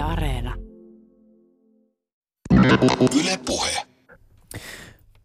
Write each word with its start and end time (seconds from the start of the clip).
Yle 0.00 0.08
Areena. 0.08 0.54
Yle 3.20 3.38
Puhe. 3.46 3.70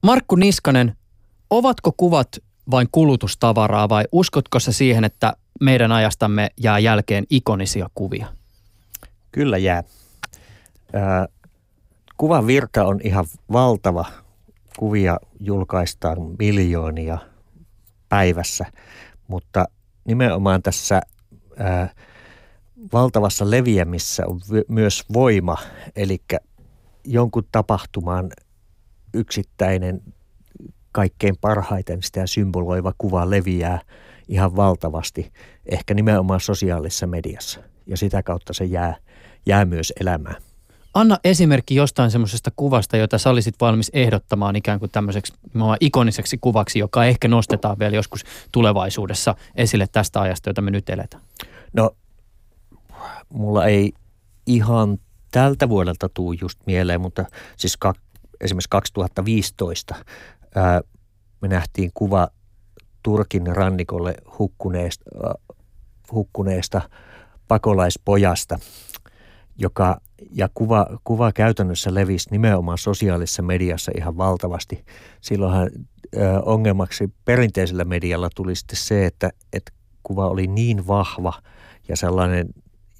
Markku 0.03 0.35
Niskanen, 0.35 0.95
ovatko 1.50 1.92
kuvat 1.98 2.27
vain 2.71 2.88
kulutustavaraa 2.92 3.90
vai 3.90 4.03
uskotko 4.11 4.59
sä 4.59 4.72
siihen, 4.72 5.03
että 5.03 5.33
meidän 5.61 5.92
ajastamme 5.92 6.50
jää 6.58 6.80
jälkeen 6.80 7.24
ikonisia 7.30 7.90
kuvia? 7.96 8.27
Kyllä 9.32 9.57
jää. 9.57 9.83
kuvan 12.17 12.47
virta 12.47 12.85
on 12.85 12.99
ihan 13.03 13.25
valtava. 13.51 14.05
Kuvia 14.77 15.19
julkaistaan 15.39 16.17
miljoonia 16.39 17.17
päivässä, 18.09 18.65
mutta 19.27 19.65
nimenomaan 20.05 20.61
tässä 20.61 21.01
ää, 21.57 21.89
valtavassa 22.93 23.51
leviämissä 23.51 24.23
on 24.27 24.39
myös 24.67 25.03
voima, 25.13 25.57
eli 25.95 26.21
jonkun 27.03 27.43
tapahtuman 27.52 28.31
yksittäinen 29.13 30.02
kaikkein 30.91 31.38
parhaiten 31.41 32.03
sitä 32.03 32.27
symboloiva 32.27 32.93
kuva 32.97 33.30
leviää 33.30 33.81
ihan 34.27 34.55
valtavasti, 34.55 35.31
ehkä 35.71 35.93
nimenomaan 35.93 36.39
sosiaalisessa 36.39 37.07
mediassa. 37.07 37.59
Ja 37.88 37.97
sitä 37.97 38.23
kautta 38.23 38.53
se 38.53 38.66
jää, 38.66 38.95
jää 39.45 39.66
myös 39.66 39.94
elämään. 39.99 40.35
Anna 40.94 41.17
esimerkki 41.23 41.75
jostain 41.75 42.11
semmoisesta 42.11 42.52
kuvasta, 42.55 42.97
jota 42.97 43.17
sä 43.17 43.30
olisit 43.30 43.55
valmis 43.61 43.91
ehdottamaan 43.94 44.55
ikään 44.55 44.80
kuin 44.80 44.91
tämmöiseksi 44.91 45.33
ikoniseksi 45.80 46.38
kuvaksi, 46.38 46.80
joka 46.80 47.05
ehkä 47.05 47.27
nostetaan 47.27 47.80
vielä 47.80 47.95
joskus 47.95 48.23
tulevaisuudessa 48.52 49.35
esille 49.55 49.88
tästä 49.91 50.21
ajasta, 50.21 50.49
jota 50.49 50.61
me 50.61 50.71
nyt 50.71 50.89
eletään. 50.89 51.23
No, 51.73 51.91
mulla 53.30 53.66
ei 53.66 53.94
ihan 54.45 54.98
tältä 55.31 55.70
vuodelta 55.70 56.09
tuu 56.09 56.34
just 56.34 56.59
mieleen, 56.66 57.02
mutta 57.02 57.26
siis 57.58 57.78
ka, 57.78 57.94
esimerkiksi 58.42 58.69
2015 58.69 59.95
ää, 60.56 60.81
me 61.42 61.47
nähtiin 61.47 61.92
kuva 61.94 62.28
Turkin 63.03 63.47
rannikolle 63.47 64.16
hukkuneesta, 64.39 65.06
äh, 65.25 65.56
hukkuneesta 66.11 66.81
pakolaispojasta, 67.47 68.59
joka, 69.58 70.02
ja 70.31 70.50
kuva, 70.53 70.88
kuva 71.03 71.31
käytännössä 71.31 71.94
levisi 71.94 72.30
nimenomaan 72.31 72.78
sosiaalisessa 72.78 73.41
mediassa 73.41 73.91
ihan 73.97 74.17
valtavasti. 74.17 74.86
Silloinhan 75.22 75.69
ö, 76.16 76.41
ongelmaksi 76.45 77.14
perinteisellä 77.25 77.86
medialla 77.86 78.30
tuli 78.36 78.56
sitten 78.56 78.78
se, 78.78 79.06
että, 79.06 79.30
että 79.53 79.72
kuva 80.03 80.28
oli 80.28 80.47
niin 80.47 80.88
vahva 80.88 81.34
ja 81.88 81.97
sellainen 81.97 82.50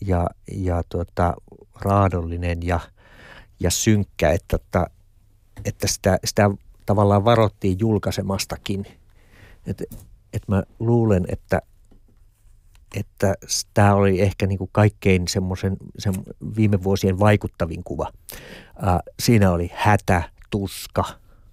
ja, 0.02 0.28
ja 0.52 0.84
tuota, 0.90 1.34
raadollinen 1.82 2.64
ja, 2.64 2.80
ja 3.60 3.72
synkkä, 3.72 4.32
että, 4.32 4.56
että, 4.56 4.88
että 5.66 5.88
sitä, 5.88 6.20
sitä 6.26 6.50
tavallaan 6.86 7.26
varoittiin 7.26 7.80
julkaisemastakin. 7.80 8.86
Et, 9.68 9.84
et 10.34 10.48
mä 10.48 10.64
luulen, 10.80 11.26
että, 11.28 11.62
että 12.96 13.34
tämä 13.74 13.96
oli 13.96 14.22
ehkä 14.22 14.48
niin 14.48 14.58
kuin 14.58 14.70
kaikkein 14.72 15.28
semmoisen 15.28 15.78
sen 16.00 16.14
viime 16.56 16.84
vuosien 16.84 17.20
vaikuttavin 17.20 17.84
kuva. 17.84 18.12
Ää, 18.82 19.00
siinä 19.20 19.52
oli 19.52 19.72
hätä, 19.74 20.24
tuska 20.50 21.04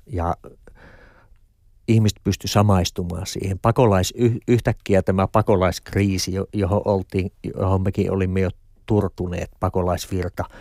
ja 0.07 0.37
ihmiset 1.93 2.19
pysty 2.25 2.49
samaistumaan 2.49 3.27
siihen. 3.27 3.59
Pakolais, 3.59 4.15
yhtäkkiä 4.49 5.03
tämä 5.03 5.27
pakolaiskriisi, 5.27 6.33
johon, 6.53 6.83
oltiin, 6.85 7.33
johon 7.57 7.83
mekin 7.83 8.13
olimme 8.13 8.41
jo 8.41 8.51
turtuneet, 8.87 9.51
pakolaisvirta– 9.61 10.45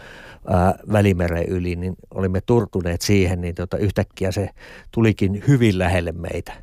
ää, 0.48 0.80
Välimeren 0.92 1.46
yli, 1.46 1.76
niin 1.76 1.96
olimme 2.14 2.42
turtuneet 2.42 3.02
siihen, 3.02 3.42
niin 3.42 3.56
tota, 3.56 3.78
yhtäkkiä 3.78 4.32
se 4.32 4.50
tulikin 4.92 5.44
hyvin 5.48 5.80
lähelle 5.80 6.12
meitä. 6.12 6.54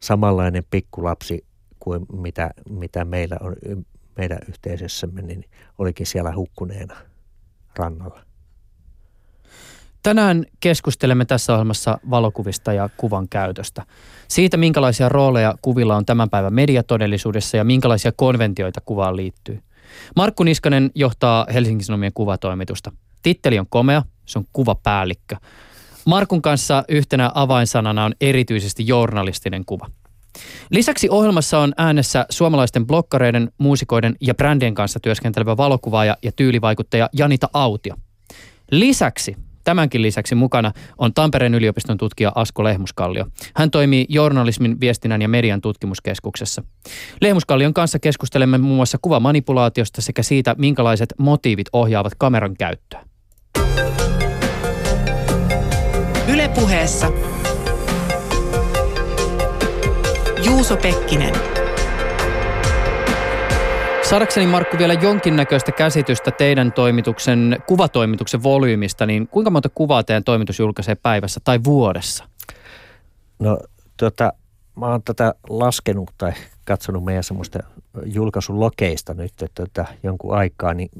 Samanlainen 0.00 0.64
pikkulapsi 0.70 1.44
kuin 1.80 2.06
mitä, 2.12 2.50
mitä 2.70 3.04
meillä 3.04 3.36
on 3.40 3.56
meidän 4.16 4.38
yhteisössämme, 4.48 5.22
niin 5.22 5.44
olikin 5.78 6.06
siellä 6.06 6.34
hukkuneena 6.34 6.96
rannalla. 7.76 8.24
Tänään 10.02 10.44
keskustelemme 10.60 11.24
tässä 11.24 11.52
ohjelmassa 11.52 11.98
valokuvista 12.10 12.72
ja 12.72 12.88
kuvan 12.96 13.28
käytöstä. 13.28 13.82
Siitä, 14.28 14.56
minkälaisia 14.56 15.08
rooleja 15.08 15.54
kuvilla 15.62 15.96
on 15.96 16.06
tämän 16.06 16.30
päivän 16.30 16.54
mediatodellisuudessa 16.54 17.56
ja 17.56 17.64
minkälaisia 17.64 18.12
konventioita 18.12 18.80
kuvaan 18.80 19.16
liittyy– 19.16 19.62
Markku 20.16 20.42
Niskanen 20.44 20.90
johtaa 20.94 21.46
Helsingin 21.54 21.84
Sanomien 21.84 22.12
kuvatoimitusta. 22.14 22.92
Titteli 23.22 23.58
on 23.58 23.66
komea, 23.68 24.02
se 24.26 24.38
on 24.38 24.44
kuvapäällikkö. 24.52 25.36
Markun 26.06 26.42
kanssa 26.42 26.84
yhtenä 26.88 27.30
avainsanana 27.34 28.04
on 28.04 28.12
erityisesti 28.20 28.86
journalistinen 28.86 29.64
kuva. 29.64 29.90
Lisäksi 30.70 31.08
ohjelmassa 31.10 31.58
on 31.58 31.72
äänessä 31.76 32.26
suomalaisten 32.30 32.86
blokkareiden, 32.86 33.52
muusikoiden 33.58 34.16
ja 34.20 34.34
brändien 34.34 34.74
kanssa 34.74 35.00
työskentelevä 35.00 35.56
valokuvaaja 35.56 36.16
ja 36.22 36.32
tyylivaikuttaja 36.32 37.08
Janita 37.12 37.48
Autio. 37.52 37.94
Lisäksi 38.70 39.36
Tämänkin 39.64 40.02
lisäksi 40.02 40.34
mukana 40.34 40.72
on 40.98 41.14
Tampereen 41.14 41.54
yliopiston 41.54 41.98
tutkija 41.98 42.32
Asko 42.34 42.64
Lehmuskallio. 42.64 43.26
Hän 43.54 43.70
toimii 43.70 44.06
journalismin, 44.08 44.80
viestinnän 44.80 45.22
ja 45.22 45.28
median 45.28 45.60
tutkimuskeskuksessa. 45.60 46.62
Lehmuskallion 47.20 47.74
kanssa 47.74 47.98
keskustelemme 47.98 48.58
muun 48.58 48.76
muassa 48.76 48.98
kuvamanipulaatiosta 49.02 50.02
sekä 50.02 50.22
siitä, 50.22 50.54
minkälaiset 50.58 51.14
motiivit 51.18 51.66
ohjaavat 51.72 52.12
kameran 52.18 52.54
käyttöä. 52.56 53.04
Ylepuheessa 56.28 57.12
Juuso 60.44 60.76
Pekkinen. 60.76 61.51
Saadakseni 64.12 64.46
Markku 64.46 64.78
vielä 64.78 64.94
jonkinnäköistä 64.94 65.72
käsitystä 65.72 66.30
teidän 66.30 66.72
toimituksen, 66.72 67.62
kuvatoimituksen 67.66 68.42
volyymista, 68.42 69.06
niin 69.06 69.28
kuinka 69.28 69.50
monta 69.50 69.68
kuvaa 69.68 70.02
teidän 70.02 70.24
toimitus 70.24 70.58
julkaisee 70.58 70.94
päivässä 70.94 71.40
tai 71.44 71.60
vuodessa? 71.64 72.24
No 73.38 73.58
tota, 73.96 74.32
mä 74.76 74.86
oon 74.86 75.02
tätä 75.02 75.34
laskenut 75.48 76.10
tai 76.18 76.32
katsonut 76.64 77.04
meidän 77.04 77.24
semmoista 77.24 77.58
julkaisulokeista 78.04 79.14
nyt 79.14 79.42
että 79.42 79.46
tota, 79.54 79.84
jonkun 80.02 80.36
aikaa, 80.36 80.74
niin 80.74 80.90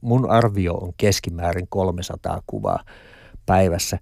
mun 0.00 0.30
arvio 0.30 0.74
on 0.74 0.92
keskimäärin 0.96 1.66
300 1.68 2.42
kuvaa 2.46 2.78
päivässä 3.46 3.98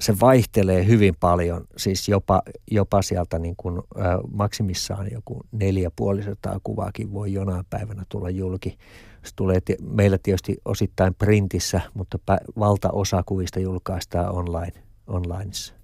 se 0.00 0.20
vaihtelee 0.20 0.86
hyvin 0.86 1.16
paljon, 1.20 1.64
siis 1.76 2.08
jopa, 2.08 2.42
jopa 2.70 3.02
sieltä 3.02 3.38
niin 3.38 3.54
kuin, 3.56 3.78
ä, 3.78 4.02
maksimissaan 4.32 5.12
joku 5.12 5.40
neljä 5.52 5.90
puolisataa 5.96 6.58
kuvaakin 6.64 7.12
voi 7.12 7.32
jonain 7.32 7.64
päivänä 7.70 8.04
tulla 8.08 8.30
julki. 8.30 8.78
Se 9.24 9.32
tulee 9.36 9.60
t- 9.60 9.80
meillä 9.80 10.18
tietysti 10.22 10.56
osittain 10.64 11.14
printissä, 11.14 11.80
mutta 11.94 12.18
pä- 12.30 12.52
valtaosa 12.58 13.22
kuvista 13.26 13.60
julkaistaan 13.60 14.34
online, 14.34 14.82
onlineissa. 15.06 15.74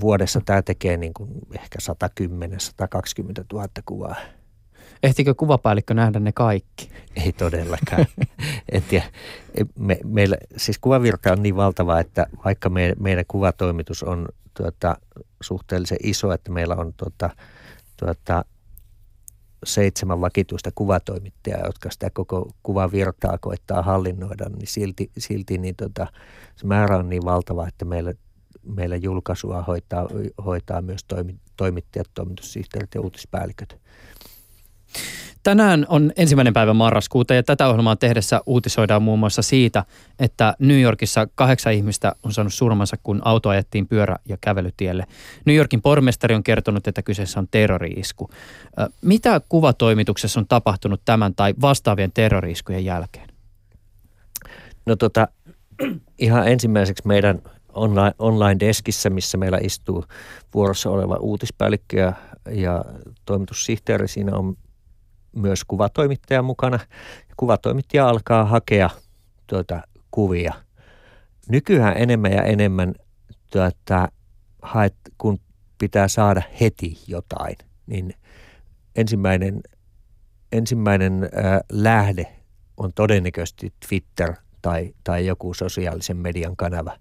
Vuodessa 0.00 0.40
tämä 0.44 0.62
tekee 0.62 0.96
niin 0.96 1.14
kuin 1.14 1.30
ehkä 1.54 1.78
110-120 2.20 3.44
000 3.52 3.68
kuvaa. 3.86 4.16
Ehtikö 5.02 5.34
kuvapäällikkö 5.34 5.94
nähdä 5.94 6.20
ne 6.20 6.32
kaikki? 6.32 6.90
Ei 7.16 7.32
todellakaan. 7.32 8.06
en 8.72 8.82
tiedä. 8.82 9.06
Me, 9.78 9.98
meillä, 10.04 10.36
siis 10.56 10.78
kuvavirta 10.78 11.32
on 11.32 11.42
niin 11.42 11.56
valtava, 11.56 12.00
että 12.00 12.26
vaikka 12.44 12.68
me, 12.68 12.92
meidän 13.00 13.24
kuvatoimitus 13.28 14.02
on 14.02 14.28
tuota, 14.56 14.96
suhteellisen 15.42 15.98
iso, 16.02 16.32
että 16.32 16.52
meillä 16.52 16.74
on 16.74 16.92
tuota, 16.96 17.30
tuota, 17.96 18.44
seitsemän 19.64 20.20
vakituista 20.20 20.70
kuvatoimittajaa, 20.74 21.66
jotka 21.66 21.90
sitä 21.90 22.10
koko 22.10 22.50
kuvavirtaa 22.62 23.38
koittaa 23.38 23.82
hallinnoida, 23.82 24.48
niin 24.48 24.66
silti, 24.66 25.10
silti 25.18 25.58
niin 25.58 25.76
tota, 25.76 26.06
se 26.56 26.66
määrä 26.66 26.98
on 26.98 27.08
niin 27.08 27.24
valtava, 27.24 27.68
että 27.68 27.84
meillä, 27.84 28.14
meillä 28.62 28.96
julkaisua 28.96 29.62
hoitaa, 29.62 30.08
hoitaa 30.44 30.82
myös 30.82 31.04
toimi, 31.04 31.36
toimittajat, 31.56 32.10
toimitussihteerit 32.14 32.94
ja 32.94 33.00
uutispäälliköt. 33.00 33.80
Tänään 35.42 35.86
on 35.88 36.12
ensimmäinen 36.16 36.52
päivä 36.52 36.74
marraskuuta 36.74 37.34
ja 37.34 37.42
tätä 37.42 37.68
ohjelmaa 37.68 37.96
tehdessä 37.96 38.40
uutisoidaan 38.46 39.02
muun 39.02 39.18
muassa 39.18 39.42
siitä, 39.42 39.84
että 40.18 40.54
New 40.58 40.80
Yorkissa 40.80 41.28
kahdeksan 41.34 41.72
ihmistä 41.72 42.12
on 42.22 42.32
saanut 42.32 42.54
surmansa, 42.54 42.96
kun 43.02 43.22
auto 43.24 43.48
ajettiin 43.48 43.88
pyörä- 43.88 44.18
ja 44.28 44.36
kävelytielle. 44.40 45.06
New 45.44 45.56
Yorkin 45.56 45.82
pormestari 45.82 46.34
on 46.34 46.42
kertonut, 46.42 46.88
että 46.88 47.02
kyseessä 47.02 47.40
on 47.40 47.48
terroriisku. 47.50 48.30
Mitä 49.02 49.40
kuvatoimituksessa 49.48 50.40
on 50.40 50.46
tapahtunut 50.48 51.02
tämän 51.04 51.34
tai 51.34 51.54
vastaavien 51.60 52.12
terroriiskujen 52.12 52.84
jälkeen? 52.84 53.28
No 54.86 54.96
tota, 54.96 55.28
ihan 56.18 56.48
ensimmäiseksi 56.48 57.06
meidän 57.06 57.42
online, 57.74 58.14
online-deskissä, 58.18 59.10
missä 59.10 59.38
meillä 59.38 59.58
istuu 59.62 60.04
vuorossa 60.54 60.90
oleva 60.90 61.16
uutispäällikkö 61.16 61.96
ja, 61.96 62.12
ja 62.50 62.84
toimitussihteeri. 63.24 64.08
Siinä 64.08 64.36
on 64.36 64.56
myös 65.36 65.64
kuvatoimittaja 65.64 66.42
mukana 66.42 66.78
kuvatoimittaja 67.36 68.08
alkaa 68.08 68.44
hakea 68.44 68.90
tuota, 69.46 69.82
kuvia. 70.10 70.54
Nykyään 71.48 71.96
enemmän 71.96 72.32
ja 72.32 72.42
enemmän 72.42 72.94
tuota, 73.52 74.08
haet, 74.62 74.94
kun 75.18 75.40
pitää 75.78 76.08
saada 76.08 76.42
heti 76.60 76.98
jotain, 77.06 77.56
niin 77.86 78.14
ensimmäinen, 78.96 79.60
ensimmäinen 80.52 81.28
ää, 81.34 81.60
lähde 81.72 82.26
on 82.76 82.92
todennäköisesti 82.92 83.72
Twitter 83.88 84.34
tai, 84.62 84.94
tai 85.04 85.26
joku 85.26 85.54
sosiaalisen 85.54 86.16
median 86.16 86.56
kanava. 86.56 86.96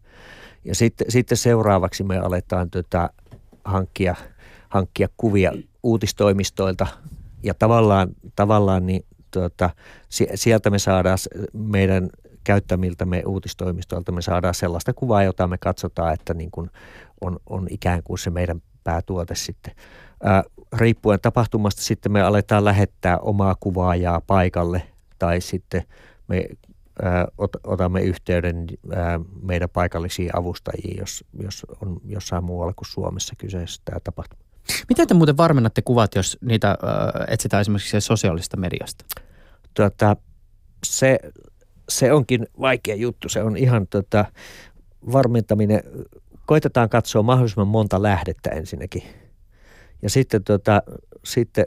Ja 0.65 0.75
sitten, 0.75 1.11
sitten 1.11 1.37
seuraavaksi 1.37 2.03
me 2.03 2.17
aletaan 2.17 2.69
tota, 2.69 3.09
hankkia, 3.65 4.15
hankkia 4.69 5.07
kuvia 5.17 5.51
uutistoimistoilta 5.83 6.87
ja 7.43 7.53
tavallaan, 7.53 8.09
tavallaan 8.35 8.85
niin, 8.85 9.05
tuota, 9.31 9.69
sieltä 10.35 10.69
me 10.69 10.79
saadaan 10.79 11.17
meidän 11.53 12.09
käyttämiltä 12.43 13.05
me 13.05 13.23
uutistoimistoilta 13.25 14.11
me 14.11 14.21
saadaan 14.21 14.53
sellaista 14.53 14.93
kuvaa, 14.93 15.23
jota 15.23 15.47
me 15.47 15.57
katsotaan, 15.57 16.13
että 16.13 16.33
niin 16.33 16.51
kuin 16.51 16.69
on, 17.21 17.39
on 17.49 17.67
ikään 17.69 18.03
kuin 18.03 18.17
se 18.17 18.29
meidän 18.29 18.61
päätuote 18.83 19.35
sitten. 19.35 19.73
Ää, 20.23 20.43
riippuen 20.77 21.19
tapahtumasta 21.21 21.81
sitten 21.81 22.11
me 22.11 22.21
aletaan 22.21 22.65
lähettää 22.65 23.17
omaa 23.17 23.55
kuvaajaa 23.59 24.21
paikalle 24.27 24.81
tai 25.19 25.41
sitten 25.41 25.83
me 26.27 26.45
ää, 27.03 27.27
ot, 27.37 27.51
otamme 27.63 28.01
yhteyden 28.01 28.65
ää, 28.95 29.19
meidän 29.41 29.69
paikallisiin 29.69 30.29
avustajiin, 30.37 30.97
jos, 30.99 31.23
jos 31.43 31.65
on 31.81 32.01
jossain 32.05 32.43
muualla 32.43 32.73
kuin 32.73 32.87
Suomessa 32.87 33.33
kyseessä 33.37 33.81
tämä 33.85 33.99
tapahtuma. 34.03 34.50
Miten 34.89 35.07
te 35.07 35.13
muuten 35.13 35.37
varmennatte 35.37 35.81
kuvat, 35.81 36.15
jos 36.15 36.37
niitä 36.41 36.69
äh, 36.69 36.77
etsitään 37.27 37.61
esimerkiksi 37.61 38.01
sosiaalista 38.01 38.57
mediasta? 38.57 39.05
Tuota, 39.73 40.15
se, 40.85 41.19
se 41.89 42.13
onkin 42.13 42.47
vaikea 42.59 42.95
juttu. 42.95 43.29
Se 43.29 43.43
on 43.43 43.57
ihan 43.57 43.87
tota, 43.87 44.25
varmentaminen. 45.11 45.83
Koitetaan 46.45 46.89
katsoa 46.89 47.23
mahdollisimman 47.23 47.67
monta 47.67 48.01
lähdettä 48.01 48.49
ensinnäkin. 48.49 49.03
Ja 50.01 50.09
sitten, 50.09 50.43
tota, 50.43 50.81
sitten 51.25 51.65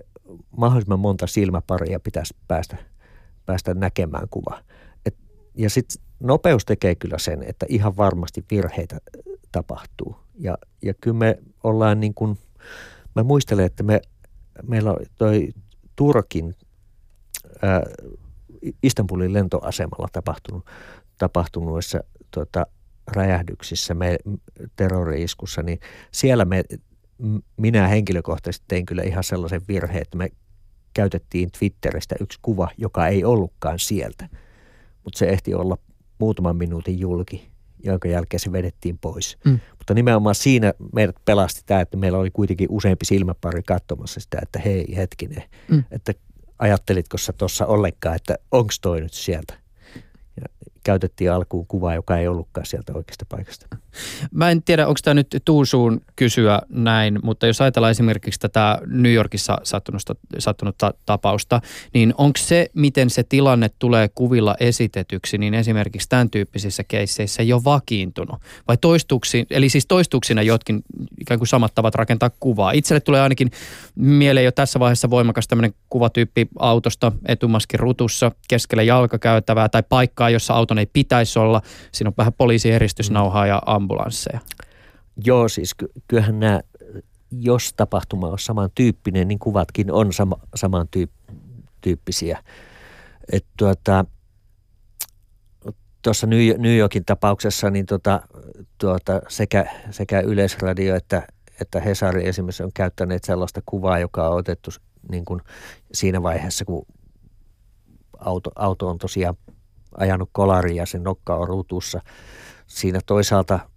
mahdollisimman 0.57 1.01
monta 1.01 1.27
silmäparia 1.27 2.01
pitäisi 2.01 2.37
päästä, 2.49 2.77
päästä 3.47 3.75
näkemään 3.75 4.29
kuva. 4.31 4.61
Et, 5.07 5.17
ja 5.55 5.71
sitten 5.71 6.03
nopeus 6.21 6.65
tekee 6.65 6.95
kyllä 6.95 7.19
sen, 7.19 7.43
että 7.43 7.67
ihan 7.69 7.97
varmasti 7.97 8.45
virheitä 8.51 8.99
tapahtuu. 9.53 10.17
Ja, 10.39 10.59
ja 10.83 10.95
kyllä 10.95 11.17
me 11.17 11.39
ollaan 11.65 12.01
niin 12.01 12.15
kuin– 12.15 12.39
mä 13.15 13.23
muistelen, 13.23 13.67
että 13.67 13.83
me, 13.83 14.01
meillä 14.63 14.91
on 14.91 14.97
toi 15.19 15.49
Turkin 15.97 16.55
ää, 17.63 17.83
Istanbulin 18.83 19.33
lentoasemalla 19.33 20.09
tapahtunut, 20.13 20.67
tapahtunuissa 21.19 22.01
tuota, 22.31 22.67
räjähdyksissä, 23.07 23.95
me, 23.95 24.17
terrori-iskussa, 24.77 25.63
niin 25.63 25.81
siellä 26.13 26.45
me, 26.45 26.65
minä 27.57 27.89
henkilökohtaisesti 27.89 28.65
tein 28.69 28.87
kyllä 28.87 29.03
ihan 29.03 29.25
sellaisen 29.25 29.63
virheen, 29.69 30.03
että 30.03 30.19
me 30.19 30.29
käytettiin 30.95 31.51
Twitteristä 31.59 32.15
yksi 32.21 32.39
kuva, 32.43 32.69
joka 32.79 33.07
ei 33.07 33.25
ollutkaan 33.25 33.79
sieltä, 33.79 34.29
mutta 35.05 35.19
se 35.19 35.27
ehti 35.27 35.55
olla 35.55 35.79
muutaman 36.19 36.57
minuutin 36.57 36.99
julki 36.99 37.55
jonka 37.85 38.09
jälkeen 38.09 38.41
se 38.41 38.53
vedettiin 38.53 38.99
pois. 38.99 39.39
Mm. 39.45 39.61
Mutta 39.85 39.95
nimenomaan 39.95 40.35
siinä 40.35 40.75
meidät 40.93 41.17
pelasti 41.25 41.63
tämä, 41.67 41.81
että 41.81 41.97
meillä 41.97 42.19
oli 42.19 42.31
kuitenkin 42.31 42.69
useampi 42.71 43.05
silmäpari 43.05 43.63
katsomassa 43.63 44.21
sitä, 44.21 44.39
että 44.43 44.59
hei 44.59 44.97
hetkinen, 44.97 45.43
mm. 45.71 45.85
että 45.91 46.13
ajattelitko 46.59 47.19
sä 47.19 47.33
tuossa 47.33 47.67
ollenkaan, 47.67 48.17
että 48.17 48.39
onko 48.51 48.73
toi 48.83 49.01
nyt 49.01 49.13
sieltä? 49.13 49.55
käytettiin 50.85 51.33
alkuun 51.33 51.67
kuvaa, 51.67 51.95
joka 51.95 52.19
ei 52.19 52.29
ollutkaan 52.29 52.67
sieltä 52.67 52.93
oikeasta 52.95 53.27
paikasta. 53.29 53.67
Mä 54.31 54.51
en 54.51 54.63
tiedä, 54.63 54.87
onko 54.87 54.99
tämä 55.05 55.15
nyt 55.15 55.37
Tuusuun 55.45 56.01
kysyä 56.17 56.61
näin, 56.69 57.19
mutta 57.23 57.47
jos 57.47 57.61
ajatellaan 57.61 57.91
esimerkiksi 57.91 58.41
tätä 58.41 58.79
New 58.87 59.13
Yorkissa 59.13 59.59
sattunutta, 59.63 60.15
sattunutta 60.39 60.95
tapausta, 61.07 61.61
niin 61.95 62.15
onko 62.19 62.39
se, 62.39 62.71
miten 62.75 63.11
se 63.11 63.23
tilanne 63.23 63.71
tulee 63.79 64.09
kuvilla 64.15 64.55
esitetyksi, 64.61 65.39
niin 65.39 65.55
esimerkiksi 65.55 66.09
tämän 66.09 66.31
tyyppisissä 66.31 66.85
keisseissä 66.85 67.43
jo 67.43 67.61
vakiintunut? 67.65 68.41
Vai 68.69 68.77
toistuksi, 68.77 69.47
eli 69.51 69.69
siis 69.69 69.87
toistuksina 69.87 70.43
jotkin 70.43 70.83
ikään 71.21 71.41
kuin 71.41 71.49
samat 71.49 71.75
tavat 71.75 71.95
rakentaa 71.95 72.31
kuvaa? 72.41 72.73
Itselle 72.73 73.01
tulee 73.01 73.21
ainakin 73.21 73.51
mieleen 73.95 74.45
jo 74.45 74.53
tässä 74.53 74.81
vaiheessa 74.81 75.11
voimakas 75.11 75.49
tämmöinen 75.49 75.75
kuvatyyppi 75.89 76.49
autosta 76.59 77.13
etumaskin 77.27 77.81
rutussa 77.81 78.33
keskellä 78.49 78.83
jalkakäytävää 78.83 79.69
tai 79.69 79.83
paikkaa, 79.89 80.31
jossa 80.31 80.55
auton 80.55 80.79
ei 80.79 80.87
pitäisi 80.87 81.39
olla. 81.39 81.63
Siinä 81.93 82.09
on 82.09 82.15
vähän 82.19 82.33
poliisieristysnauhaa 82.33 83.47
ja 83.47 83.63
ambulansseja. 83.85 84.41
Joo, 85.25 85.49
siis 85.49 85.75
ky- 85.75 85.93
kyllähän 86.09 86.41
nämä, 86.41 86.61
jos 87.31 87.73
tapahtuma 87.77 88.29
on 88.29 88.39
samantyyppinen, 88.39 89.29
niin 89.29 89.39
kuvatkin 89.39 89.93
on 89.93 90.13
sama, 90.13 90.37
samantyyppisiä. 90.55 92.45
Että 93.33 93.51
tuota, 93.59 94.05
tuossa 96.03 96.27
New 96.59 96.77
Yorkin 96.77 97.05
tapauksessa 97.05 97.71
niin 97.71 97.87
tuota, 97.87 98.21
tuota, 98.79 99.21
sekä, 99.29 99.67
sekä 99.91 100.21
Yleisradio 100.21 100.97
että, 100.97 101.27
että 101.61 101.81
Hesari 101.81 102.29
esimerkiksi 102.29 102.63
on 102.63 102.73
käyttäneet 102.75 103.25
sellaista 103.25 103.61
kuvaa, 103.67 103.99
joka 103.99 104.29
on 104.29 104.37
otettu 104.37 104.71
niin 105.11 105.25
kuin 105.25 105.41
siinä 105.93 106.23
vaiheessa, 106.23 106.65
kun 106.65 106.87
auto, 108.19 108.51
auto 108.57 108.89
on 108.89 108.99
tosiaan 108.99 109.37
ajanut 109.99 110.29
kolariin 110.33 110.77
ja 110.77 110.87
sen 110.87 111.03
nokka 111.03 111.37
on 111.37 111.49
ruutussa. 111.49 112.01
Siinä 112.67 113.01
toisaalta 113.07 113.74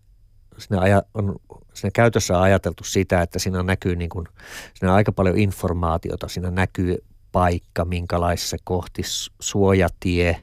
siinä, 0.57 0.81
aja, 0.81 1.04
on, 1.13 1.36
siinä 1.74 1.92
käytössä 1.94 2.38
on 2.38 2.44
ajateltu 2.44 2.83
sitä, 2.83 3.21
että 3.21 3.39
siinä 3.39 3.63
näkyy 3.63 3.95
niin 3.95 4.09
kuin, 4.09 4.27
siinä 4.74 4.94
aika 4.94 5.12
paljon 5.12 5.38
informaatiota. 5.38 6.27
Siinä 6.27 6.51
näkyy 6.51 6.98
paikka, 7.31 7.86
minkälaisessa 7.86 8.57
kohti 8.63 9.01
suojatie 9.39 10.42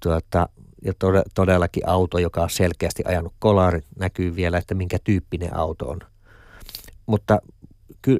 tuota, 0.00 0.48
ja 0.82 0.92
todellakin 1.34 1.88
auto, 1.88 2.18
joka 2.18 2.42
on 2.42 2.50
selkeästi 2.50 3.02
ajanut 3.06 3.34
kolari, 3.38 3.80
näkyy 3.98 4.36
vielä, 4.36 4.58
että 4.58 4.74
minkä 4.74 4.98
tyyppinen 5.04 5.56
auto 5.56 5.88
on. 5.88 5.98
Mutta 7.06 7.38
ky, 8.02 8.18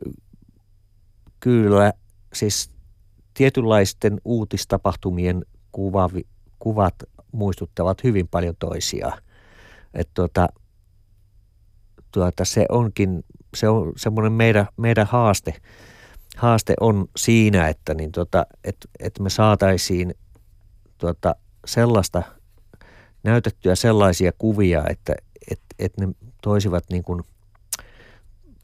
kyllä 1.41 1.93
siis 2.33 2.71
tietynlaisten 3.35 4.21
uutistapahtumien 4.25 5.45
kuvavi, 5.73 6.27
kuvat 6.59 6.95
muistuttavat 7.33 8.05
hyvin 8.05 8.29
paljon 8.29 8.55
toisiaan. 8.59 9.23
Että 9.95 10.11
tuota, 10.15 10.49
tuota, 12.17 12.45
se 12.45 12.67
onkin, 12.69 13.25
se 13.55 13.69
on 13.69 13.93
semmoinen 13.97 14.33
meidän, 14.33 14.67
meidän 14.77 15.07
haaste, 15.07 15.55
haaste 16.37 16.75
on 16.81 17.09
siinä, 17.17 17.69
että 17.69 17.95
niin 17.95 18.13
tuota, 18.13 18.47
et, 18.65 18.77
et 19.01 19.19
me 19.19 19.31
saataisiin 19.31 20.15
tuota, 20.99 21.37
sellaista 21.67 22.23
näytettyä 23.25 23.75
sellaisia 23.75 24.33
kuvia, 24.39 24.85
että 24.89 25.15
et, 25.51 25.61
et 25.79 25.93
ne 26.01 26.09
toisivat, 26.43 26.85
niin 26.91 27.03
kuin, 27.03 27.23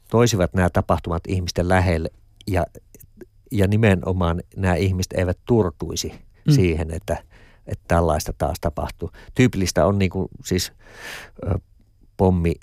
toisivat 0.09 0.53
nämä 0.53 0.69
tapahtumat 0.69 1.23
ihmisten 1.27 1.69
lähelle 1.69 2.09
ja, 2.47 2.65
ja 3.51 3.67
nimenomaan 3.67 4.43
nämä 4.55 4.75
ihmiset 4.75 5.13
eivät 5.13 5.37
turtuisi 5.45 6.13
mm. 6.47 6.53
siihen, 6.53 6.91
että, 6.91 7.23
että 7.67 7.85
tällaista 7.87 8.33
taas 8.37 8.57
tapahtuu. 8.61 9.11
Tyypillistä 9.35 9.85
on 9.85 9.99
niin 9.99 10.11
kuin 10.11 10.27
siis 10.45 10.71
pommi, 12.17 12.53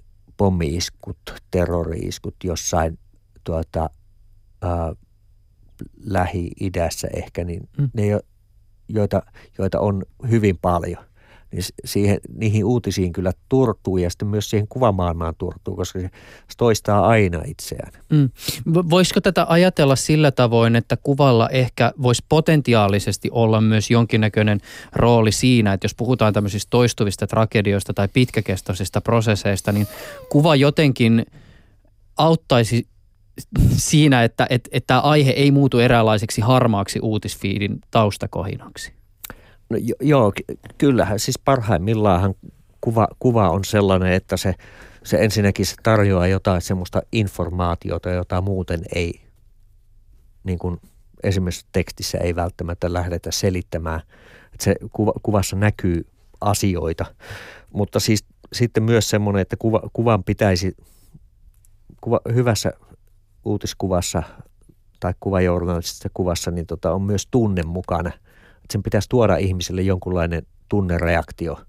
pommi-iskut, 0.41 1.19
terrori-iskut 1.51 2.35
jossain 2.45 2.99
tuota, 3.45 3.91
ää, 4.63 4.93
Lähi-idässä 6.05 7.09
ehkä, 7.15 7.45
niin 7.45 7.69
mm. 7.79 7.91
ne, 7.95 8.03
joita, 8.89 9.23
joita 9.59 9.81
on 9.81 10.03
hyvin 10.31 10.59
paljon 10.59 11.05
niin 11.53 11.65
siihen, 11.85 12.19
niihin 12.37 12.65
uutisiin 12.65 13.13
kyllä 13.13 13.33
turtuu 13.49 13.99
ja 13.99 14.11
sitten 14.11 14.29
myös 14.29 14.51
siihen 14.51 14.69
kuvamaailmaan 14.69 15.35
turtuu, 15.39 15.77
koska 15.77 15.99
se 16.01 16.11
toistaa 16.59 17.07
aina 17.07 17.43
itseään. 17.47 17.93
Mm. 18.11 18.31
Voisiko 18.67 19.21
tätä 19.21 19.47
ajatella 19.49 19.97
sillä 19.97 20.31
tavoin, 20.31 20.77
että 20.77 20.97
kuvalla 20.97 21.49
ehkä 21.49 21.93
voisi 22.03 22.25
potentiaalisesti 22.29 23.29
olla 23.33 23.61
myös 23.61 23.91
jonkinnäköinen 23.91 24.61
rooli 24.93 25.33
siinä, 25.33 25.73
että 25.73 25.85
jos 25.85 25.95
puhutaan 25.95 26.33
tämmöisistä 26.33 26.71
toistuvista 26.71 27.27
tragedioista 27.27 27.95
tai 27.95 28.09
pitkäkestoisista 28.09 29.01
prosesseista, 29.01 29.73
niin 29.73 29.87
kuva 30.29 30.57
jotenkin 30.57 31.27
auttaisi 32.17 32.87
siinä, 33.77 34.25
että, 34.25 34.47
että, 34.51 34.71
että 34.73 34.87
tämä 34.87 35.01
aihe 35.01 35.31
ei 35.31 35.51
muutu 35.51 35.79
eräänlaiseksi 35.79 36.41
harmaaksi 36.41 37.01
uutisfiidin 37.03 37.81
taustakohinaksi? 37.91 39.00
No, 39.71 39.77
jo, 39.81 39.95
joo, 40.01 40.33
kyllähän. 40.79 41.19
Siis 41.19 41.39
parhaimmillaan 41.39 42.35
kuva, 42.81 43.09
kuva 43.19 43.51
on 43.51 43.65
sellainen, 43.65 44.13
että 44.13 44.37
se, 44.37 44.55
se 45.05 45.17
ensinnäkin 45.17 45.67
se 45.67 45.75
tarjoaa 45.83 46.27
jotain 46.27 46.63
semmoista 46.63 47.03
informaatiota, 47.13 48.11
jota 48.11 48.41
muuten 48.41 48.81
ei, 48.95 49.21
niin 50.45 50.59
kuin, 50.59 50.81
esimerkiksi 51.23 51.67
tekstissä 51.73 52.19
ei 52.19 52.37
välttämättä 52.37 52.93
lähdetä 52.93 53.31
selittämään, 53.31 54.01
että 54.45 54.65
se 54.65 54.75
kuva, 54.93 55.13
kuvassa 55.23 55.57
näkyy 55.57 56.07
asioita, 56.41 57.07
mutta 57.73 58.01
siis 58.01 58.25
sitten 58.53 58.83
myös 58.83 59.11
semmoinen, 59.11 59.43
että 59.43 59.57
kuva, 59.57 59.83
kuvan 59.93 60.25
pitäisi, 60.25 60.77
kuva, 62.01 62.21
hyvässä 62.35 62.73
uutiskuvassa 63.45 64.23
tai 65.01 65.15
kuvajournalistisessa 65.21 66.09
kuvassa, 66.15 66.51
niin 66.51 66.67
tota, 66.67 66.93
on 66.93 67.03
myös 67.03 67.27
tunne 67.31 67.63
mukana. 67.63 68.11
Sen 68.71 68.83
pitäisi 68.83 69.09
tuoda 69.09 69.37
ihmiselle 69.37 69.83
jonkunlainen 69.83 70.47
tunnereaktio. 70.69 71.61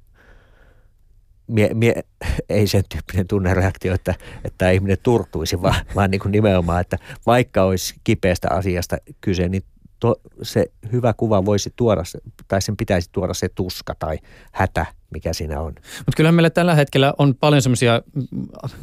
Mie, 1.47 1.73
mie, 1.73 2.03
ei 2.49 2.67
sen 2.67 2.83
tyyppinen 2.89 3.27
tunnereaktio, 3.27 3.93
että, 3.93 4.15
että 4.43 4.71
ihminen 4.71 4.97
turtuisi, 5.03 5.61
vaan, 5.61 5.85
vaan 5.95 6.11
niin 6.11 6.21
kuin 6.21 6.31
nimenomaan, 6.31 6.81
että 6.81 6.97
vaikka 7.25 7.63
olisi 7.63 7.95
kipeästä 8.03 8.47
asiasta 8.51 8.97
kyse, 9.21 9.49
niin 9.49 9.63
to, 10.01 10.15
se 10.41 10.65
hyvä 10.91 11.13
kuva 11.13 11.45
voisi 11.45 11.73
tuoda, 11.75 12.03
tai 12.47 12.61
sen 12.61 12.77
pitäisi 12.77 13.09
tuoda 13.11 13.33
se 13.33 13.49
tuska 13.49 13.95
tai 13.99 14.17
hätä, 14.51 14.85
mikä 15.13 15.33
siinä 15.33 15.61
on. 15.61 15.73
Mutta 15.75 16.17
kyllä 16.17 16.31
meillä 16.31 16.49
tällä 16.49 16.75
hetkellä 16.75 17.13
on 17.17 17.35
paljon 17.35 17.61
semmoisia 17.61 18.01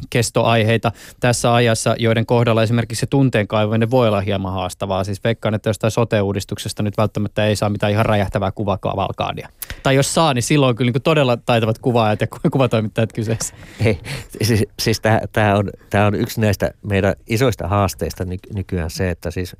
kestoaiheita 0.09 0.91
tässä 1.19 1.53
ajassa, 1.53 1.95
joiden 1.99 2.25
kohdalla 2.25 2.63
esimerkiksi 2.63 2.99
se 2.99 3.05
tunteen 3.05 3.47
kaivaminen 3.47 3.91
voi 3.91 4.07
olla 4.07 4.21
hieman 4.21 4.53
haastavaa. 4.53 5.03
Siis 5.03 5.23
veikkaan, 5.23 5.53
että 5.55 5.69
jostain 5.69 5.91
sote-uudistuksesta 5.91 6.83
nyt 6.83 6.97
välttämättä 6.97 7.45
ei 7.45 7.55
saa 7.55 7.69
mitään 7.69 7.91
ihan 7.91 8.05
räjähtävää 8.05 8.51
kuvakavalkaadia. 8.51 9.49
Tai 9.83 9.95
jos 9.95 10.13
saa, 10.13 10.33
niin 10.33 10.43
silloin 10.43 10.75
kyllä 10.75 10.91
niin 10.91 11.01
todella 11.01 11.37
taitavat 11.37 11.79
kuvaajat 11.79 12.21
ja 12.21 12.27
kuvatoimittajat 12.51 13.13
kyseessä. 13.13 13.55
Hei, 13.83 13.99
siis, 14.41 14.65
siis 14.79 15.01
tämä 15.33 15.55
on, 15.55 15.69
on 16.07 16.15
yksi 16.15 16.41
näistä 16.41 16.71
meidän 16.83 17.15
isoista 17.27 17.67
haasteista 17.67 18.23
nykyään 18.53 18.89
se, 18.89 19.09
että 19.09 19.31
siis 19.31 19.55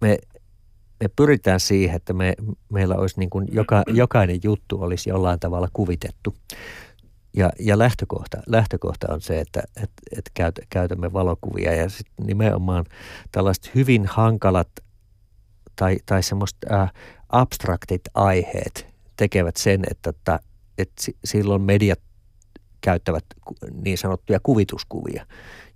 me 0.00 0.18
me 1.00 1.08
pyritään 1.16 1.60
siihen, 1.60 1.96
että 1.96 2.12
me, 2.12 2.34
meillä 2.72 2.94
olisi 2.94 3.18
niin 3.18 3.30
kuin 3.30 3.48
joka, 3.52 3.82
jokainen 4.02 4.40
juttu 4.44 4.82
olisi 4.82 5.10
jollain 5.10 5.40
tavalla 5.40 5.68
kuvitettu. 5.72 6.34
Ja, 7.36 7.50
ja 7.58 7.78
lähtökohta, 7.78 8.38
lähtökohta 8.46 9.06
on 9.12 9.20
se, 9.20 9.40
että 9.40 9.62
et, 9.82 9.90
et 10.18 10.30
käyt, 10.34 10.60
käytämme 10.70 11.12
valokuvia 11.12 11.74
ja 11.74 11.88
sit 11.88 12.06
nimenomaan 12.24 12.84
tällaiset 13.32 13.74
hyvin 13.74 14.06
hankalat 14.06 14.68
tai, 15.76 15.96
tai 16.06 16.22
semmoista 16.22 16.74
äh, 16.74 16.92
abstraktit 17.28 18.02
aiheet 18.14 18.86
tekevät 19.16 19.56
sen, 19.56 19.84
että, 19.90 20.10
että, 20.10 20.40
että 20.78 21.02
silloin 21.24 21.62
mediat 21.62 22.00
käyttävät 22.80 23.24
niin 23.84 23.98
sanottuja 23.98 24.40
kuvituskuvia, 24.42 25.26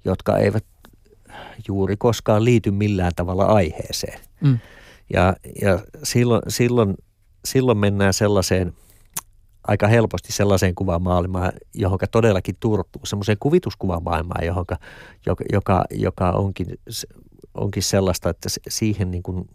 jotka 0.05 0.39
eivät 0.39 0.65
juuri 1.69 1.97
koskaan 1.97 2.45
liity 2.45 2.71
millään 2.71 3.13
tavalla 3.17 3.45
aiheeseen. 3.45 4.21
Mm. 4.41 4.59
Ja, 5.13 5.37
ja 5.63 5.79
silloin, 6.03 6.43
silloin, 6.49 6.95
silloin 7.45 7.79
mennään 7.79 8.15
sellaiseen 8.15 8.73
aika 9.69 9.87
helposti 9.87 10.33
sellaiseen 10.33 10.75
kuvamaailmaan, 10.75 11.53
johon 11.75 11.99
todellakin 12.11 12.57
turtuu, 12.61 13.07
semmoiseen 13.07 13.39
kuvituskuvamaailmaan, 13.41 14.47
johonka, 14.47 14.77
joka, 15.27 15.45
joka, 15.53 15.85
joka 15.91 16.31
onkin, 16.31 16.67
onkin 17.55 17.83
sellaista, 17.83 18.31
että 18.31 18.49
siihen 18.69 19.11
niin 19.11 19.23
kuin 19.23 19.49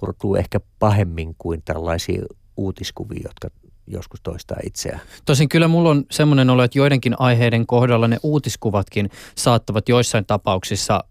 turtuu 0.00 0.34
ehkä 0.34 0.60
pahemmin 0.78 1.34
kuin 1.38 1.62
tällaisia 1.64 2.22
uutiskuvia, 2.56 3.20
jotka 3.24 3.48
joskus 3.86 4.20
toistaa 4.22 4.58
itseään. 4.64 5.00
Tosin 5.24 5.48
kyllä 5.48 5.68
mulla 5.68 5.90
on 5.90 6.04
semmoinen 6.10 6.50
olo, 6.50 6.62
että 6.62 6.78
joidenkin 6.78 7.20
aiheiden 7.20 7.66
kohdalla 7.66 8.08
ne 8.08 8.16
uutiskuvatkin 8.22 9.10
saattavat 9.34 9.88
joissain 9.88 10.26
tapauksissa 10.26 11.04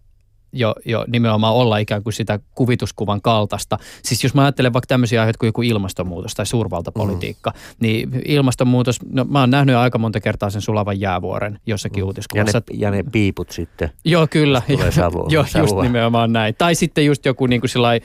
jo, 0.52 0.74
jo 0.84 1.04
nimenomaan 1.08 1.54
olla 1.54 1.78
ikään 1.78 2.02
kuin 2.02 2.12
sitä 2.12 2.38
kuvituskuvan 2.54 3.22
kaltaista. 3.22 3.78
Siis 4.02 4.24
jos 4.24 4.34
mä 4.34 4.42
ajattelen 4.42 4.72
vaikka 4.72 4.86
tämmöisiä 4.86 5.20
aiheita 5.20 5.38
kuin 5.38 5.48
joku 5.48 5.62
ilmastonmuutos 5.62 6.34
tai 6.34 6.46
suurvaltapolitiikka, 6.46 7.50
mm. 7.50 7.56
niin 7.80 8.22
ilmastonmuutos, 8.24 8.98
no 9.12 9.24
mä 9.24 9.40
oon 9.40 9.50
nähnyt 9.50 9.76
aika 9.76 9.98
monta 9.98 10.20
kertaa 10.20 10.50
sen 10.50 10.62
sulavan 10.62 11.00
jäävuoren 11.00 11.60
jossakin 11.66 12.02
mm. 12.04 12.06
uutiskuvassa. 12.06 12.58
Ja 12.58 12.62
ne, 12.70 12.78
ja 12.78 12.90
ne 12.90 13.04
piiput 13.12 13.50
sitten. 13.50 13.90
Joo, 14.04 14.26
kyllä. 14.30 14.62
Joo, 15.28 15.44
just 15.58 15.76
nimenomaan 15.82 16.32
näin. 16.32 16.54
Tai 16.58 16.74
sitten 16.74 17.06
just 17.06 17.24
joku 17.24 17.46
niin 17.46 17.60
kuin 17.60 17.70
sillai, 17.70 18.00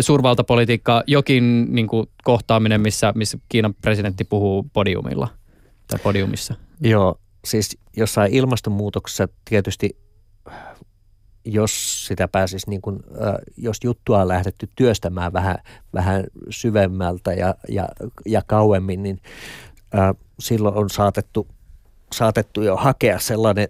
suurvaltapolitiikka, 0.00 1.02
jokin 1.06 1.66
niin 1.74 1.86
kuin 1.86 2.06
kohtaaminen, 2.24 2.80
missä, 2.80 3.12
missä 3.16 3.38
Kiinan 3.48 3.74
presidentti 3.74 4.24
puhuu 4.24 4.66
podiumilla 4.72 5.28
tai 5.86 5.98
podiumissa. 6.02 6.54
Joo, 6.80 7.18
siis 7.44 7.78
jossain 7.96 8.34
ilmastonmuutoksessa 8.34 9.28
tietysti 9.50 9.96
jos 11.44 12.06
sitä 12.06 12.28
pääsisi, 12.28 12.70
niin 12.70 12.82
kuin, 12.82 13.00
jos 13.56 13.76
juttua 13.84 14.22
on 14.22 14.28
lähdetty 14.28 14.68
työstämään 14.76 15.32
vähän, 15.32 15.56
vähän 15.94 16.24
syvemmältä 16.50 17.32
ja, 17.32 17.54
ja, 17.68 17.88
ja 18.26 18.42
kauemmin, 18.46 19.02
niin 19.02 19.20
silloin 20.38 20.74
on 20.74 20.90
saatettu, 20.90 21.48
saatettu 22.12 22.62
jo 22.62 22.76
hakea 22.76 23.18
sellainen 23.18 23.68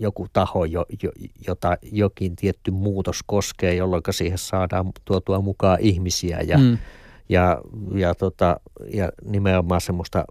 joku 0.00 0.26
taho, 0.32 0.64
jo, 0.64 0.86
jo, 1.02 1.10
jota 1.46 1.76
jokin 1.92 2.36
tietty 2.36 2.70
muutos 2.70 3.20
koskee, 3.26 3.74
jolloin 3.74 4.02
siihen 4.10 4.38
saadaan 4.38 4.92
tuotua 5.04 5.40
mukaan 5.40 5.80
ihmisiä 5.80 6.40
ja, 6.40 6.58
mm. 6.58 6.78
ja, 7.28 7.60
ja, 7.94 8.14
tota, 8.14 8.60
ja 8.92 9.12
nimenomaan 9.24 9.80
semmoista 9.80 10.24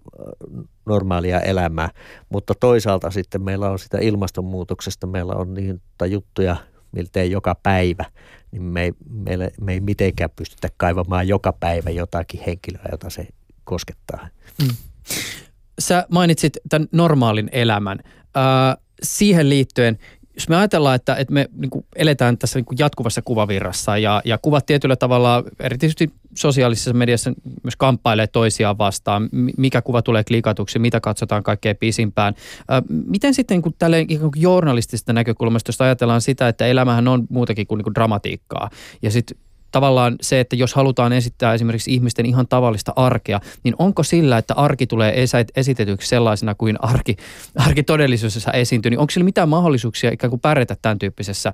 normaalia 0.86 1.40
elämää. 1.40 1.90
Mutta 2.30 2.54
toisaalta 2.60 3.12
sitten 3.12 3.42
meillä 3.42 3.70
on 3.70 3.80
sitä 3.80 3.98
ilmastonmuutoksesta, 4.02 5.08
meillä 5.08 5.34
on 5.34 5.54
niin 5.54 5.82
juttuja– 6.10 6.56
miltei 6.94 7.32
joka 7.32 7.56
päivä, 7.64 8.06
niin 8.52 8.64
me 8.64 8.84
ei, 8.84 8.94
meille, 9.10 9.52
me 9.62 9.74
ei 9.74 9.80
mitenkään 9.80 10.30
pystytä 10.36 10.70
kaivamaan 10.78 11.28
joka 11.28 11.54
päivä 11.54 11.90
jotakin 11.90 12.42
henkilöä, 12.46 12.86
jota 12.92 13.10
se 13.10 13.28
koskettaa. 13.64 14.28
Mm. 14.62 14.76
Sä 15.80 16.06
mainitsit 16.10 16.58
tämän 16.70 16.88
normaalin 16.92 17.50
elämän. 17.52 18.00
Äh, 18.38 18.84
siihen 19.04 19.50
liittyen, 19.50 20.00
jos 20.36 20.50
me 20.50 20.56
ajatellaan, 20.56 20.96
että, 20.96 21.16
että 21.16 21.34
me 21.34 21.50
niin 21.58 21.70
kuin 21.70 21.86
eletään 21.96 22.38
tässä 22.38 22.60
niin 22.60 22.66
kuin 22.66 22.78
jatkuvassa 22.80 23.22
kuvavirrassa 23.22 23.98
ja, 23.98 24.22
ja 24.26 24.38
kuvat 24.38 24.66
tietyllä 24.66 24.96
tavalla, 24.96 25.44
erityisesti 25.60 26.12
sosiaalisessa 26.36 26.94
mediassa 26.94 27.34
myös 27.64 27.76
kamppailee 27.76 28.28
toisiaan 28.28 28.78
vastaan, 28.78 29.30
mikä 29.58 29.82
kuva 29.82 30.02
tulee 30.02 30.24
klikatuksi, 30.24 30.80
mitä 30.80 31.00
katsotaan 31.00 31.44
kaikkein 31.44 31.78
pisimpään. 31.78 32.34
Miten 32.90 33.34
sitten 33.34 33.62
kun 33.62 33.74
tälle 33.80 34.06
journalistisesta 34.36 35.14
näkökulmasta, 35.14 35.70
jos 35.70 35.82
ajatellaan 35.82 36.22
sitä, 36.22 36.48
että 36.48 36.66
elämähän 36.66 37.08
on 37.08 37.28
muutakin 37.30 37.68
kuin, 37.68 37.78
niin 37.78 37.84
kuin 37.84 37.96
dramatiikkaa 37.96 38.70
ja 39.02 39.12
sitten 39.12 39.38
tavallaan 39.74 40.16
se, 40.22 40.40
että 40.40 40.56
jos 40.56 40.74
halutaan 40.74 41.14
esittää 41.14 41.54
esimerkiksi 41.54 41.94
ihmisten 41.94 42.26
ihan 42.26 42.48
tavallista 42.48 42.94
arkea, 42.96 43.40
niin 43.64 43.76
onko 43.78 44.04
sillä, 44.04 44.38
että 44.38 44.54
arki 44.54 44.88
tulee 44.88 45.16
esitetyksi 45.56 46.08
sellaisena 46.08 46.56
kuin 46.56 46.76
arki, 46.80 47.16
arki 47.56 47.84
todellisuudessa 47.84 48.52
esiintyy, 48.52 48.90
niin 48.90 49.00
onko 49.00 49.12
sillä 49.12 49.26
mitään 49.26 49.50
mahdollisuuksia 49.50 50.12
ikään 50.12 50.30
kuin 50.30 50.40
pärjätä 50.40 50.76
tämän 50.82 51.00
tyyppisessä 51.00 51.54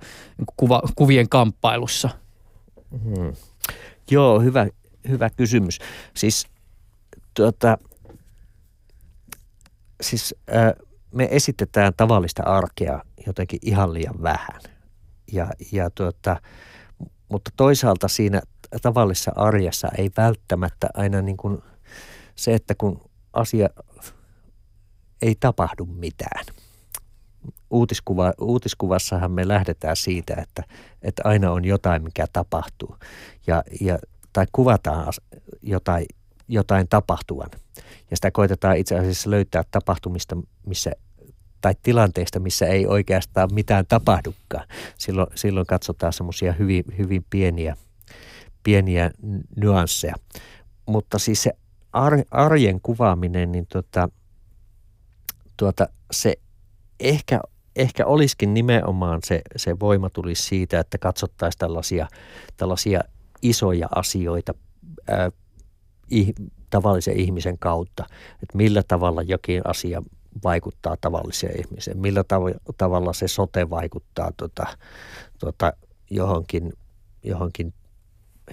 kuva, 0.58 0.82
kuvien 0.96 1.30
kamppailussa? 1.30 2.10
Hmm. 2.92 3.34
Joo, 4.12 4.40
hyvä, 4.40 4.68
hyvä 5.10 5.30
kysymys. 5.30 5.80
Siis, 6.14 6.48
tuota, 7.34 7.78
siis 10.02 10.36
äh, 10.56 10.74
me 11.12 11.28
esitetään 11.32 11.94
tavallista 11.98 12.44
arkea 12.44 13.02
jotenkin 13.28 13.60
ihan 13.62 13.94
liian 13.94 14.24
vähän. 14.24 14.62
Ja, 15.32 15.48
ja 15.72 15.90
tuota, 15.90 16.42
mutta 17.30 17.52
toisaalta 17.58 18.08
siinä 18.08 18.42
tavallisessa 18.82 19.32
arjessa 19.36 19.88
ei 19.98 20.10
välttämättä 20.18 20.88
aina 20.94 21.22
niin 21.22 21.38
kuin 21.38 21.64
se, 22.36 22.54
että 22.54 22.76
kun 22.76 23.02
asia 23.34 23.70
ei 25.22 25.36
tapahdu 25.40 25.86
mitään. 25.86 26.46
Uutiskuva, 27.70 28.34
uutiskuvassahan 28.42 29.32
me 29.32 29.48
lähdetään 29.48 29.96
siitä, 29.96 30.36
että, 30.42 30.64
että 31.02 31.22
aina 31.26 31.52
on 31.52 31.66
jotain, 31.66 32.04
mikä 32.04 32.26
tapahtuu. 32.34 32.98
Ja, 33.48 33.64
ja, 33.82 34.00
tai 34.34 34.46
kuvataan 34.52 35.14
jotain, 35.62 36.06
jotain 36.48 36.88
tapahtuvan. 36.88 37.50
Ja 38.12 38.18
sitä 38.18 38.32
koitetaan 38.32 38.78
itse 38.78 39.00
asiassa 39.00 39.30
löytää 39.30 39.64
tapahtumista, 39.72 40.38
missä 40.66 40.92
tai 41.62 41.76
tilanteista, 41.84 42.40
missä 42.40 42.66
ei 42.66 42.88
oikeastaan 42.88 43.54
mitään 43.54 43.86
tapahdukaan. 43.88 44.68
Silloin, 44.98 45.28
silloin 45.36 45.68
katsotaan 45.68 46.14
semmoisia 46.14 46.54
hyvin, 46.54 46.84
hyvin 46.98 47.26
pieniä, 47.30 47.78
pieniä 48.64 49.12
nyansseja. 49.56 50.16
Mutta 50.86 51.20
siis 51.20 51.44
se 51.44 51.52
arjen 52.32 52.82
kuvaaminen, 52.82 53.52
niin 53.52 53.68
tota, 53.68 54.10
tuota, 55.58 55.90
se 56.12 56.36
ehkä, 57.00 57.40
ehkä 57.76 58.06
olisikin 58.06 58.54
nimenomaan 58.54 59.20
se, 59.24 59.42
se 59.56 59.80
voima 59.80 60.10
tulisi 60.10 60.44
siitä, 60.44 60.80
että 60.80 60.98
katsottaisiin 60.98 61.60
tällaisia, 61.60 62.08
tällaisia 62.58 63.02
isoja 63.42 63.88
asioita 63.96 64.54
ää, 65.08 65.32
ih, 66.12 66.34
tavallisen 66.70 67.20
ihmisen 67.20 67.58
kautta, 67.60 68.06
että 68.34 68.58
millä 68.58 68.84
tavalla 68.88 69.22
jokin 69.22 69.62
asia 69.66 70.04
vaikuttaa 70.44 70.96
tavalliseen 71.02 71.60
ihmiseen, 71.60 71.98
millä 71.98 72.22
tav- 72.22 72.74
tavalla 72.78 73.14
se 73.14 73.28
sote 73.28 73.70
vaikuttaa 73.70 74.32
tota, 74.38 74.68
tota, 75.40 75.74
johonkin, 76.10 76.74
johonkin 77.24 77.74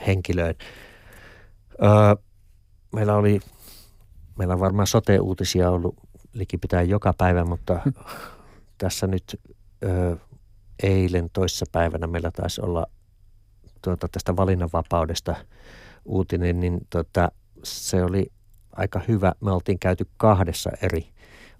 henkilöön. 0.06 0.54
Öö, 1.83 2.16
meillä 2.92 3.16
oli, 3.16 3.40
meillä 4.38 4.54
on 4.54 4.61
varmaan 4.61 4.87
sote-uutisia 4.87 5.71
ollut 5.71 5.95
likipitää 6.33 6.83
joka 6.83 7.12
päivä, 7.18 7.45
mutta 7.45 7.80
tässä 8.78 9.06
nyt 9.06 9.40
öö, 9.85 10.16
eilen 10.83 11.30
toissapäivänä 11.33 12.06
meillä 12.06 12.30
taisi 12.30 12.61
olla 12.61 12.87
tuota, 13.83 14.09
tästä 14.09 14.37
valinnanvapaudesta 14.37 15.37
uutinen, 16.04 16.61
niin 16.61 16.80
tota, 16.90 17.33
se 17.62 18.04
oli 18.04 18.33
aika 18.73 19.00
hyvä. 19.09 19.33
Me 19.40 19.50
oltiin 19.50 19.78
käyty 19.78 20.06
kahdessa 20.16 20.71
eri, 20.83 21.09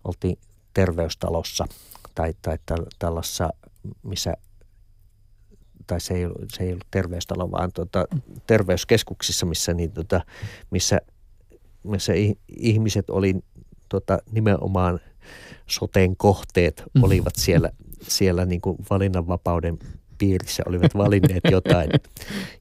oltiin 0.07 0.39
terveystalossa 0.75 1.67
tai, 2.15 2.35
tai 2.43 2.59
tällaisessa, 2.99 3.51
missä 4.03 4.35
tai 5.87 6.01
se 6.01 6.15
ei, 6.15 6.27
se 6.53 6.63
ei 6.63 6.71
ollut 6.71 6.87
terveystalo, 6.91 7.51
vaan 7.51 7.71
tuota, 7.75 8.05
terveyskeskuksissa, 8.47 9.47
missä, 9.47 9.75
niin, 9.75 9.93
tuota, 9.93 10.21
missä, 10.71 11.01
missä 11.83 12.13
ihmiset 12.57 13.11
oli 13.11 13.35
tuota, 13.89 14.19
nimenomaan 14.33 15.01
soteen 15.67 16.17
kohteet 16.17 16.83
mm. 16.95 17.05
olivat 17.05 17.35
siellä, 17.37 17.71
siellä 18.03 18.45
niin 18.45 18.61
kuin 18.61 18.77
valinnanvapauden 18.91 19.79
piirissä, 20.19 20.63
olivat 20.67 20.95
valinneet 20.97 21.45
jotain. 21.51 21.91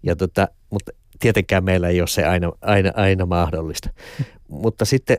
Ja 0.03 0.15
tota, 0.15 0.47
mutta 0.69 0.91
tietenkään 1.19 1.63
meillä 1.63 1.89
ei 1.89 2.01
ole 2.01 2.07
se 2.07 2.25
aina, 2.25 2.51
aina, 2.61 2.91
aina 2.95 3.25
mahdollista. 3.25 3.89
Mutta 4.47 4.85
sitten, 4.85 5.17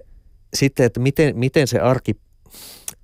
sitten 0.55 0.87
että 0.87 1.01
miten, 1.01 1.39
miten 1.39 1.67
se 1.67 1.79
arki, 1.79 2.17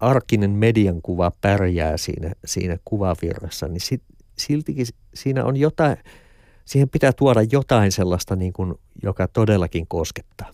arkinen 0.00 0.50
median 0.50 1.02
kuva 1.02 1.32
pärjää 1.40 1.96
siinä, 1.96 2.32
siinä 2.44 2.76
kuvavirrassa, 2.84 3.68
niin 3.68 3.80
sit, 3.80 4.02
siltikin 4.38 4.86
siinä 5.14 5.44
on 5.44 5.56
jotain, 5.56 5.96
siihen 6.64 6.88
pitää 6.88 7.12
tuoda 7.12 7.40
jotain 7.52 7.92
sellaista, 7.92 8.36
niin 8.36 8.52
kuin, 8.52 8.74
joka 9.02 9.28
todellakin 9.28 9.86
koskettaa. 9.88 10.50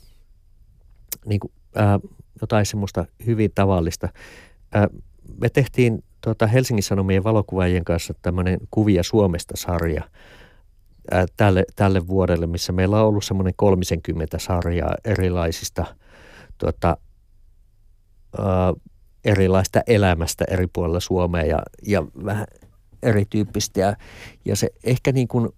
Niin 1.27 1.41
kuin, 1.41 1.53
ää, 1.75 2.01
jotain 2.41 2.67
semmoista 2.67 3.05
hyvin 3.27 3.51
tavallista. 3.55 4.09
Ää, 4.73 4.89
me 5.41 5.49
tehtiin 5.49 6.05
tuota 6.21 6.47
Helsingin 6.47 6.83
Sanomien 6.83 7.25
valokuvaajien 7.25 7.85
kanssa 7.85 8.15
tämmöinen 8.23 8.59
Kuvia 8.71 9.03
Suomesta-sarja 9.03 10.03
ää, 11.11 11.27
tälle, 11.37 11.65
tälle 11.77 12.07
vuodelle, 12.07 12.47
missä 12.47 12.73
meillä 12.73 13.01
on 13.01 13.09
ollut 13.09 13.25
semmoinen 13.25 13.55
30 13.57 14.39
sarjaa 14.39 14.95
erilaisista 15.05 15.87
tuota, 16.59 16.97
ää, 18.39 18.75
erilaista 19.25 19.81
elämästä 19.87 20.45
eri 20.49 20.67
puolilla 20.73 21.01
Suomea 21.01 21.43
ja, 21.43 21.63
ja 21.87 22.03
vähän 22.25 22.47
erityyppistä. 23.03 23.81
Ja, 23.81 23.97
ja 24.45 24.57
se 24.57 24.69
ehkä 24.85 25.13
niin 25.13 25.29
kuin 25.29 25.49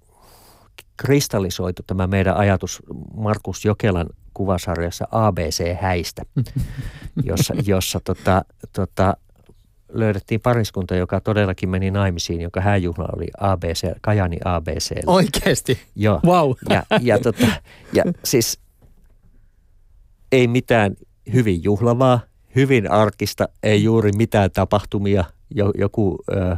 kristallisoitu 0.97 1.83
tämä 1.87 2.07
meidän 2.07 2.37
ajatus 2.37 2.83
Markus 3.15 3.65
Jokelan 3.65 4.07
kuvasarjassa 4.35 5.09
ABC-häistä, 5.11 6.23
jossa, 7.25 7.55
jossa 7.67 8.01
tota, 8.05 8.45
tota, 8.73 9.17
löydettiin 9.93 10.41
pariskunta, 10.41 10.95
joka 10.95 11.21
todellakin 11.21 11.69
meni 11.69 11.91
naimisiin, 11.91 12.41
jonka 12.41 12.61
hääjuhla 12.61 13.09
oli 13.17 13.27
ABC, 13.41 13.87
Kajani 14.01 14.37
ABC. 14.45 14.91
Oikeasti? 15.07 15.79
Joo. 15.97 16.21
Wow. 16.27 16.53
Ja, 16.69 16.83
ja, 17.01 17.19
tota, 17.19 17.47
ja 17.93 18.05
siis 18.25 18.61
ei 20.33 20.49
mitään 20.49 20.97
hyvin 21.33 21.63
juhlavaa, 21.65 22.21
hyvin 22.57 22.91
arkista, 22.91 23.49
ei 23.63 23.83
juuri 23.83 24.13
mitään 24.13 24.51
tapahtumia, 24.51 25.25
joku 25.79 26.19
ö, 26.33 26.57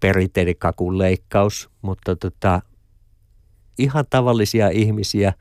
perinteinen 0.00 0.56
kakun 0.56 0.98
leikkaus, 0.98 1.70
mutta 1.82 2.16
tota, 2.16 2.62
ihan 3.78 4.04
tavallisia 4.10 4.68
ihmisiä 4.68 5.32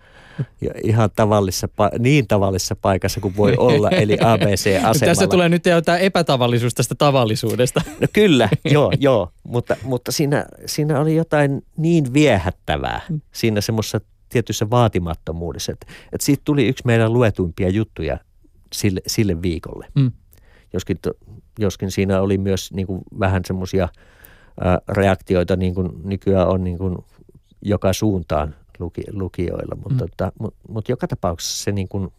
ja 0.61 0.71
ihan 0.83 1.09
tavallisessa, 1.15 1.67
niin 1.99 2.27
tavallisessa 2.27 2.75
paikassa 2.75 3.21
kuin 3.21 3.37
voi 3.37 3.55
olla, 3.57 3.89
eli 3.89 4.17
ABC-asemalla. 4.33 5.05
Tässä 5.05 5.27
tulee 5.27 5.49
nyt 5.49 5.65
jotain 5.65 6.01
epätavallisuus 6.01 6.73
tästä 6.73 6.95
tavallisuudesta. 6.95 7.81
No 8.01 8.07
kyllä, 8.13 8.49
joo, 8.71 8.91
joo, 8.99 9.31
mutta, 9.43 9.77
mutta 9.83 10.11
siinä, 10.11 10.45
siinä 10.65 10.99
oli 10.99 11.15
jotain 11.15 11.65
niin 11.77 12.13
viehättävää 12.13 13.01
mm. 13.09 13.21
siinä 13.31 13.61
semmoisessa 13.61 14.01
tietyssä 14.31 14.69
vaatimattomuudessa, 14.69 15.71
että, 15.71 15.87
että 16.11 16.25
siitä 16.25 16.41
tuli 16.45 16.67
yksi 16.67 16.83
meidän 16.85 17.13
luetuimpia 17.13 17.69
juttuja 17.69 18.17
sille, 18.73 19.01
sille 19.07 19.41
viikolle. 19.41 19.87
Mm. 19.95 20.11
Joskin, 20.73 20.99
joskin 21.59 21.91
siinä 21.91 22.21
oli 22.21 22.37
myös 22.37 22.73
niin 22.73 22.87
kuin 22.87 23.01
vähän 23.19 23.41
semmoisia 23.45 23.89
reaktioita, 24.87 25.55
niin 25.55 25.75
kuin 25.75 25.89
nykyään 26.03 26.47
on 26.47 26.63
niin 26.63 26.77
kuin 26.77 26.97
joka 27.61 27.93
suuntaan 27.93 28.55
luki, 28.79 29.01
lukijoilla, 29.11 29.75
mutta, 29.75 30.03
mm. 30.03 30.09
tota, 30.09 30.31
mutta, 30.39 30.59
mutta 30.67 30.91
joka 30.91 31.07
tapauksessa 31.07 31.63
se, 31.63 31.71
niin 31.71 31.87
kuin, 31.87 32.09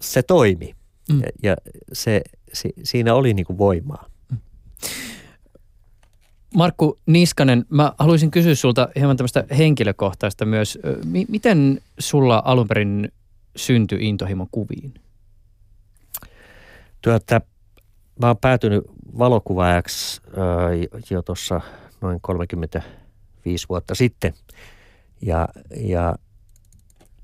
se 0.00 0.22
toimi 0.22 0.74
mm. 1.12 1.20
ja, 1.20 1.28
ja 1.42 1.56
se, 1.92 2.22
si, 2.52 2.72
siinä 2.82 3.14
oli 3.14 3.34
niin 3.34 3.46
kuin 3.46 3.58
voimaa. 3.58 4.06
Mm. 4.30 4.38
Markku 6.54 6.98
Niskanen, 7.06 7.64
mä 7.68 7.92
haluaisin 7.98 8.30
kysyä 8.30 8.54
sulta 8.54 8.88
hieman 8.96 9.16
tämmöistä 9.16 9.44
henkilökohtaista 9.58 10.44
myös. 10.44 10.78
M- 11.04 11.30
miten 11.30 11.80
sulla 11.98 12.42
alun 12.44 12.68
perin 12.68 13.12
syntyi 13.56 14.08
intohimo 14.08 14.46
kuviin? 14.52 14.94
Tuota, 17.02 17.40
mä 18.20 18.26
oon 18.26 18.36
päätynyt 18.36 18.84
valokuvaajaksi 19.18 20.20
jo 21.10 21.22
tuossa 21.22 21.60
noin 22.00 22.18
35 22.20 23.68
vuotta 23.68 23.94
sitten– 23.94 24.34
ja, 25.22 25.48
ja 25.76 26.14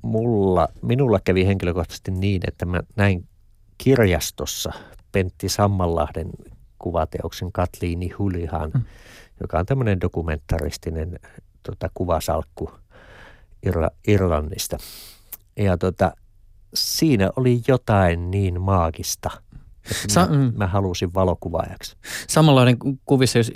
mulla, 0.02 0.68
minulla 0.82 1.20
kävi 1.24 1.46
henkilökohtaisesti 1.46 2.10
niin, 2.10 2.42
että 2.48 2.66
mä 2.66 2.80
näin 2.96 3.28
kirjastossa 3.78 4.72
Pentti 5.12 5.48
Sammanlahden 5.48 6.30
kuvateoksen 6.84 7.52
Katliini 7.52 8.08
Hulihan, 8.08 8.70
mm. 8.74 8.84
joka 9.40 9.58
on 9.58 9.66
tämmöinen 9.66 10.00
dokumentaristinen 10.00 11.18
tota, 11.62 11.90
kuvasalkku 11.94 12.70
Irla, 13.66 13.90
Irlannista. 14.08 14.78
Ja 15.56 15.78
tota, 15.78 16.12
siinä 16.74 17.30
oli 17.36 17.62
jotain 17.68 18.30
niin 18.30 18.60
maagista– 18.60 19.30
Sa- 20.08 20.26
mä, 20.26 20.36
mm. 20.36 20.52
mä 20.56 20.66
halusin 20.66 21.14
valokuvaajaksi. 21.14 21.96
Samanlainen 22.28 22.76
kuvissa, 23.04 23.38
jos 23.38 23.50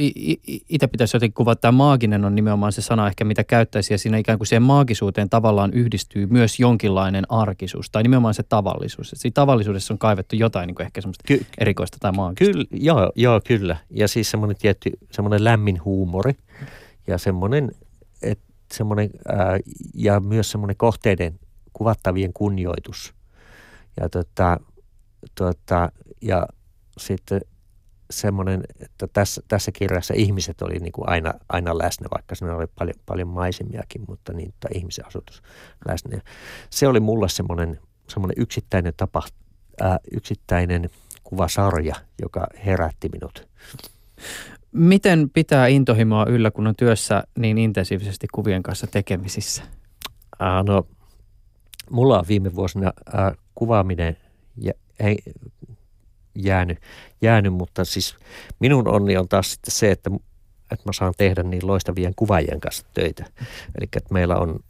itse 0.68 0.86
pitäisi 0.86 1.16
jotenkin 1.16 1.34
kuvata, 1.34 1.60
tämä 1.60 1.72
maaginen 1.72 2.24
on 2.24 2.34
nimenomaan 2.34 2.72
se 2.72 2.82
sana 2.82 3.06
ehkä, 3.06 3.24
mitä 3.24 3.44
käyttäisi, 3.44 3.94
ja 3.94 3.98
siinä 3.98 4.18
ikään 4.18 4.38
kuin 4.38 4.46
siihen 4.46 4.62
maagisuuteen 4.62 5.28
tavallaan 5.28 5.72
yhdistyy 5.72 6.26
myös 6.26 6.60
jonkinlainen 6.60 7.24
arkisuus, 7.28 7.90
tai 7.90 8.02
nimenomaan 8.02 8.34
se 8.34 8.42
tavallisuus. 8.42 9.12
Et 9.12 9.18
siinä 9.18 9.34
tavallisuudessa 9.34 9.94
on 9.94 9.98
kaivettu 9.98 10.36
jotain 10.36 10.66
niin 10.66 10.74
kuin 10.74 10.84
ehkä 10.84 11.00
semmoista 11.00 11.24
Ky- 11.26 11.46
erikoista 11.58 11.98
tai 12.00 12.12
maagista. 12.12 12.52
Kyllä, 12.52 12.64
joo, 12.72 13.12
joo, 13.16 13.40
kyllä. 13.46 13.76
Ja 13.90 14.08
siis 14.08 14.30
semmoinen 14.30 14.56
tietty, 14.56 14.90
semmoinen 15.10 15.44
lämmin 15.44 15.84
huumori, 15.84 16.32
ja 17.06 17.18
semmoinen, 17.18 17.72
et, 18.22 18.40
semmoinen 18.72 19.10
ää, 19.28 19.58
ja 19.94 20.20
myös 20.20 20.50
semmoinen 20.50 20.76
kohteiden 20.76 21.38
kuvattavien 21.72 22.32
kunnioitus. 22.32 23.14
Ja 24.00 24.08
tota, 24.08 24.60
tuota, 25.34 25.92
ja 26.22 26.46
sitten 26.98 27.40
semmoinen, 28.10 28.62
että 28.80 29.08
tässä, 29.12 29.42
tässä 29.48 29.72
kirjassa 29.72 30.14
ihmiset 30.16 30.62
oli 30.62 30.78
niin 30.78 30.92
kuin 30.92 31.08
aina, 31.08 31.34
aina 31.48 31.78
läsnä, 31.78 32.08
vaikka 32.14 32.34
siinä 32.34 32.56
oli 32.56 32.66
paljon, 32.78 32.94
paljon 33.06 33.28
maisemiakin, 33.28 34.04
mutta 34.08 34.32
niin, 34.32 34.54
tai 34.60 34.70
ihmisen 34.74 35.06
asutus 35.06 35.42
läsnä. 35.88 36.16
Ja 36.16 36.22
se 36.70 36.88
oli 36.88 37.00
mulle 37.00 37.28
semmoinen, 37.28 37.80
semmoinen 38.08 38.42
yksittäinen 38.42 38.92
tapa, 38.96 39.22
ää, 39.80 39.98
yksittäinen 40.12 40.90
kuvasarja, 41.24 41.94
joka 42.22 42.46
herätti 42.66 43.08
minut. 43.08 43.48
Miten 44.72 45.30
pitää 45.30 45.66
intohimoa 45.66 46.26
yllä, 46.28 46.50
kun 46.50 46.66
on 46.66 46.76
työssä 46.76 47.24
niin 47.38 47.58
intensiivisesti 47.58 48.26
kuvien 48.34 48.62
kanssa 48.62 48.86
tekemisissä? 48.86 49.62
Ää, 50.38 50.62
no, 50.62 50.86
mulla 51.90 52.18
on 52.18 52.24
viime 52.28 52.54
vuosina 52.54 52.92
ää, 53.12 53.34
kuvaaminen 53.54 54.16
ja 54.56 54.72
ei, 55.00 55.18
jäänyt, 56.42 56.78
jäänyt, 57.22 57.52
mutta 57.52 57.84
siis 57.84 58.16
minun 58.60 58.88
onni 58.88 59.16
on 59.16 59.28
taas 59.28 59.52
sitten 59.52 59.74
se, 59.74 59.90
että, 59.90 60.10
että 60.72 60.84
mä 60.84 60.92
saan 60.92 61.14
tehdä 61.16 61.42
niin 61.42 61.66
loistavien 61.66 62.12
kuvaajien 62.16 62.60
kanssa 62.60 62.86
töitä. 62.94 63.24
Eli 63.78 63.88
että 63.96 64.14
meillä 64.14 64.36
on 64.36 64.60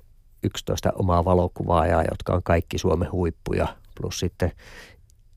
11 0.42 0.92
omaa 0.94 1.24
valokuvaajaa, 1.24 2.04
jotka 2.10 2.32
on 2.32 2.42
kaikki 2.42 2.78
Suomen 2.78 3.12
huippuja, 3.12 3.76
plus 4.00 4.18
sitten 4.18 4.52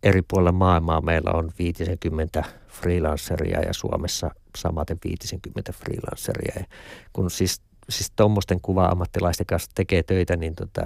eri 0.03 0.21
puolilla 0.21 0.51
maailmaa 0.51 1.01
meillä 1.01 1.31
on 1.31 1.51
50 1.59 2.43
freelanceria 2.67 3.59
ja 3.59 3.73
Suomessa 3.73 4.31
samaten 4.57 4.97
50 5.05 5.73
freelanceria. 5.73 6.53
Ja 6.59 6.65
kun 7.13 7.31
siis, 7.31 7.61
siis 7.89 8.11
tuommoisten 8.15 8.61
kuva-ammattilaisten 8.61 9.45
kanssa 9.45 9.71
tekee 9.75 10.03
töitä, 10.03 10.35
niin 10.35 10.55
tota, 10.55 10.81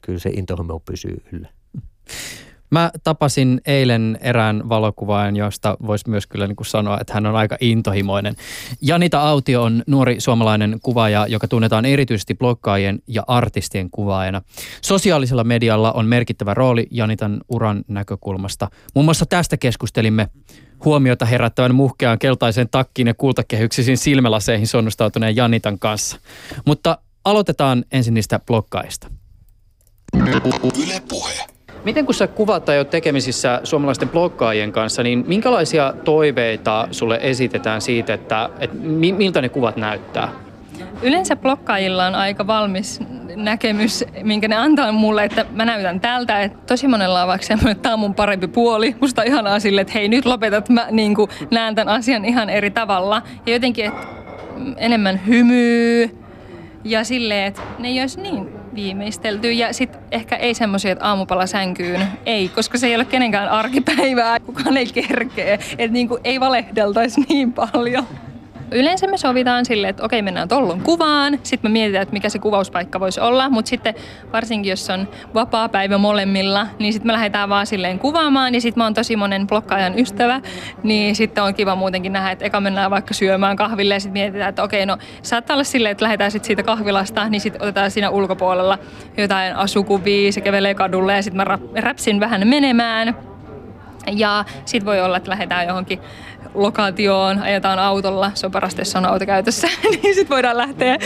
kyllä 0.00 0.18
se 0.18 0.30
intohimo 0.30 0.80
pysyy 0.80 1.22
yllä. 1.32 1.48
Mä 2.74 2.90
tapasin 3.04 3.60
eilen 3.66 4.18
erään 4.20 4.68
valokuvaajan, 4.68 5.36
josta 5.36 5.76
voisi 5.86 6.10
myös 6.10 6.26
kyllä 6.26 6.46
niin 6.46 6.56
kuin 6.56 6.66
sanoa, 6.66 6.98
että 7.00 7.14
hän 7.14 7.26
on 7.26 7.36
aika 7.36 7.56
intohimoinen. 7.60 8.34
Janita 8.80 9.20
Autio 9.20 9.62
on 9.62 9.82
nuori 9.86 10.20
suomalainen 10.20 10.78
kuvaaja, 10.82 11.26
joka 11.26 11.48
tunnetaan 11.48 11.84
erityisesti 11.84 12.34
bloggaajien 12.34 12.98
ja 13.06 13.22
artistien 13.26 13.90
kuvaajana. 13.90 14.42
Sosiaalisella 14.80 15.44
medialla 15.44 15.92
on 15.92 16.06
merkittävä 16.06 16.54
rooli 16.54 16.86
Janitan 16.90 17.40
uran 17.48 17.84
näkökulmasta. 17.88 18.68
Muun 18.94 19.04
muassa 19.04 19.26
tästä 19.26 19.56
keskustelimme 19.56 20.28
huomiota 20.84 21.24
herättävän 21.24 21.74
muhkeaan 21.74 22.18
keltaiseen 22.18 22.68
takkiin 22.70 23.08
ja 23.08 23.14
kultakehyksisiin 23.14 23.98
silmälaseihin 23.98 24.66
sonnustautuneen 24.66 25.36
Janitan 25.36 25.78
kanssa. 25.78 26.18
Mutta 26.66 26.98
aloitetaan 27.24 27.84
ensin 27.92 28.14
niistä 28.14 28.38
blokkaista. 28.38 29.10
Yle 30.82 31.02
puhe. 31.08 31.53
Miten 31.84 32.06
kun 32.06 32.14
sä 32.14 32.26
kuvat 32.26 32.68
oot 32.68 32.90
tekemisissä 32.90 33.60
suomalaisten 33.64 34.08
bloggaajien 34.08 34.72
kanssa, 34.72 35.02
niin 35.02 35.24
minkälaisia 35.28 35.94
toiveita 36.04 36.88
sulle 36.90 37.18
esitetään 37.22 37.80
siitä, 37.80 38.14
että, 38.14 38.50
että 38.58 38.76
miltä 39.16 39.40
ne 39.40 39.48
kuvat 39.48 39.76
näyttää? 39.76 40.28
Yleensä 41.02 41.36
blokkaajilla 41.36 42.06
on 42.06 42.14
aika 42.14 42.46
valmis 42.46 43.00
näkemys, 43.36 44.04
minkä 44.22 44.48
ne 44.48 44.56
antaa 44.56 44.92
mulle, 44.92 45.24
että 45.24 45.46
mä 45.52 45.64
näytän 45.64 46.00
tältä. 46.00 46.42
Että 46.42 46.58
tosi 46.66 46.88
monella 46.88 47.22
on 47.22 47.28
vaikka 47.28 47.46
semmoinen, 47.46 47.72
että 47.72 47.82
tämä 47.82 47.92
on 47.92 47.98
mun 47.98 48.14
parempi 48.14 48.46
puoli. 48.46 48.96
Musta 49.00 49.22
on 49.22 49.28
ihanaa 49.28 49.60
sille, 49.60 49.80
että 49.80 49.92
hei 49.92 50.08
nyt 50.08 50.26
lopetat, 50.26 50.68
mä 50.68 50.86
niin 50.90 51.14
kuin, 51.14 51.30
näen 51.50 51.74
tämän 51.74 51.94
asian 51.94 52.24
ihan 52.24 52.50
eri 52.50 52.70
tavalla. 52.70 53.22
Ja 53.46 53.52
jotenkin, 53.52 53.84
että 53.84 54.06
enemmän 54.76 55.20
hymyy 55.26 56.18
ja 56.84 57.04
silleen, 57.04 57.46
että 57.46 57.62
ne 57.78 57.88
ei 57.88 58.00
olisi 58.00 58.20
niin 58.20 58.63
viimeistelty. 58.74 59.52
Ja 59.52 59.72
sitten 59.72 60.00
ehkä 60.10 60.36
ei 60.36 60.54
semmoisia, 60.54 60.92
että 60.92 61.04
aamupala 61.04 61.46
sänkyyn. 61.46 62.06
Ei, 62.26 62.48
koska 62.48 62.78
se 62.78 62.86
ei 62.86 62.96
ole 62.96 63.04
kenenkään 63.04 63.48
arkipäivää. 63.48 64.40
Kukaan 64.40 64.76
ei 64.76 64.86
kerkee. 64.86 65.58
Että 65.78 65.92
niinku 65.92 66.18
ei 66.24 66.40
valehdeltaisi 66.40 67.20
niin 67.28 67.52
paljon. 67.52 68.06
Yleensä 68.74 69.06
me 69.06 69.16
sovitaan 69.16 69.64
sille, 69.64 69.88
että 69.88 70.04
okei, 70.04 70.22
mennään 70.22 70.48
tollon 70.48 70.80
kuvaan, 70.80 71.38
sitten 71.42 71.70
me 71.70 71.72
mietitään, 71.72 72.02
että 72.02 72.12
mikä 72.12 72.28
se 72.28 72.38
kuvauspaikka 72.38 73.00
voisi 73.00 73.20
olla, 73.20 73.50
mutta 73.50 73.68
sitten 73.68 73.94
varsinkin 74.32 74.70
jos 74.70 74.90
on 74.90 75.08
vapaa 75.34 75.68
päivä 75.68 75.98
molemmilla, 75.98 76.66
niin 76.78 76.92
sitten 76.92 77.06
me 77.06 77.12
lähdetään 77.12 77.48
vaan 77.48 77.66
silleen 77.66 77.98
kuvaamaan, 77.98 78.54
ja 78.54 78.60
sitten 78.60 78.80
mä 78.80 78.84
oon 78.84 78.94
tosi 78.94 79.16
monen 79.16 79.46
blokkaajan 79.46 79.98
ystävä, 79.98 80.40
niin 80.82 81.16
sitten 81.16 81.44
on 81.44 81.54
kiva 81.54 81.74
muutenkin 81.74 82.12
nähdä, 82.12 82.30
että 82.30 82.44
eka 82.44 82.60
mennään 82.60 82.90
vaikka 82.90 83.14
syömään 83.14 83.56
kahville, 83.56 83.94
ja 83.94 84.00
sitten 84.00 84.22
mietitään, 84.22 84.48
että 84.48 84.62
okei, 84.62 84.86
no 84.86 84.98
saattaa 85.22 85.54
olla 85.54 85.64
silleen, 85.64 85.92
että 85.92 86.04
lähdetään 86.04 86.30
sitten 86.30 86.46
siitä 86.46 86.62
kahvilasta, 86.62 87.28
niin 87.28 87.40
sitten 87.40 87.62
otetaan 87.62 87.90
siinä 87.90 88.10
ulkopuolella 88.10 88.78
jotain 89.16 89.56
asukuvia, 89.56 90.32
se 90.32 90.40
kävelee 90.40 90.74
kadulle, 90.74 91.14
ja 91.14 91.22
sitten 91.22 91.48
mä 91.48 91.58
räpsin 91.80 92.20
vähän 92.20 92.48
menemään, 92.48 93.14
ja 94.12 94.44
sitten 94.64 94.86
voi 94.86 95.00
olla, 95.00 95.16
että 95.16 95.30
lähdetään 95.30 95.66
johonkin 95.66 96.00
lokaatioon, 96.54 97.38
ajetaan 97.42 97.78
autolla, 97.78 98.30
se 98.34 98.46
on 98.46 98.52
parasta, 98.52 98.80
jos 98.80 98.96
on 98.96 99.06
auto 99.06 99.26
käytössä, 99.26 99.68
niin 99.90 100.14
sitten 100.14 100.34
voidaan 100.34 100.56
lähteä. 100.56 100.98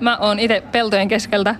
Mä 0.00 0.16
oon 0.16 0.38
itse 0.38 0.62
peltojen 0.72 1.08
keskeltä 1.08 1.54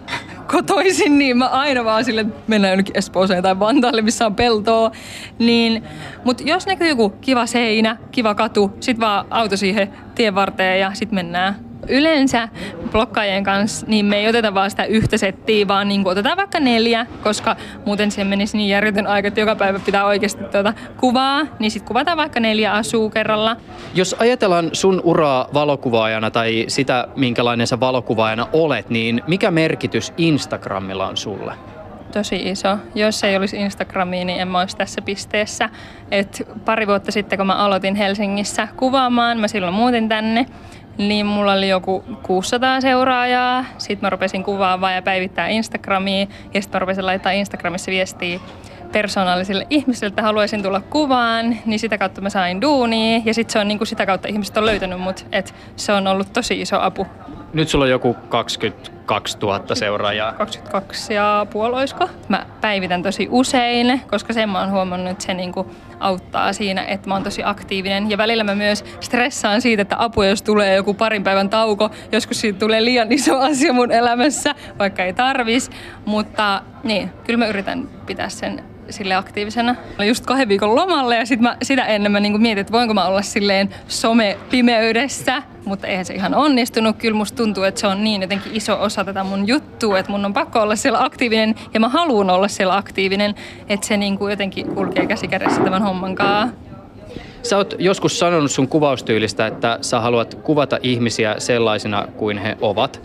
kotoisin, 0.46 1.18
niin 1.18 1.37
mä 1.38 1.46
aina 1.46 1.85
vaan 1.85 2.05
sille 2.05 2.27
mennään 2.46 2.72
jonnekin 2.72 2.98
Espooseen 2.98 3.42
tai 3.42 3.59
Vantaalle, 3.59 4.03
missä 4.03 4.27
on 4.27 4.35
peltoa. 4.35 4.92
Niin, 5.38 5.85
mutta 6.25 6.42
jos 6.46 6.66
näkyy 6.66 6.88
joku 6.88 7.11
kiva 7.11 7.46
seinä, 7.46 7.96
kiva 8.11 8.35
katu, 8.35 8.77
sit 8.81 9.01
vaan 9.01 9.27
auto 9.31 9.57
siihen 9.57 9.92
tien 10.14 10.35
varteen 10.35 10.81
ja 10.81 10.94
sit 10.94 11.12
mennään 11.12 11.71
yleensä 11.88 12.49
blokkaajien 12.92 13.45
kanssa 13.45 13.87
niin 13.87 14.07
me 14.07 14.16
ei 14.16 14.29
oteta 14.29 14.55
vaan 14.55 14.71
sitä 14.71 14.85
yhtä 14.85 15.18
settiä, 15.18 15.68
vaan 15.68 15.88
niin 15.88 16.09
otetaan 16.09 16.37
vaikka 16.37 16.61
neljä, 16.61 17.07
koska 17.23 17.57
muuten 17.87 18.11
se 18.11 18.25
menisi 18.25 18.57
niin 18.57 18.68
järjetön 18.68 19.07
aika, 19.07 19.29
että 19.29 19.40
joka 19.40 19.57
päivä 19.57 19.79
pitää 19.79 20.05
oikeasti 20.05 20.45
tuota 20.45 20.75
kuvaa, 20.97 21.47
niin 21.59 21.71
sitten 21.71 21.88
kuvataan 21.88 22.16
vaikka 22.18 22.40
neljä 22.40 22.73
asuu 22.73 23.11
kerralla. 23.11 23.57
Jos 23.95 24.16
ajatellaan 24.18 24.71
sun 24.73 25.01
uraa 25.05 25.49
valokuvaajana 25.55 26.31
tai 26.31 26.64
sitä, 26.68 27.09
minkälainen 27.16 27.66
sä 27.66 27.81
valokuvaajana 27.81 28.49
olet, 28.53 28.90
niin 28.90 29.23
mikä 29.27 29.51
merkitys 29.51 30.12
Instagramilla 30.16 31.09
on 31.09 31.16
sulle? 31.16 31.55
tosi 32.12 32.37
iso. 32.37 32.79
Jos 32.95 33.25
ei 33.25 33.37
olisi 33.37 33.57
Instagramia, 33.57 34.25
niin 34.25 34.40
en 34.40 34.49
mä 34.49 34.61
olisi 34.61 34.77
tässä 34.77 35.03
pisteessä. 35.03 35.68
Et 36.11 36.49
pari 36.64 36.87
vuotta 36.87 37.12
sitten, 37.12 37.37
kun 37.37 37.47
mä 37.47 37.55
aloitin 37.55 37.95
Helsingissä 37.95 38.68
kuvaamaan, 38.77 39.38
mä 39.38 39.49
silloin 39.49 39.75
muutin 39.75 40.09
tänne, 40.09 40.47
niin 40.98 41.26
mulla 41.26 41.52
oli 41.52 41.68
joku 41.68 42.05
600 42.22 42.81
seuraajaa. 42.81 43.64
Sitten 43.78 44.07
mä 44.07 44.11
rupesin 44.11 44.42
kuvaamaan 44.44 44.94
ja 44.94 45.02
päivittää 45.02 45.48
Instagramiin. 45.48 46.28
Ja 46.55 46.62
sitten 46.62 46.76
mä 46.78 46.81
rupesin 46.81 47.07
laittaa 47.07 47.33
Instagramissa 47.33 47.90
viestiä 47.90 48.40
persoonallisille 48.92 49.66
ihmisille, 49.70 50.09
että 50.09 50.22
haluaisin 50.22 50.62
tulla 50.62 50.81
kuvaan, 50.81 51.57
niin 51.66 51.78
sitä 51.78 51.98
kautta 51.98 52.20
mä 52.20 52.31
sain 52.31 52.61
duunia. 52.61 53.20
Ja 53.24 53.35
sitten 53.35 53.52
se 53.52 53.59
on 53.59 53.68
niin 53.68 53.78
kuin 53.78 53.88
sitä 53.88 54.07
kautta 54.07 54.28
ihmiset 54.28 54.57
on 54.57 54.66
löytänyt 54.66 55.00
mut, 55.00 55.26
että 55.33 55.52
se 55.76 55.92
on 55.92 56.07
ollut 56.07 56.33
tosi 56.33 56.61
iso 56.61 56.81
apu. 56.81 57.07
Nyt 57.52 57.68
sulla 57.68 57.85
on 57.85 57.90
joku 57.90 58.16
22 58.28 58.59
000 59.43 59.75
seuraajaa. 59.75 60.33
22 60.33 61.15
ja 61.15 61.47
puoloisko. 61.51 62.09
Mä 62.29 62.47
päivitän 62.61 63.03
tosi 63.03 63.29
usein, 63.31 64.03
koska 64.11 64.33
sen 64.33 64.49
mä 64.49 64.61
oon 64.61 64.71
huomannut, 64.71 65.11
että 65.11 65.25
se 65.25 65.35
niinku 65.35 65.71
auttaa 66.01 66.53
siinä, 66.53 66.85
että 66.85 67.09
mä 67.09 67.15
oon 67.15 67.23
tosi 67.23 67.43
aktiivinen. 67.45 68.11
Ja 68.11 68.19
välillä 68.19 68.45
mä 68.45 68.55
myös 68.55 68.85
stressaan 69.01 69.61
siitä, 69.61 69.83
että 69.83 69.97
apu, 69.99 70.23
jos 70.23 70.43
tulee 70.43 70.75
joku 70.75 70.95
parin 70.95 71.25
päivän 71.25 71.51
tauko, 71.51 71.91
joskus 72.12 72.41
siitä 72.41 72.59
tulee 72.59 72.85
liian 72.85 73.12
iso 73.12 73.38
asia 73.51 73.73
mun 73.73 73.93
elämässä, 73.93 74.55
vaikka 74.79 75.05
ei 75.05 75.12
tarvis. 75.12 75.71
Mutta 76.05 76.62
niin, 76.85 77.11
kyllä 77.25 77.38
mä 77.38 77.47
yritän 77.47 77.88
pitää 78.07 78.29
sen 78.29 78.71
sille 78.92 79.14
aktiivisena. 79.14 79.74
Olin 79.98 80.09
just 80.09 80.26
kahden 80.26 80.48
viikon 80.48 80.76
lomalle 80.76 81.16
ja 81.16 81.26
sit 81.26 81.40
mä, 81.40 81.57
sitä 81.62 81.85
ennen 81.85 82.12
mä 82.12 82.20
niinku 82.20 82.38
mietin, 82.38 82.61
että 82.61 82.72
voinko 82.72 82.94
mä 82.94 83.05
olla 83.05 83.22
silleen 83.22 83.74
some-pimeydessä, 83.88 85.42
mutta 85.64 85.87
eihän 85.87 86.05
se 86.05 86.14
ihan 86.14 86.35
onnistunut. 86.35 86.96
Kyllä 86.96 87.16
musta 87.16 87.37
tuntuu, 87.37 87.64
että 87.64 87.81
se 87.81 87.87
on 87.87 88.05
niin 88.05 88.22
jotenkin 88.22 88.57
iso 88.57 88.83
osa 88.83 89.05
tätä 89.05 89.24
mun 89.24 89.48
juttua, 89.48 89.98
että 89.98 90.12
mun 90.12 90.24
on 90.24 90.35
pakko 90.35 90.61
olla 90.61 90.76
siellä 90.76 91.05
aktiivinen 91.05 91.55
ja 91.74 91.81
mä 91.81 91.88
haluan 91.88 92.31
olla 92.31 92.48
siellä 92.48 92.76
aktiivinen, 92.76 93.35
että 93.68 93.87
se 93.87 93.96
niinku 93.96 94.28
jotenkin 94.28 94.66
kulkee 94.66 95.07
käsi 95.07 95.28
kädessä 95.28 95.62
tämän 95.62 95.83
homman 95.83 96.14
kanssa. 96.14 96.57
Sä 97.42 97.57
oot 97.57 97.74
joskus 97.78 98.18
sanonut 98.18 98.50
sun 98.50 98.68
kuvaustyylistä, 98.68 99.46
että 99.46 99.78
sä 99.81 100.00
haluat 100.00 100.35
kuvata 100.35 100.78
ihmisiä 100.83 101.35
sellaisina 101.38 102.09
kuin 102.16 102.38
he 102.38 102.57
ovat. 102.61 103.02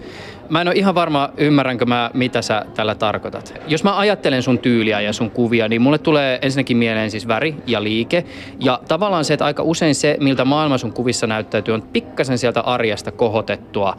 Mä 0.49 0.61
en 0.61 0.67
ole 0.67 0.75
ihan 0.75 0.95
varma, 0.95 1.29
ymmärränkö 1.37 1.85
mä, 1.85 2.11
mitä 2.13 2.41
sä 2.41 2.65
tällä 2.75 2.95
tarkoitat. 2.95 3.53
Jos 3.67 3.83
mä 3.83 3.97
ajattelen 3.97 4.43
sun 4.43 4.59
tyyliä 4.59 5.01
ja 5.01 5.13
sun 5.13 5.31
kuvia, 5.31 5.67
niin 5.67 5.81
mulle 5.81 5.97
tulee 5.97 6.39
ensinnäkin 6.41 6.77
mieleen 6.77 7.11
siis 7.11 7.27
väri 7.27 7.55
ja 7.67 7.83
liike. 7.83 8.25
Ja 8.59 8.79
tavallaan 8.87 9.25
se, 9.25 9.33
että 9.33 9.45
aika 9.45 9.63
usein 9.63 9.95
se, 9.95 10.17
miltä 10.19 10.45
maailma 10.45 10.77
sun 10.77 10.93
kuvissa 10.93 11.27
näyttäytyy, 11.27 11.73
on 11.73 11.81
pikkasen 11.81 12.37
sieltä 12.37 12.61
arjesta 12.61 13.11
kohotettua 13.11 13.97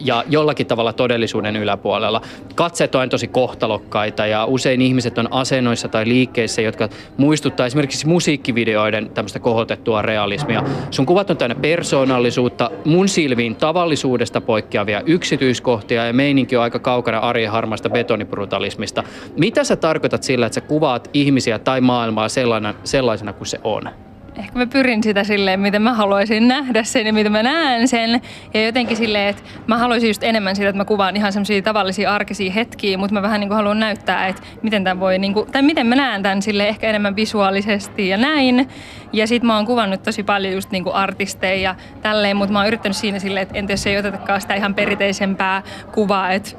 ja 0.00 0.24
jollakin 0.28 0.66
tavalla 0.66 0.92
todellisuuden 0.92 1.56
yläpuolella. 1.56 2.20
Katseet 2.54 2.94
on 2.94 3.08
tosi 3.08 3.26
kohtalokkaita 3.26 4.26
ja 4.26 4.44
usein 4.44 4.82
ihmiset 4.82 5.18
on 5.18 5.28
asennoissa 5.30 5.88
tai 5.88 6.08
liikkeissä, 6.08 6.62
jotka 6.62 6.88
muistuttaa 7.16 7.66
esimerkiksi 7.66 8.06
musiikkivideoiden 8.06 9.10
tämmöistä 9.10 9.38
kohotettua 9.38 10.02
realismia. 10.02 10.62
Sun 10.90 11.06
kuvat 11.06 11.30
on 11.30 11.36
täynnä 11.36 11.54
persoonallisuutta, 11.54 12.70
mun 12.84 13.08
silmiin 13.08 13.56
tavallisuudesta 13.56 14.40
poikkeavia 14.40 15.02
yksityiskohtia 15.06 16.06
ja 16.06 16.12
meininki 16.12 16.56
on 16.56 16.62
aika 16.62 16.78
kaukana 16.78 17.18
arjen 17.18 17.50
harmaista 17.50 17.90
betonibrutalismista. 17.90 19.02
Mitä 19.36 19.64
sä 19.64 19.76
tarkoitat 19.76 20.22
sillä, 20.22 20.46
että 20.46 20.54
sä 20.54 20.60
kuvaat 20.60 21.10
ihmisiä 21.12 21.58
tai 21.58 21.80
maailmaa 21.80 22.28
sellaisena, 22.28 22.74
sellaisena 22.84 23.32
kuin 23.32 23.46
se 23.46 23.60
on? 23.64 23.88
Ehkä 24.36 24.58
mä 24.58 24.66
pyrin 24.66 25.02
sitä 25.02 25.24
silleen, 25.24 25.60
miten 25.60 25.82
mä 25.82 25.94
haluaisin 25.94 26.48
nähdä 26.48 26.82
sen 26.82 27.06
ja 27.06 27.12
miten 27.12 27.32
mä 27.32 27.42
näen 27.42 27.88
sen. 27.88 28.20
Ja 28.54 28.64
jotenkin 28.64 28.96
silleen, 28.96 29.28
että 29.28 29.42
mä 29.66 29.78
haluaisin 29.78 30.08
just 30.08 30.22
enemmän 30.22 30.56
sitä, 30.56 30.68
että 30.68 30.76
mä 30.78 30.84
kuvaan 30.84 31.16
ihan 31.16 31.32
semmoisia 31.32 31.62
tavallisia 31.62 32.14
arkisia 32.14 32.52
hetkiä, 32.52 32.98
mutta 32.98 33.14
mä 33.14 33.22
vähän 33.22 33.40
niin 33.40 33.48
kuin 33.48 33.56
haluan 33.56 33.80
näyttää, 33.80 34.26
että 34.26 34.42
miten 34.62 34.84
tämän 34.84 35.00
voi, 35.00 35.18
niin 35.18 35.34
kuin, 35.34 35.52
tai 35.52 35.62
miten 35.62 35.86
mä 35.86 35.96
näen 35.96 36.22
tämän 36.22 36.42
sille 36.42 36.68
ehkä 36.68 36.88
enemmän 36.88 37.16
visuaalisesti 37.16 38.08
ja 38.08 38.16
näin. 38.16 38.68
Ja 39.12 39.26
sit 39.26 39.42
mä 39.42 39.56
oon 39.56 39.66
kuvannut 39.66 40.02
tosi 40.02 40.22
paljon 40.22 40.54
just 40.54 40.70
niin 40.70 40.84
kuin 40.84 40.94
artisteja 40.94 41.60
ja 41.60 41.74
tälleen, 42.02 42.36
mutta 42.36 42.52
mä 42.52 42.58
oon 42.58 42.68
yrittänyt 42.68 42.96
siinä 42.96 43.18
silleen, 43.18 43.42
että 43.42 43.58
entä 43.58 43.72
jos 43.72 43.86
ei 43.86 43.98
otetakaan 43.98 44.40
sitä 44.40 44.54
ihan 44.54 44.74
perinteisempää 44.74 45.62
kuvaa, 45.92 46.32
että 46.32 46.50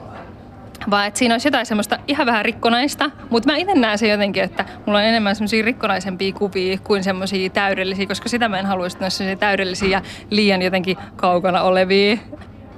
vaan 0.90 1.08
että 1.08 1.18
siinä 1.18 1.34
olisi 1.34 1.48
jotain 1.48 1.66
semmoista 1.66 1.98
ihan 2.08 2.26
vähän 2.28 2.46
rikkonaista, 2.46 3.12
mutta 3.30 3.52
mä 3.52 3.58
itse 3.58 3.76
näen 3.76 3.98
se 3.98 4.08
jotenkin, 4.08 4.44
että 4.44 4.66
mulla 4.86 5.00
on 5.00 5.06
enemmän 5.06 5.36
semmoisia 5.36 5.66
rikkonaisempia 5.66 6.34
kuvia 6.34 6.78
kuin 6.84 7.04
semmoisia 7.04 7.50
täydellisiä, 7.50 8.08
koska 8.08 8.30
sitä 8.30 8.50
mä 8.50 8.60
en 8.60 8.66
haluaisi, 8.66 8.98
ne 9.20 9.36
täydellisiä 9.36 9.90
ja 9.90 10.02
liian 10.30 10.62
jotenkin 10.62 10.98
kaukana 11.16 11.62
olevia. 11.62 12.18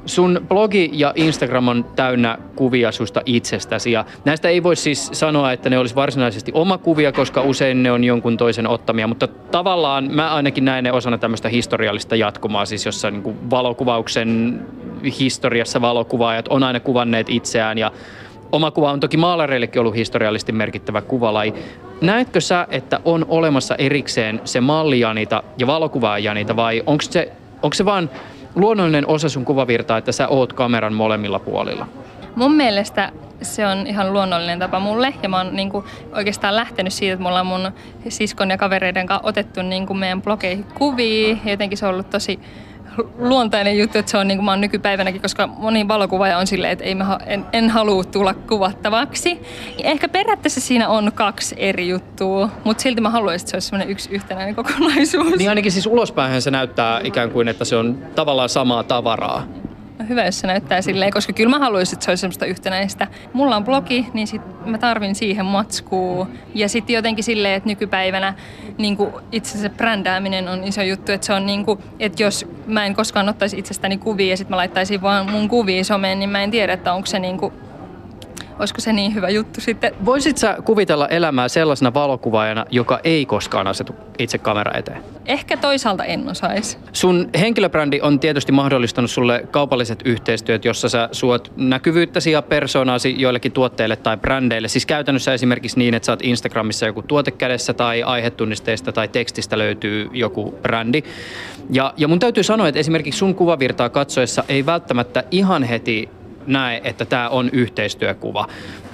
Sun 0.08 0.46
blogi 0.48 0.90
ja 0.94 1.14
Instagram 1.16 1.68
on 1.68 1.86
täynnä 1.96 2.38
kuvia 2.56 2.92
susta 2.92 3.22
itsestäsi 3.26 3.92
ja 3.92 4.06
näistä 4.26 4.50
ei 4.50 4.64
voi 4.64 4.76
siis 4.76 5.10
sanoa, 5.14 5.52
että 5.52 5.70
ne 5.70 5.78
olisi 5.78 5.96
varsinaisesti 5.96 6.52
oma 6.56 6.78
kuvia, 6.78 7.12
koska 7.12 7.42
usein 7.42 7.84
ne 7.84 7.92
on 7.92 8.04
jonkun 8.04 8.38
toisen 8.38 8.68
ottamia, 8.68 9.08
mutta 9.08 9.28
tavallaan 9.28 10.10
mä 10.12 10.34
ainakin 10.36 10.66
näen 10.66 10.84
ne 10.84 10.92
osana 10.92 11.18
tämmöistä 11.18 11.50
historiallista 11.50 12.16
jatkumaa, 12.16 12.66
siis 12.66 12.86
jossa 12.86 13.12
niin 13.12 13.50
valokuvauksen 13.50 14.60
historiassa 15.20 15.82
valokuvaajat 15.82 16.48
on 16.48 16.64
aina 16.64 16.80
kuvanneet 16.80 17.30
itseään 17.30 17.78
ja 17.78 17.92
Oma 18.52 18.72
kuva 18.72 18.92
on 18.92 19.00
toki 19.00 19.18
maalareillekin 19.18 19.80
ollut 19.80 19.96
historiallisesti 19.96 20.52
merkittävä 20.52 21.02
kuvalaji. 21.02 21.54
Näetkö 22.02 22.42
sä, 22.42 22.68
että 22.72 23.00
on 23.06 23.26
olemassa 23.30 23.76
erikseen 23.76 24.42
se 24.44 24.62
mallijanita 24.62 25.44
ja 25.58 25.68
valokuvaajanita 25.68 26.56
vai 26.56 26.84
onko 26.86 27.02
se, 27.02 27.32
onko 27.64 27.74
se 27.74 27.86
vaan 27.86 28.10
luonnollinen 28.58 29.08
osa 29.08 29.30
sun 29.30 29.46
kuvavirtaa, 29.46 29.98
että 29.98 30.12
sä 30.12 30.28
oot 30.28 30.54
kameran 30.54 30.94
molemmilla 30.94 31.40
puolilla? 31.40 31.88
Mun 32.36 32.54
mielestä 32.54 33.12
se 33.42 33.68
on 33.68 33.88
ihan 33.88 34.14
luonnollinen 34.14 34.60
tapa 34.60 34.80
mulle 34.80 35.14
ja 35.24 35.30
mä 35.30 35.38
oon 35.38 35.56
niin 35.56 35.70
kuin 35.70 35.86
oikeastaan 36.16 36.56
lähtenyt 36.56 36.94
siitä, 36.94 37.14
että 37.14 37.24
mulla 37.24 37.40
on 37.40 37.46
mun 37.46 37.72
siskon 38.10 38.50
ja 38.50 38.58
kavereiden 38.58 39.08
kanssa 39.08 39.28
otettu 39.28 39.62
niin 39.62 39.88
kuin 39.88 40.00
meidän 40.00 40.22
blogeihin 40.22 40.64
kuvia 40.64 41.38
jotenkin 41.46 41.78
se 41.78 41.86
on 41.86 41.94
ollut 41.94 42.10
tosi 42.10 42.40
luontainen 43.20 43.78
juttu, 43.78 43.98
että 43.98 44.12
se 44.12 44.18
on 44.18 44.28
niin 44.28 44.38
kuin 44.38 44.46
mä 44.46 44.52
oon 44.52 44.62
nykypäivänäkin, 44.62 45.22
koska 45.22 45.48
moni 45.48 45.88
valokuvaaja 45.88 46.38
on 46.38 46.48
silleen, 46.48 46.74
että 46.74 46.86
ei 46.86 46.96
mä, 46.96 47.18
en, 47.26 47.46
en 47.54 47.70
halua 47.70 48.04
tulla 48.04 48.34
kuvattavaksi. 48.34 49.40
Ehkä 49.84 50.10
periaatteessa 50.10 50.62
siinä 50.62 50.90
on 50.90 51.12
kaksi 51.16 51.56
eri 51.58 51.88
juttua, 51.90 52.50
mutta 52.64 52.84
silti 52.84 53.02
mä 53.02 53.10
haluaisin, 53.10 53.44
että 53.44 53.50
se 53.52 53.56
olisi 53.56 53.68
semmoinen 53.68 53.90
yksi 53.90 54.10
yhtenäinen 54.12 54.56
kokonaisuus. 54.56 55.38
Niin 55.38 55.50
ainakin 55.50 55.72
siis 55.72 55.88
ulospäin 55.88 56.42
se 56.42 56.52
näyttää 56.52 57.02
ikään 57.04 57.32
kuin, 57.32 57.48
että 57.48 57.66
se 57.66 57.76
on 57.76 57.98
tavallaan 58.16 58.50
samaa 58.50 58.84
tavaraa 58.84 59.48
hyvä, 60.10 60.26
jos 60.26 60.40
se 60.40 60.48
näyttää 60.48 60.82
silleen, 60.82 61.12
koska 61.12 61.34
kyllä 61.34 61.50
mä 61.50 61.60
haluaisin, 61.60 61.96
että 61.96 62.06
se 62.06 62.12
olisi 62.12 62.22
semmoista 62.22 62.46
yhtenäistä. 62.46 63.08
Mulla 63.34 63.56
on 63.56 63.64
blogi, 63.64 64.08
niin 64.14 64.28
sit 64.28 64.42
mä 64.66 64.78
tarvin 64.78 65.16
siihen 65.16 65.46
matskuu. 65.46 66.28
Ja 66.56 66.70
sitten 66.70 66.94
jotenkin 66.94 67.24
silleen, 67.24 67.56
että 67.56 67.70
nykypäivänä 67.70 68.34
niin 68.78 68.98
itse 69.32 69.58
se 69.58 69.70
brändääminen 69.70 70.48
on 70.48 70.64
iso 70.64 70.82
juttu, 70.82 71.12
että 71.12 71.28
se 71.28 71.34
on 71.34 71.46
niin 71.46 71.66
kuin, 71.66 71.80
että 72.00 72.24
jos 72.24 72.46
mä 72.68 72.86
en 72.86 72.96
koskaan 72.96 73.30
ottaisi 73.30 73.60
itsestäni 73.60 73.98
kuvia 73.98 74.30
ja 74.30 74.38
sitten 74.38 74.52
mä 74.52 74.58
laittaisin 74.58 75.02
vaan 75.02 75.32
mun 75.32 75.48
kuvia 75.48 75.84
someen, 75.84 76.20
niin 76.20 76.30
mä 76.30 76.44
en 76.44 76.52
tiedä, 76.52 76.74
että 76.74 76.94
onko 76.94 77.06
se 77.06 77.20
niin 77.20 77.38
kuin 77.38 77.54
olisiko 78.60 78.82
se 78.82 78.94
niin 78.94 79.14
hyvä 79.14 79.30
juttu 79.30 79.62
sitten. 79.62 79.94
Voisit 80.06 80.38
sä 80.38 80.58
kuvitella 80.66 81.08
elämää 81.08 81.48
sellaisena 81.48 81.94
valokuvaajana, 81.94 82.66
joka 82.72 83.00
ei 83.04 83.26
koskaan 83.26 83.68
asetu 83.68 83.96
itse 84.20 84.38
kamera 84.38 84.72
eteen? 84.78 85.04
Ehkä 85.26 85.58
toisaalta 85.58 86.04
en 86.04 86.30
osaisi. 86.30 86.78
Sun 86.94 87.30
henkilöbrändi 87.40 88.00
on 88.02 88.20
tietysti 88.20 88.52
mahdollistanut 88.52 89.12
sulle 89.12 89.44
kaupalliset 89.52 90.00
yhteistyöt, 90.06 90.66
jossa 90.66 90.90
sä 90.90 91.10
suot 91.12 91.52
näkyvyyttäsi 91.56 92.32
ja 92.32 92.42
persoonaasi 92.42 93.16
joillekin 93.22 93.52
tuotteille 93.52 93.96
tai 93.96 94.18
brändeille. 94.18 94.68
Siis 94.68 94.86
käytännössä 94.86 95.34
esimerkiksi 95.34 95.80
niin, 95.80 95.94
että 95.94 96.06
sä 96.06 96.12
oot 96.12 96.24
Instagramissa 96.24 96.86
joku 96.86 97.02
tuote 97.02 97.32
kädessä 97.32 97.74
tai 97.74 98.04
aihetunnisteista 98.04 98.92
tai 98.92 99.08
tekstistä 99.08 99.58
löytyy 99.58 100.10
joku 100.14 100.60
brändi. 100.62 101.04
Ja, 101.70 101.94
ja 101.98 102.08
mun 102.08 102.20
täytyy 102.20 102.44
sanoa, 102.44 102.68
että 102.68 102.80
esimerkiksi 102.80 103.18
sun 103.18 103.36
kuvavirtaa 103.36 103.90
katsoessa 103.90 104.44
ei 104.50 104.66
välttämättä 104.66 105.24
ihan 105.32 105.64
heti 105.64 106.10
näe, 106.48 106.82
että 106.84 107.06
tämä 107.06 107.30
on 107.30 107.50
yhteistyökuva. 107.54 108.48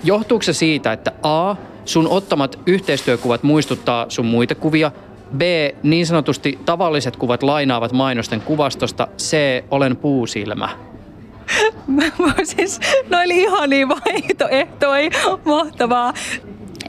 Johtuuko 0.03 0.43
se 0.43 0.53
siitä, 0.53 0.93
että 0.93 1.11
A, 1.23 1.55
sun 1.85 2.07
ottamat 2.07 2.59
yhteistyökuvat 2.65 3.43
muistuttaa 3.43 4.05
sun 4.09 4.25
muita 4.25 4.55
kuvia, 4.55 4.91
B, 5.37 5.41
niin 5.83 6.05
sanotusti 6.05 6.59
tavalliset 6.65 7.15
kuvat 7.15 7.43
lainaavat 7.43 7.91
mainosten 7.91 8.41
kuvastosta, 8.41 9.07
C, 9.17 9.37
olen 9.71 9.97
puusilmä. 9.97 10.69
Mä 12.17 12.33
siis, 12.43 12.79
no 13.09 13.21
eli 13.21 13.41
ihania 13.41 13.87
vaihtoehtoja, 13.89 15.09
mahtavaa 15.45 16.13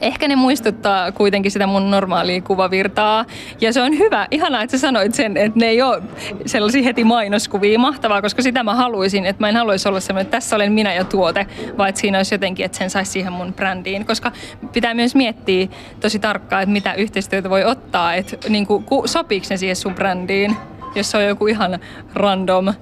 ehkä 0.01 0.27
ne 0.27 0.35
muistuttaa 0.35 1.11
kuitenkin 1.11 1.51
sitä 1.51 1.67
mun 1.67 1.91
normaalia 1.91 2.41
kuvavirtaa. 2.41 3.25
Ja 3.61 3.73
se 3.73 3.81
on 3.81 3.97
hyvä, 3.97 4.27
ihanaa, 4.31 4.61
että 4.61 4.77
sä 4.77 4.81
sanoit 4.81 5.15
sen, 5.15 5.37
että 5.37 5.59
ne 5.59 5.65
ei 5.65 5.81
ole 5.81 6.01
sellaisia 6.45 6.83
heti 6.83 7.03
mainoskuvia. 7.03 7.79
Mahtavaa, 7.79 8.21
koska 8.21 8.41
sitä 8.41 8.63
mä 8.63 8.75
haluaisin, 8.75 9.25
että 9.25 9.43
mä 9.43 9.49
en 9.49 9.55
haluaisi 9.55 9.89
olla 9.89 9.99
semmoinen, 9.99 10.25
että 10.25 10.37
tässä 10.37 10.55
olen 10.55 10.71
minä 10.71 10.93
ja 10.93 11.03
tuote, 11.03 11.47
vaan 11.77 11.89
että 11.89 12.01
siinä 12.01 12.17
olisi 12.17 12.35
jotenkin, 12.35 12.65
että 12.65 12.77
sen 12.77 12.89
saisi 12.89 13.11
siihen 13.11 13.33
mun 13.33 13.53
brändiin. 13.53 14.05
Koska 14.05 14.31
pitää 14.73 14.93
myös 14.93 15.15
miettiä 15.15 15.67
tosi 15.99 16.19
tarkkaan, 16.19 16.63
että 16.63 16.73
mitä 16.73 16.93
yhteistyötä 16.93 17.49
voi 17.49 17.63
ottaa, 17.63 18.13
että 18.13 18.49
niin 18.49 18.67
kuin, 18.67 18.85
sopiiko 19.05 19.45
ne 19.49 19.57
siihen 19.57 19.75
sun 19.75 19.95
brändiin, 19.95 20.57
jos 20.95 21.11
se 21.11 21.17
on 21.17 21.25
joku 21.25 21.47
ihan 21.47 21.79
random. 22.13 22.73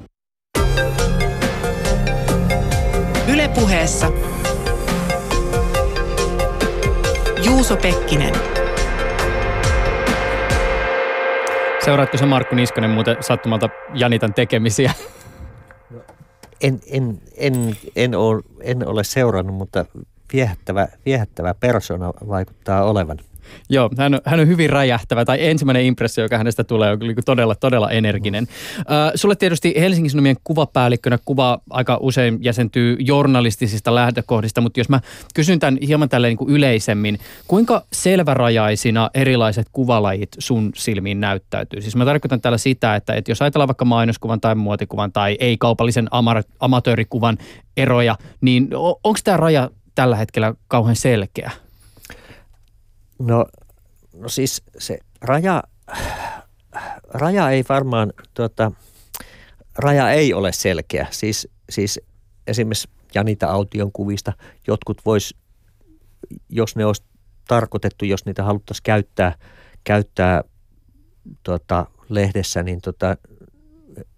Ylepuheessa 3.27 4.07
Juuso 7.45 7.77
Pekkinen. 7.77 8.33
Seuraatko 11.85 12.17
se 12.17 12.25
Markku 12.25 12.55
Niskanen 12.55 12.89
muuten 12.89 13.17
sattumalta 13.19 13.69
Janitan 13.93 14.33
tekemisiä? 14.33 14.93
En, 16.61 16.79
en, 16.91 17.21
en, 17.37 17.77
en, 17.95 18.15
ole, 18.15 18.41
en 18.61 18.87
ole 18.87 19.03
seurannut, 19.03 19.55
mutta 19.55 19.85
viehättävä, 20.33 20.87
viehättävä 21.05 21.53
persona 21.53 22.13
vaikuttaa 22.27 22.83
olevan. 22.83 23.19
Joo, 23.69 23.89
hän 23.97 24.13
on, 24.13 24.21
hän 24.25 24.39
on 24.39 24.47
hyvin 24.47 24.69
räjähtävä, 24.69 25.25
tai 25.25 25.47
ensimmäinen 25.47 25.85
impressio, 25.85 26.23
joka 26.23 26.37
hänestä 26.37 26.63
tulee, 26.63 26.91
on 26.91 26.99
todella, 27.25 27.55
todella 27.55 27.91
energinen. 27.91 28.43
Uh, 28.79 28.85
sulle 29.15 29.35
tietysti 29.35 29.73
Helsingin 29.77 30.11
Sanomien 30.11 30.37
kuvapäällikkönä 30.43 31.17
kuva 31.25 31.59
aika 31.69 31.97
usein 32.01 32.37
jäsentyy 32.41 32.97
journalistisista 32.99 33.95
lähtökohdista, 33.95 34.61
mutta 34.61 34.79
jos 34.79 34.89
mä 34.89 34.99
kysyn 35.33 35.59
tämän 35.59 35.77
hieman 35.87 36.09
tälleen 36.09 36.31
niin 36.31 36.37
kuin 36.37 36.49
yleisemmin, 36.49 37.19
kuinka 37.47 37.83
selvärajaisina 37.93 39.09
erilaiset 39.13 39.67
kuvalajit 39.71 40.29
sun 40.39 40.71
silmiin 40.75 41.19
näyttäytyy? 41.19 41.81
Siis 41.81 41.95
mä 41.95 42.05
tarkoitan 42.05 42.41
tällä 42.41 42.57
sitä, 42.57 42.95
että, 42.95 43.13
että 43.13 43.31
jos 43.31 43.41
ajatellaan 43.41 43.67
vaikka 43.67 43.85
mainoskuvan 43.85 44.41
tai 44.41 44.55
muotikuvan 44.55 45.11
tai 45.11 45.37
ei-kaupallisen 45.39 46.07
ama- 46.11 46.43
amatöörikuvan 46.59 47.37
eroja, 47.77 48.17
niin 48.41 48.69
onko 49.03 49.19
tämä 49.23 49.37
raja 49.37 49.69
tällä 49.95 50.15
hetkellä 50.15 50.53
kauhean 50.67 50.95
selkeä? 50.95 51.51
No, 53.19 53.45
no 54.13 54.29
siis 54.29 54.63
se 54.77 54.99
raja, 55.21 55.63
raja 57.13 57.49
ei 57.49 57.63
varmaan, 57.69 58.13
tuota, 58.33 58.71
raja 59.75 60.11
ei 60.11 60.33
ole 60.33 60.51
selkeä. 60.51 61.07
Siis, 61.11 61.47
siis 61.69 61.99
esimerkiksi 62.47 62.89
Janita 63.15 63.47
Aution 63.47 63.91
kuvista 63.91 64.33
jotkut 64.67 65.01
vois, 65.05 65.35
jos 66.49 66.75
ne 66.75 66.85
olisi 66.85 67.03
tarkoitettu, 67.47 68.05
jos 68.05 68.25
niitä 68.25 68.43
haluttaisiin 68.43 68.83
käyttää, 68.83 69.35
käyttää 69.83 70.43
tuota, 71.43 71.85
lehdessä, 72.09 72.63
niin 72.63 72.81
tuota, 72.81 73.17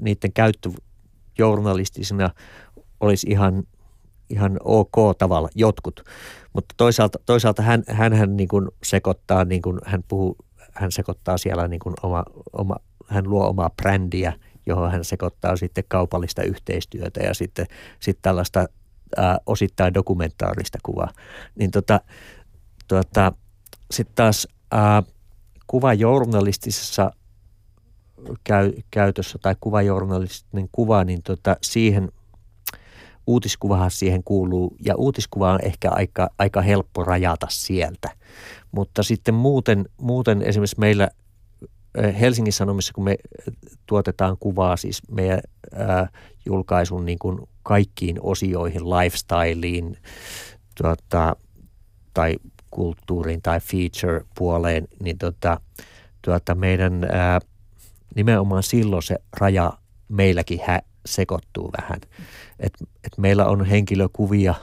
niiden 0.01 0.33
käyttö 0.33 0.69
journalistisena 1.37 2.29
olisi 2.99 3.27
ihan, 3.29 3.63
ihan 4.29 4.57
ok 4.63 5.17
tavalla, 5.17 5.49
jotkut. 5.55 6.03
Mutta 6.53 6.75
toisaalta, 6.77 7.19
toisaalta 7.25 7.61
hän, 7.61 7.83
hän 7.87 8.37
niin 8.37 8.47
kuin 8.47 8.67
sekoittaa, 8.83 9.45
niin 9.45 9.61
kuin 9.61 9.79
hän 9.85 10.03
puhuu, 10.07 10.37
hän 10.71 10.91
sekoittaa 10.91 11.37
siellä 11.37 11.67
niin 11.67 11.79
kuin 11.79 11.93
oma, 12.03 12.23
oma, 12.53 12.75
hän 13.07 13.29
luo 13.29 13.49
omaa 13.49 13.69
brändiä, 13.81 14.33
johon 14.65 14.91
hän 14.91 15.05
sekoittaa 15.05 15.55
sitten 15.55 15.83
kaupallista 15.87 16.43
yhteistyötä 16.43 17.19
ja 17.19 17.33
sitten, 17.33 17.65
sitten 17.99 18.21
tällaista 18.21 18.65
ää, 19.17 19.39
osittain 19.45 19.93
dokumentaarista 19.93 20.77
kuvaa. 20.83 21.09
Niin 21.55 21.71
tota, 21.71 22.01
tota, 22.87 23.31
sitten 23.91 24.15
taas 24.15 24.47
ää, 24.71 25.03
kuvajournalistisessa 25.67 27.11
käy, 28.43 28.73
käytössä 28.91 29.39
tai 29.41 29.55
kuvajournalistinen 29.59 30.69
kuva, 30.71 31.03
niin 31.03 31.23
tota, 31.23 31.55
siihen– 31.61 32.11
uutiskuvahan 33.27 33.91
siihen 33.91 34.23
kuuluu 34.23 34.75
ja 34.85 34.95
uutiskuva 34.95 35.53
on 35.53 35.59
ehkä 35.63 35.89
aika, 35.91 36.29
aika 36.37 36.61
helppo 36.61 37.03
rajata 37.03 37.47
sieltä. 37.49 38.09
Mutta 38.71 39.03
sitten 39.03 39.33
muuten, 39.33 39.85
muuten 40.01 40.41
esimerkiksi 40.41 40.79
meillä 40.79 41.09
Helsingin 42.19 42.53
Sanomissa, 42.53 42.93
kun 42.93 43.03
me 43.03 43.15
tuotetaan 43.85 44.37
kuvaa 44.39 44.77
siis 44.77 45.01
meidän 45.11 45.41
ää, 45.75 46.09
julkaisun 46.45 47.05
niin 47.05 47.19
kuin 47.19 47.39
kaikkiin 47.63 48.17
osioihin, 48.21 48.89
lifestyleiin 48.89 49.97
tuota, 50.81 51.35
tai 52.13 52.35
kulttuuriin 52.71 53.41
tai 53.41 53.59
feature-puoleen, 53.59 54.87
niin 55.03 55.17
tuota, 55.17 55.61
tuota 56.21 56.55
meidän 56.55 57.03
ää, 57.11 57.39
nimenomaan 58.15 58.63
silloin 58.63 59.03
se 59.03 59.15
raja 59.37 59.73
meilläkin 60.09 60.59
hä, 60.67 60.81
sekoittuu 61.05 61.71
vähän. 61.81 62.01
Et, 62.59 62.73
et 63.03 63.17
meillä 63.17 63.45
on 63.45 63.65
henkilökuvia, 63.65 64.55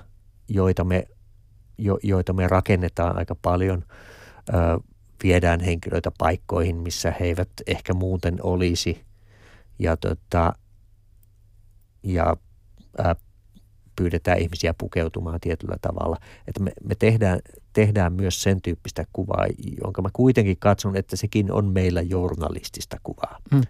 joita 0.49 0.85
me, 0.85 1.05
jo, 1.79 1.99
joita 2.03 2.33
me 2.33 2.49
rakennetaan 2.49 3.19
aika 3.19 3.35
paljon. 3.35 3.85
Ö, 4.49 4.53
viedään 5.23 5.61
henkilöitä 5.61 6.11
paikkoihin, 6.19 6.77
missä 6.77 7.13
he 7.21 7.25
eivät 7.25 7.49
ehkä 7.67 7.95
muuten 7.95 8.37
olisi. 8.43 9.05
Ja, 9.79 9.97
tota, 9.97 10.53
ja 12.03 12.37
ä, 13.01 13.17
pyydetään 13.97 14.39
ihmisiä 14.39 14.75
pukeutumaan 14.79 15.41
tietyllä 15.41 15.77
tavalla. 15.81 16.17
Että 16.49 16.63
me, 16.63 16.73
me 16.85 16.95
tehdään, 16.95 17.41
tehdään 17.73 18.13
myös 18.13 18.43
sen 18.43 18.63
tyyppistä 18.63 19.05
kuvaa, 19.13 19.47
jonka 19.85 20.03
mä 20.03 20.09
kuitenkin 20.13 20.57
katson, 20.59 20.97
että 20.97 21.17
sekin 21.17 21.53
on 21.53 21.73
meillä 21.73 22.03
journalistista 22.03 22.97
kuvaa. 23.03 23.39
Hmm. 23.55 23.63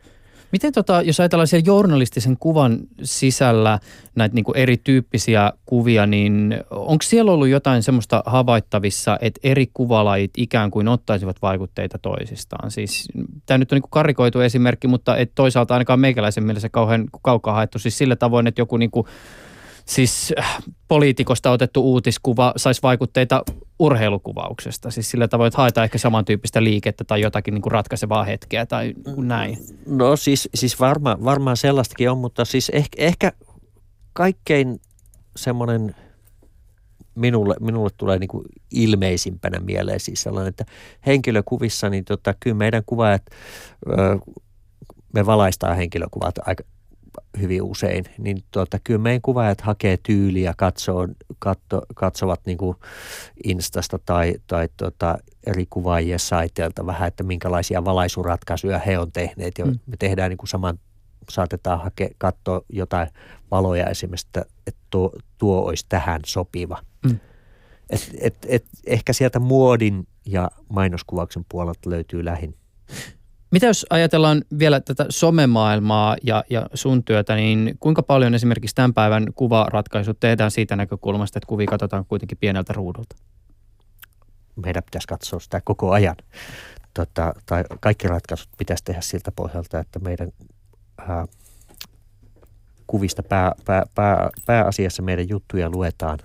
Miten 0.53 0.73
tota, 0.73 1.03
jos 1.03 1.21
ajatellaan 1.21 1.47
siellä 1.47 1.67
journalistisen 1.67 2.37
kuvan 2.37 2.79
sisällä 3.03 3.79
näitä 4.15 4.35
niin 4.35 4.45
kuin 4.45 4.57
erityyppisiä 4.57 5.53
kuvia, 5.67 6.07
niin 6.07 6.57
onko 6.71 7.03
siellä 7.03 7.33
ollut 7.33 7.49
jotain 7.49 7.83
semmoista 7.83 8.23
havaittavissa, 8.27 9.19
että 9.21 9.41
eri 9.43 9.71
kuvalajit 9.75 10.31
ikään 10.37 10.71
kuin 10.71 10.89
ottaisivat 10.89 11.43
vaikutteita 11.43 11.99
toisistaan? 11.99 12.71
Siis 12.71 13.09
tämä 13.47 13.59
nyt 13.59 13.73
on 13.73 13.77
niin 13.77 13.83
kuin 13.83 13.91
karikoitu 13.91 14.41
esimerkki, 14.41 14.89
mutta 14.89 15.17
et 15.17 15.33
toisaalta 15.35 15.75
ainakaan 15.75 16.01
meikäläisen 16.01 16.45
mielessä 16.45 16.69
kauhean 16.69 17.05
kaukaa 17.23 17.55
haettu. 17.55 17.79
Siis 17.79 17.99
sillä 17.99 18.17
tavoin, 18.17 18.47
että 18.47 18.61
joku 18.61 18.77
niin 18.77 18.91
kuin 18.91 19.07
siis 19.87 20.33
äh, 20.39 20.59
poliitikosta 20.89 21.51
otettu 21.51 21.83
uutiskuva 21.83 22.53
saisi 22.57 22.83
vaikutteita 22.83 23.43
urheilukuvauksesta. 23.79 24.91
Siis 24.91 25.11
sillä 25.11 25.29
tavoin, 25.29 25.49
että 25.49 25.57
haetaan 25.57 25.85
ehkä 25.85 25.99
samantyyppistä 25.99 26.65
liikettä 26.65 27.05
tai 27.05 27.21
jotakin 27.21 27.55
niin 27.55 27.63
kuin 27.63 27.73
ratkaisevaa 27.73 28.25
hetkeä 28.25 28.67
tai 28.67 28.95
näin. 29.17 29.59
No 29.87 30.17
siis, 30.17 30.49
siis 30.55 30.81
varma, 30.81 31.19
varmaan 31.25 31.57
sellaistakin 31.57 32.11
on, 32.11 32.19
mutta 32.19 32.45
siis 32.45 32.69
ehkä, 32.69 33.03
ehkä 33.03 33.33
kaikkein 34.13 34.81
semmoinen 35.37 35.95
minulle, 37.15 37.55
minulle 37.61 37.91
tulee 37.97 38.19
niin 38.19 38.29
kuin 38.29 38.45
ilmeisimpänä 38.71 39.61
mieleen 39.61 40.01
siis 40.01 40.23
sellainen, 40.23 40.49
että 40.49 40.65
henkilökuvissa, 41.07 41.91
niin 41.91 42.05
tota, 42.05 42.35
kyllä 42.41 42.57
meidän 42.57 42.83
kuvaajat, 42.87 43.23
me 45.15 45.27
valaistaan 45.27 45.77
henkilökuvat 45.77 46.35
aika, 46.47 46.65
hyvin 47.41 47.63
usein, 47.63 48.05
niin 48.19 48.45
tuota, 48.51 48.79
kyllä 48.85 49.01
meidän 49.01 49.23
kuvaajat 49.23 49.61
hakee 49.61 49.97
tyyliä, 49.97 50.55
katsoo, 50.57 51.09
katso, 51.39 51.83
katsovat 51.95 52.41
niin 52.47 52.59
kuin 52.59 52.77
Instasta 53.45 53.99
tai, 53.99 54.35
tai 54.47 54.69
tuota, 54.77 55.19
eri 55.47 55.67
kuvaajien 55.71 56.19
saiteilta 56.19 56.87
vähän, 56.87 57.09
että 57.09 57.23
minkälaisia 57.23 57.85
valaisuratkaisuja 57.85 58.79
he 58.79 58.99
on 58.99 59.13
tehneet. 59.13 59.59
Ja 59.59 59.67
mm. 59.67 59.79
me 59.87 59.97
tehdään 59.99 60.31
niin 60.31 60.39
kuin 60.39 60.49
saman, 60.49 60.79
saatetaan 61.31 61.81
hakea, 61.83 62.09
katsoa 62.19 62.61
jotain 62.69 63.09
valoja 63.51 63.87
esimerkiksi, 63.87 64.27
että, 64.29 64.45
että 64.67 64.81
tuo, 64.91 65.13
tuo 65.39 65.61
olisi 65.61 65.87
tähän 65.89 66.21
sopiva. 66.27 66.79
Mm. 67.05 67.19
Et, 67.91 68.11
et, 68.21 68.37
et, 68.49 68.65
ehkä 68.87 69.13
sieltä 69.13 69.39
muodin 69.39 70.07
ja 70.27 70.51
mainoskuvauksen 70.69 71.45
puolelta 71.49 71.91
löytyy 71.91 72.25
lähin. 72.25 72.57
Mitä 73.53 73.67
jos 73.67 73.87
ajatellaan 73.91 74.43
vielä 74.59 74.81
tätä 74.81 75.07
somemaailmaa 75.09 76.17
ja, 76.23 76.45
ja 76.51 76.67
sun 76.75 77.05
työtä, 77.05 77.35
niin 77.35 77.77
kuinka 77.81 78.03
paljon 78.03 78.35
esimerkiksi 78.35 78.75
tämän 78.75 78.95
päivän 78.95 79.27
kuvaratkaisut 79.35 80.21
tehdään 80.21 80.51
siitä 80.51 80.77
näkökulmasta, 80.77 81.39
että 81.39 81.47
kuvia 81.47 81.67
katsotaan 81.67 82.05
kuitenkin 82.07 82.39
pieneltä 82.39 82.73
ruudulta? 82.73 83.17
Meidän 84.65 84.83
pitäisi 84.83 85.09
katsoa 85.09 85.41
sitä 85.41 85.61
koko 85.65 85.91
ajan. 85.91 86.17
Tota, 86.95 87.33
tai 87.47 87.65
kaikki 87.81 88.09
ratkaisut 88.09 88.49
pitäisi 88.59 88.85
tehdä 88.85 89.01
siltä 89.01 89.33
pohjalta, 89.33 89.79
että 89.79 89.99
meidän 89.99 90.29
ää, 90.99 91.27
kuvista 92.87 93.23
pää, 93.23 93.53
pää, 93.65 93.83
pää, 93.95 94.31
pääasiassa 94.47 95.03
meidän 95.03 95.29
juttuja 95.29 95.71
luetaan 95.71 96.19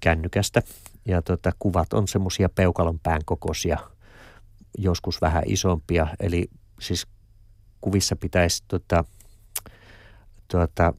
kännykästä. 0.00 0.62
Ja 1.06 1.22
tota, 1.22 1.52
kuvat 1.58 1.92
on 1.92 2.08
semmoisia 2.08 2.48
peukalon 2.48 2.98
pään 2.98 3.20
kokoisia– 3.24 3.78
joskus 4.78 5.20
vähän 5.20 5.42
isompia. 5.46 6.06
Eli 6.20 6.50
siis 6.80 7.06
kuvissa 7.80 8.16
pitäisi 8.16 8.64
tuota, 8.68 9.04
tuota, 10.50 10.92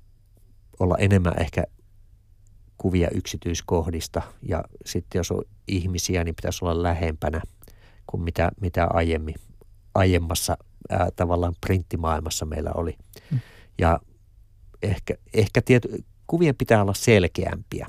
olla 0.79 0.97
enemmän 0.97 1.33
ehkä 1.39 1.63
kuvia 2.77 3.09
yksityiskohdista 3.09 4.21
ja 4.41 4.63
sitten 4.85 5.19
jos 5.19 5.31
on 5.31 5.43
ihmisiä, 5.67 6.23
niin 6.23 6.35
pitäisi 6.35 6.65
olla 6.65 6.83
lähempänä 6.83 7.41
kuin 8.07 8.23
mitä, 8.23 8.51
mitä 8.61 8.87
aiemmin, 8.93 9.35
aiemmassa 9.95 10.57
ää, 10.89 11.09
tavallaan 11.15 11.53
printtimaailmassa 11.61 12.45
meillä 12.45 12.71
oli. 12.75 12.97
Hmm. 13.31 13.39
Ja 13.77 13.99
ehkä, 14.81 15.13
ehkä 15.33 15.61
tiety, 15.61 16.05
kuvien 16.27 16.55
pitää 16.55 16.81
olla 16.81 16.93
selkeämpiä 16.93 17.87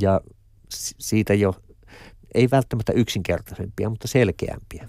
ja 0.00 0.20
siitä 0.98 1.34
jo 1.34 1.54
ei 2.34 2.48
välttämättä 2.50 2.92
yksinkertaisempia, 2.92 3.90
mutta 3.90 4.08
selkeämpiä. 4.08 4.88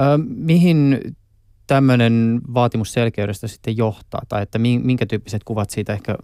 Ö, 0.00 0.02
mihin 0.26 1.00
tämmöinen 1.66 2.40
vaatimus 2.54 2.92
selkeydestä 2.92 3.48
sitten 3.48 3.76
johtaa? 3.76 4.20
Tai 4.28 4.42
että 4.42 4.58
minkä 4.58 5.06
tyyppiset 5.06 5.44
kuvat 5.44 5.70
siitä 5.70 5.92
ehkä, 5.92 6.16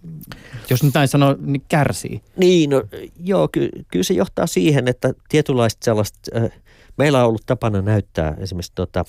jos 0.70 0.82
nyt 0.82 0.94
näin 0.94 1.08
sanoo, 1.08 1.36
niin 1.40 1.62
kärsii? 1.68 2.22
Niin, 2.36 2.70
no, 2.70 2.82
joo, 3.20 3.48
ky- 3.48 3.70
kyllä 3.88 4.02
se 4.02 4.14
johtaa 4.14 4.46
siihen, 4.46 4.88
että 4.88 5.12
tietynlaista 5.28 5.84
sellaista, 5.84 6.18
äh, 6.36 6.50
meillä 6.98 7.20
on 7.20 7.28
ollut 7.28 7.46
tapana 7.46 7.82
näyttää 7.82 8.34
esimerkiksi, 8.38 8.72
tota, 8.74 9.04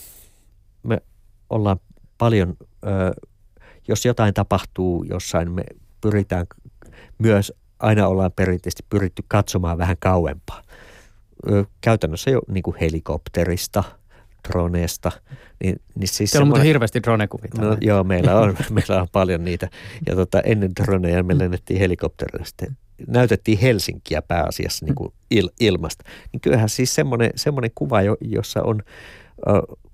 me 0.84 1.02
ollaan 1.50 1.80
paljon, 2.18 2.50
äh, 2.88 3.12
jos 3.88 4.06
jotain 4.06 4.34
tapahtuu 4.34 5.04
jossain, 5.04 5.52
me 5.52 5.64
pyritään 6.02 6.46
myös, 7.18 7.54
aina 7.80 8.08
ollaan 8.08 8.32
perinteisesti 8.32 8.86
pyritty 8.90 9.24
katsomaan 9.28 9.78
vähän 9.78 9.98
kauempaa 10.00 10.62
käytännössä 11.82 12.30
jo 12.30 12.42
niin 12.48 12.64
kuin 12.64 12.78
helikopterista, 12.82 13.84
droneesta. 14.50 15.12
Niin, 15.64 15.82
niin 15.96 16.08
siis 16.08 16.32
Teillä 16.32 16.44
on 16.44 16.48
muuten 16.48 16.66
hirveästi 16.66 17.04
dronekuvia. 17.04 17.50
No, 17.58 17.78
joo, 17.82 18.04
meillä 18.04 18.40
on, 18.40 18.56
meillä 18.70 19.02
on 19.02 19.08
paljon 19.12 19.46
niitä. 19.46 19.70
Ja 20.08 20.16
tota, 20.16 20.42
ennen 20.42 20.72
droneja 20.76 21.24
me 21.24 21.38
lennettiin 21.38 21.80
helikopterilla 21.80 22.46
sitten. 22.46 22.78
Näytettiin 23.08 23.58
Helsinkiä 23.58 24.22
pääasiassa 24.22 24.86
niin 24.86 24.96
kuin 24.96 25.14
il, 25.32 25.50
ilmasta. 25.60 26.04
Niin 26.32 26.42
kyllähän 26.42 26.70
siis 26.70 26.96
semmoinen, 26.96 27.32
semmoinen 27.36 27.72
kuva, 27.76 28.00
jossa 28.22 28.64
on 28.64 28.84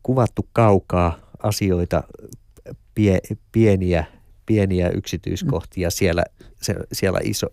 kuvattu 0.03 0.47
kaukaa 0.53 1.19
asioita, 1.43 2.03
pie, 2.95 3.19
pieniä, 3.51 4.05
pieniä 4.49 4.89
yksityiskohtia 4.89 5.89
siellä, 5.89 6.23
se, 6.61 6.75
siellä 6.93 7.19
iso, 7.23 7.47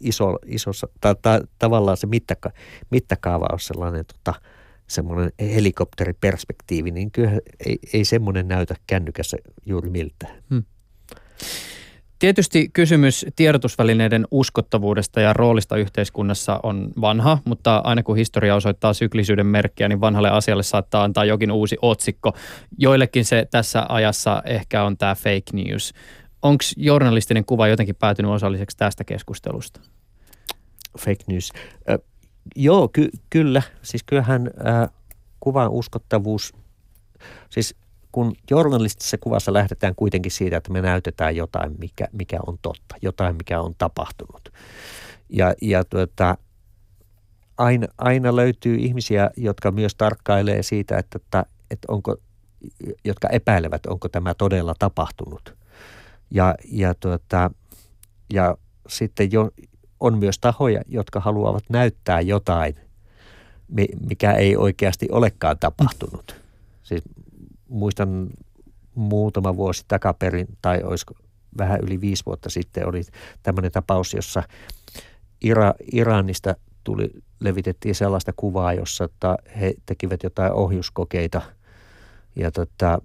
iso, 0.00 0.38
isossa, 0.46 0.88
ta, 1.00 1.14
ta, 1.14 1.40
tavallaan 1.58 1.96
se 1.96 2.06
mittaka, 2.06 2.50
mittakaava 2.90 3.46
on 3.52 3.60
sellainen 3.60 4.04
tota, 4.06 4.40
semmoinen 4.86 5.32
helikopteriperspektiivi, 5.40 6.90
niin 6.90 7.10
kyllä 7.10 7.32
ei, 7.66 7.78
ei 7.92 8.04
semmoinen 8.04 8.48
näytä 8.48 8.74
kännykässä 8.86 9.36
juuri 9.66 9.90
miltä. 9.90 10.26
Hmm. 10.50 10.64
Tietysti 12.18 12.68
kysymys 12.72 13.26
tiedotusvälineiden 13.36 14.26
uskottavuudesta 14.30 15.20
ja 15.20 15.32
roolista 15.32 15.76
yhteiskunnassa 15.76 16.60
on 16.62 16.92
vanha, 17.00 17.38
mutta 17.44 17.80
aina 17.84 18.02
kun 18.02 18.16
historia 18.16 18.54
osoittaa 18.54 18.94
syklisyyden 18.94 19.46
merkkiä, 19.46 19.88
niin 19.88 20.00
vanhalle 20.00 20.30
asialle 20.30 20.62
saattaa 20.62 21.04
antaa 21.04 21.24
jokin 21.24 21.52
uusi 21.52 21.76
otsikko. 21.82 22.32
Joillekin 22.78 23.24
se 23.24 23.46
tässä 23.50 23.86
ajassa 23.88 24.42
ehkä 24.46 24.84
on 24.84 24.96
tämä 24.96 25.14
fake 25.14 25.52
news. 25.52 25.92
Onko 26.46 26.64
journalistinen 26.76 27.44
kuva 27.44 27.68
jotenkin 27.68 27.96
päätynyt 27.96 28.30
osalliseksi 28.30 28.76
tästä 28.76 29.04
keskustelusta? 29.04 29.80
Fake 30.98 31.24
news. 31.26 31.52
Äh, 31.90 31.98
joo, 32.56 32.88
ky- 32.88 33.10
kyllä. 33.30 33.62
Siis 33.82 34.02
kyllähän 34.02 34.50
äh, 34.66 34.90
kuvan 35.40 35.70
uskottavuus, 35.70 36.54
siis 37.50 37.74
kun 38.12 38.34
journalistisessa 38.50 39.18
kuvassa 39.18 39.52
lähdetään 39.52 39.94
kuitenkin 39.94 40.32
siitä, 40.32 40.56
että 40.56 40.72
me 40.72 40.82
näytetään 40.82 41.36
jotain, 41.36 41.74
mikä, 41.78 42.08
mikä 42.12 42.38
on 42.46 42.58
totta, 42.62 42.96
jotain, 43.02 43.36
mikä 43.36 43.60
on 43.60 43.74
tapahtunut. 43.78 44.52
Ja, 45.28 45.54
ja 45.62 45.84
tuota, 45.84 46.36
aina, 47.58 47.86
aina 47.98 48.36
löytyy 48.36 48.76
ihmisiä, 48.76 49.30
jotka 49.36 49.70
myös 49.70 49.94
tarkkailee 49.94 50.62
siitä, 50.62 50.98
että, 50.98 51.18
että, 51.22 51.46
että 51.70 51.92
onko, 51.92 52.16
jotka 53.04 53.28
epäilevät, 53.28 53.86
onko 53.86 54.08
tämä 54.08 54.34
todella 54.34 54.74
tapahtunut. 54.78 55.56
Ja, 56.30 56.54
ja, 56.64 56.94
tuota, 56.94 57.50
ja 58.32 58.56
sitten 58.88 59.32
jo, 59.32 59.50
on 60.00 60.18
myös 60.18 60.38
tahoja, 60.38 60.82
jotka 60.88 61.20
haluavat 61.20 61.64
näyttää 61.68 62.20
jotain, 62.20 62.74
mikä 64.08 64.32
ei 64.32 64.56
oikeasti 64.56 65.08
olekaan 65.10 65.58
tapahtunut. 65.58 66.36
Siis 66.82 67.02
muistan 67.68 68.30
muutama 68.94 69.56
vuosi 69.56 69.84
takaperin, 69.88 70.46
tai 70.62 70.82
olisiko 70.82 71.14
vähän 71.58 71.80
yli 71.80 72.00
viisi 72.00 72.22
vuotta 72.26 72.50
sitten, 72.50 72.88
oli 72.88 73.02
tämmöinen 73.42 73.72
tapaus, 73.72 74.14
jossa 74.14 74.42
Ira, 75.40 75.74
Iranista 75.92 76.54
tuli, 76.84 77.10
levitettiin 77.40 77.94
sellaista 77.94 78.32
kuvaa, 78.36 78.72
jossa 78.72 79.08
he 79.60 79.74
tekivät 79.86 80.22
jotain 80.22 80.52
ohjuskokeita 80.52 81.42
ja 82.36 82.50
tota, 82.50 83.02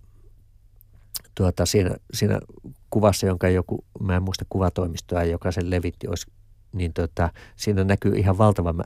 tuota, 1.36 1.66
siinä, 1.66 1.96
siinä 2.14 2.40
kuvassa, 2.92 3.28
jonka 3.28 3.50
joku, 3.50 3.86
mä 4.00 4.16
en 4.16 4.24
muista 4.24 4.46
kuvatoimistoa, 4.50 5.24
joka 5.24 5.52
sen 5.52 5.70
levitti, 5.70 6.08
olisi, 6.08 6.32
niin 6.74 6.94
tota, 6.94 7.30
siinä 7.56 7.84
näkyy 7.84 8.14
ihan 8.16 8.38
valtavan 8.38 8.84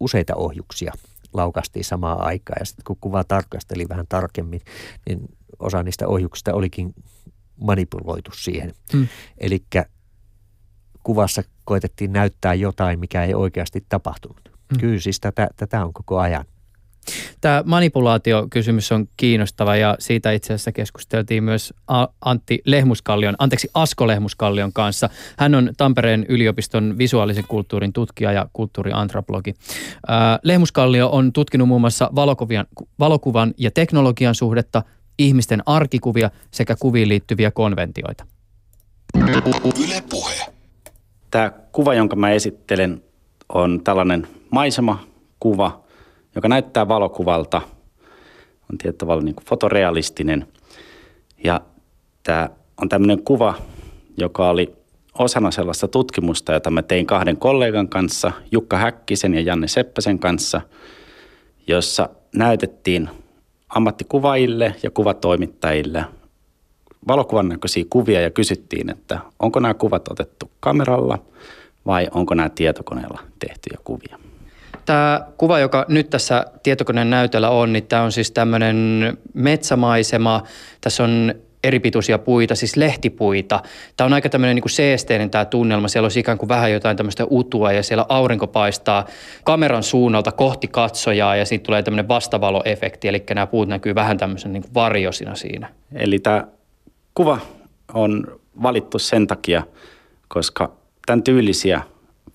useita 0.00 0.34
ohjuksia 0.34 0.92
laukastiin 1.32 1.84
samaan 1.84 2.20
aikaan. 2.20 2.56
Ja 2.60 2.66
sitten 2.66 2.84
kun 2.84 2.96
kuva 3.00 3.24
tarkasteli 3.24 3.88
vähän 3.88 4.06
tarkemmin, 4.08 4.60
niin 5.06 5.20
osa 5.58 5.82
niistä 5.82 6.08
ohjuksista 6.08 6.54
olikin 6.54 6.94
manipuloitu 7.56 8.30
siihen. 8.34 8.72
Hmm. 8.92 9.08
Eli 9.38 9.64
kuvassa 11.02 11.42
koitettiin 11.64 12.12
näyttää 12.12 12.54
jotain, 12.54 13.00
mikä 13.00 13.24
ei 13.24 13.34
oikeasti 13.34 13.84
tapahtunut. 13.88 14.40
Hmm. 14.48 14.80
Kyllä 14.80 15.00
siis 15.00 15.20
tätä, 15.20 15.48
tätä 15.56 15.84
on 15.84 15.92
koko 15.92 16.18
ajan. 16.18 16.44
Tämä 17.40 17.62
manipulaatiokysymys 17.66 18.92
on 18.92 19.08
kiinnostava 19.16 19.76
ja 19.76 19.96
siitä 19.98 20.32
itse 20.32 20.54
asiassa 20.54 20.72
keskusteltiin 20.72 21.44
myös 21.44 21.74
Antti 22.20 22.62
Lehmuskallion, 22.66 23.34
anteeksi 23.38 23.68
Asko 23.74 24.06
Lehmuskallion 24.06 24.72
kanssa. 24.72 25.08
Hän 25.38 25.54
on 25.54 25.70
Tampereen 25.76 26.26
yliopiston 26.28 26.98
visuaalisen 26.98 27.44
kulttuurin 27.48 27.92
tutkija 27.92 28.32
ja 28.32 28.46
kulttuuriantropologi. 28.52 29.54
Lehmuskallio 30.42 31.08
on 31.08 31.32
tutkinut 31.32 31.68
muun 31.68 31.80
muassa 31.80 32.10
valokuvan, 32.14 32.66
valokuvan 32.98 33.54
ja 33.58 33.70
teknologian 33.70 34.34
suhdetta, 34.34 34.82
ihmisten 35.18 35.62
arkikuvia 35.66 36.30
sekä 36.50 36.76
kuviin 36.80 37.08
liittyviä 37.08 37.50
konventioita. 37.50 38.26
Yle 39.84 40.02
puhe. 40.10 40.34
Tämä 41.30 41.52
kuva, 41.72 41.94
jonka 41.94 42.16
mä 42.16 42.30
esittelen, 42.30 43.02
on 43.48 43.80
tällainen 43.84 44.26
maisemakuva, 44.50 45.81
joka 46.34 46.48
näyttää 46.48 46.88
valokuvalta. 46.88 47.62
On 48.72 48.78
tietyllä 48.78 48.98
tavalla 48.98 49.22
niin 49.22 49.36
fotorealistinen. 49.48 50.46
Ja 51.44 51.60
tämä 52.22 52.48
on 52.82 52.88
tämmöinen 52.88 53.22
kuva, 53.22 53.54
joka 54.16 54.50
oli 54.50 54.72
osana 55.18 55.50
sellaista 55.50 55.88
tutkimusta, 55.88 56.52
jota 56.52 56.70
mä 56.70 56.82
tein 56.82 57.06
kahden 57.06 57.36
kollegan 57.36 57.88
kanssa, 57.88 58.32
Jukka 58.52 58.76
Häkkisen 58.78 59.34
ja 59.34 59.40
Janne 59.40 59.68
Seppäsen 59.68 60.18
kanssa, 60.18 60.60
jossa 61.66 62.08
näytettiin 62.34 63.08
ammattikuvaajille 63.68 64.74
ja 64.82 64.90
kuvatoimittajille 64.90 66.04
valokuvan 67.08 67.48
näköisiä 67.48 67.84
kuvia 67.90 68.20
ja 68.20 68.30
kysyttiin, 68.30 68.90
että 68.90 69.18
onko 69.38 69.60
nämä 69.60 69.74
kuvat 69.74 70.08
otettu 70.10 70.50
kameralla 70.60 71.18
vai 71.86 72.08
onko 72.14 72.34
nämä 72.34 72.48
tietokoneella 72.48 73.20
tehtyjä 73.38 73.78
kuvia. 73.84 74.21
Tämä 74.84 75.26
kuva, 75.36 75.58
joka 75.58 75.84
nyt 75.88 76.10
tässä 76.10 76.44
tietokoneen 76.62 77.10
näytöllä 77.10 77.50
on, 77.50 77.72
niin 77.72 77.86
tämä 77.86 78.02
on 78.02 78.12
siis 78.12 78.30
tämmöinen 78.30 79.18
metsämaisema. 79.34 80.42
Tässä 80.80 81.04
on 81.04 81.34
eripituisia 81.64 82.18
puita, 82.18 82.54
siis 82.54 82.76
lehtipuita. 82.76 83.62
Tämä 83.96 84.06
on 84.06 84.12
aika 84.12 84.28
tämmöinen 84.28 84.56
niin 84.56 84.70
seesteinen 84.70 85.30
tämä 85.30 85.44
tunnelma. 85.44 85.88
Siellä 85.88 86.06
on 86.06 86.12
ikään 86.16 86.38
kuin 86.38 86.48
vähän 86.48 86.72
jotain 86.72 86.96
tämmöistä 86.96 87.24
utua 87.30 87.72
ja 87.72 87.82
siellä 87.82 88.06
aurinko 88.08 88.46
paistaa 88.46 89.06
kameran 89.44 89.82
suunnalta 89.82 90.32
kohti 90.32 90.68
katsojaa 90.68 91.36
ja 91.36 91.44
siitä 91.44 91.62
tulee 91.62 91.82
tämmöinen 91.82 92.08
vastavaloefekti. 92.08 93.08
Eli 93.08 93.24
nämä 93.34 93.46
puut 93.46 93.68
näkyy 93.68 93.94
vähän 93.94 94.18
tämmöisen 94.18 94.52
niin 94.52 94.64
varjosina 94.74 95.34
siinä. 95.34 95.68
Eli 95.94 96.18
tämä 96.18 96.46
kuva 97.14 97.38
on 97.94 98.26
valittu 98.62 98.98
sen 98.98 99.26
takia, 99.26 99.62
koska 100.28 100.72
tämän 101.06 101.22
tyylisiä 101.22 101.82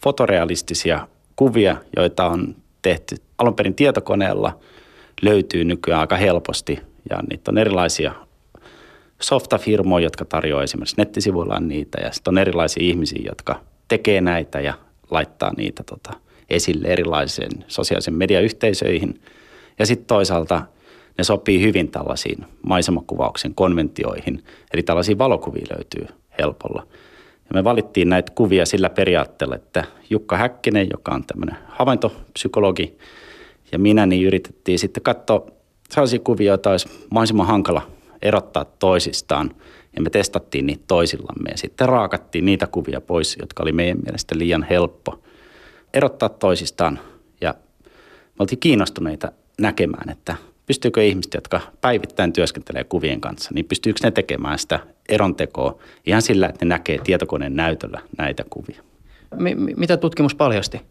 fotorealistisia 0.04 1.08
kuvia, 1.38 1.78
joita 1.96 2.26
on 2.26 2.56
tehty 2.82 3.16
alun 3.38 3.56
perin 3.56 3.76
tietokoneella, 3.76 4.60
löytyy 5.22 5.64
nykyään 5.64 6.02
aika 6.02 6.16
helposti. 6.16 6.80
Ja 7.10 7.20
niitä 7.30 7.52
on 7.52 7.58
erilaisia 7.58 8.14
softafirmoja, 9.22 10.04
jotka 10.04 10.26
tarjoaa 10.26 10.64
esimerkiksi 10.64 10.98
nettisivuillaan 10.98 11.68
niitä. 11.68 12.02
Ja 12.02 12.12
sitten 12.12 12.32
on 12.32 12.38
erilaisia 12.38 12.84
ihmisiä, 12.84 13.22
jotka 13.26 13.60
tekee 13.88 14.22
näitä 14.22 14.60
ja 14.60 14.74
laittaa 15.12 15.54
niitä 15.58 15.84
tota, 15.84 16.14
esille 16.50 16.88
erilaisiin 16.88 17.66
sosiaalisen 17.68 18.14
mediayhteisöihin. 18.14 19.22
Ja 19.80 19.86
sitten 19.86 20.08
toisaalta 20.08 20.62
ne 21.18 21.24
sopii 21.24 21.62
hyvin 21.62 21.92
tällaisiin 21.92 22.46
maisemakuvauksen 22.64 23.56
konventioihin. 23.56 24.44
Eli 24.74 24.84
tällaisia 24.84 25.18
valokuvia 25.18 25.66
löytyy 25.76 26.08
helpolla. 26.40 26.88
Ja 27.50 27.54
me 27.54 27.64
valittiin 27.64 28.10
näitä 28.10 28.32
kuvia 28.36 28.66
sillä 28.66 28.90
periaatteella, 28.90 29.56
että 29.56 29.84
Jukka 30.10 30.38
Häkkinen, 30.38 30.88
joka 30.92 31.12
on 31.12 31.24
tämmöinen 31.26 31.58
havaintopsykologi, 31.68 32.98
ja 33.72 33.80
minä, 33.80 34.06
niin 34.06 34.28
yritettiin 34.28 34.80
sitten 34.80 35.04
katsoa 35.04 35.48
sellaisia 35.90 36.20
kuvia, 36.20 36.48
joita 36.48 36.72
olisi 36.72 36.90
mahdollisimman 37.12 37.48
hankala 37.48 37.82
erottaa 38.22 38.66
toisistaan. 38.66 39.56
Ja 39.96 40.02
me 40.02 40.10
testattiin 40.10 40.66
niitä 40.66 40.84
toisillamme 40.88 41.50
ja 41.50 41.58
sitten 41.58 41.90
raakattiin 41.90 42.46
niitä 42.46 42.68
kuvia 42.68 43.02
pois, 43.02 43.38
jotka 43.40 43.64
oli 43.64 43.72
meidän 43.72 43.98
mielestä 44.06 44.38
liian 44.38 44.64
helppo 44.70 45.20
erottaa 45.94 46.30
toisistaan. 46.30 47.00
Ja 47.42 47.54
me 48.10 48.40
oltiin 48.40 48.60
kiinnostuneita 48.60 49.32
näkemään, 49.62 50.10
että 50.10 50.36
pystyykö 50.68 51.04
ihmiset, 51.04 51.34
jotka 51.34 51.62
päivittäin 51.82 52.34
työskentelee 52.34 52.84
kuvien 52.84 53.22
kanssa, 53.22 53.50
niin 53.54 53.66
pystyykö 53.66 54.00
ne 54.04 54.12
tekemään 54.12 54.60
sitä 54.60 54.80
erontekoa 55.10 55.78
ihan 56.06 56.22
sillä, 56.22 56.48
että 56.48 56.66
ne 56.66 56.70
näkee 56.70 56.98
tietokoneen 56.98 57.56
näytöllä 57.56 58.02
näitä 58.18 58.44
kuvia. 58.50 58.84
M- 59.36 59.74
mitä 59.78 59.98
tutkimus 59.98 60.36
paljasti? 60.36 60.82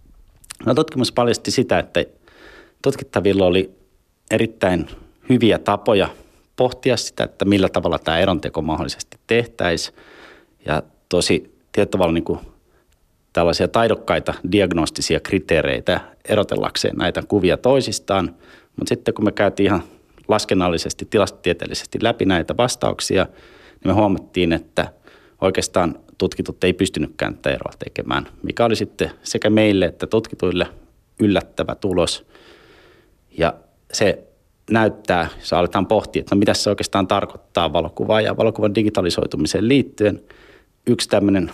No 0.67 0.75
tutkimus 0.75 1.13
paljasti 1.13 1.51
sitä, 1.51 1.79
että 1.79 2.05
tutkittavilla 2.83 3.47
oli 3.47 3.71
erittäin 4.31 4.87
hyviä 5.29 5.59
tapoja 5.59 6.09
pohtia 6.57 6.97
sitä, 6.97 7.25
että 7.25 7.45
millä 7.45 7.69
tavalla 7.69 7.99
tämä 7.99 8.19
eronteko 8.19 8.63
mahdollisesti 8.63 9.17
tehtäisiin. 9.27 9.97
Ja 10.67 10.83
tosi 11.09 11.57
tietyllä 11.73 12.13
niin 12.13 12.25
kuin 12.25 12.41
tällaisia 13.33 13.69
taidokkaita 13.69 14.35
diagnostisia 14.53 15.21
kriteereitä 15.21 16.01
erotellakseen 16.25 16.97
näitä 16.97 17.23
kuvia 17.29 17.57
toisistaan– 17.57 18.35
mutta 18.77 18.89
sitten 18.89 19.15
kun 19.15 19.25
me 19.25 19.33
käytiin 19.33 19.67
ihan 19.67 19.83
laskennallisesti, 20.29 21.07
tilastotieteellisesti 21.11 21.99
läpi 22.03 22.25
näitä 22.25 22.57
vastauksia, 22.57 23.25
niin 23.25 23.91
me 23.91 23.93
huomattiin, 23.93 24.53
että 24.53 24.93
oikeastaan 25.41 25.99
tutkitut 26.19 26.65
ei 26.65 26.73
pystynytkään 26.73 27.35
tätä 27.35 27.51
eroa 27.51 27.73
tekemään, 27.79 28.29
mikä 28.43 28.65
oli 28.65 28.77
sitten 28.77 29.11
sekä 29.23 29.51
meille 29.51 29.87
että 29.87 30.07
tutkituille 30.07 30.67
yllättävä 31.21 31.75
tulos. 31.75 32.27
Ja 33.39 33.55
se 33.93 34.25
näyttää, 34.71 35.29
jos 35.39 35.53
aletaan 35.53 35.87
pohtia, 35.87 36.21
että 36.21 36.35
no 36.35 36.39
mitä 36.39 36.55
se 36.55 36.71
oikeastaan 36.71 37.07
tarkoittaa 37.07 37.73
valokuvaa 37.73 38.21
ja 38.21 38.37
valokuvan 38.37 38.75
digitalisoitumiseen 38.75 39.69
liittyen. 39.69 40.23
Yksi 40.87 41.09
tämmöinen 41.09 41.51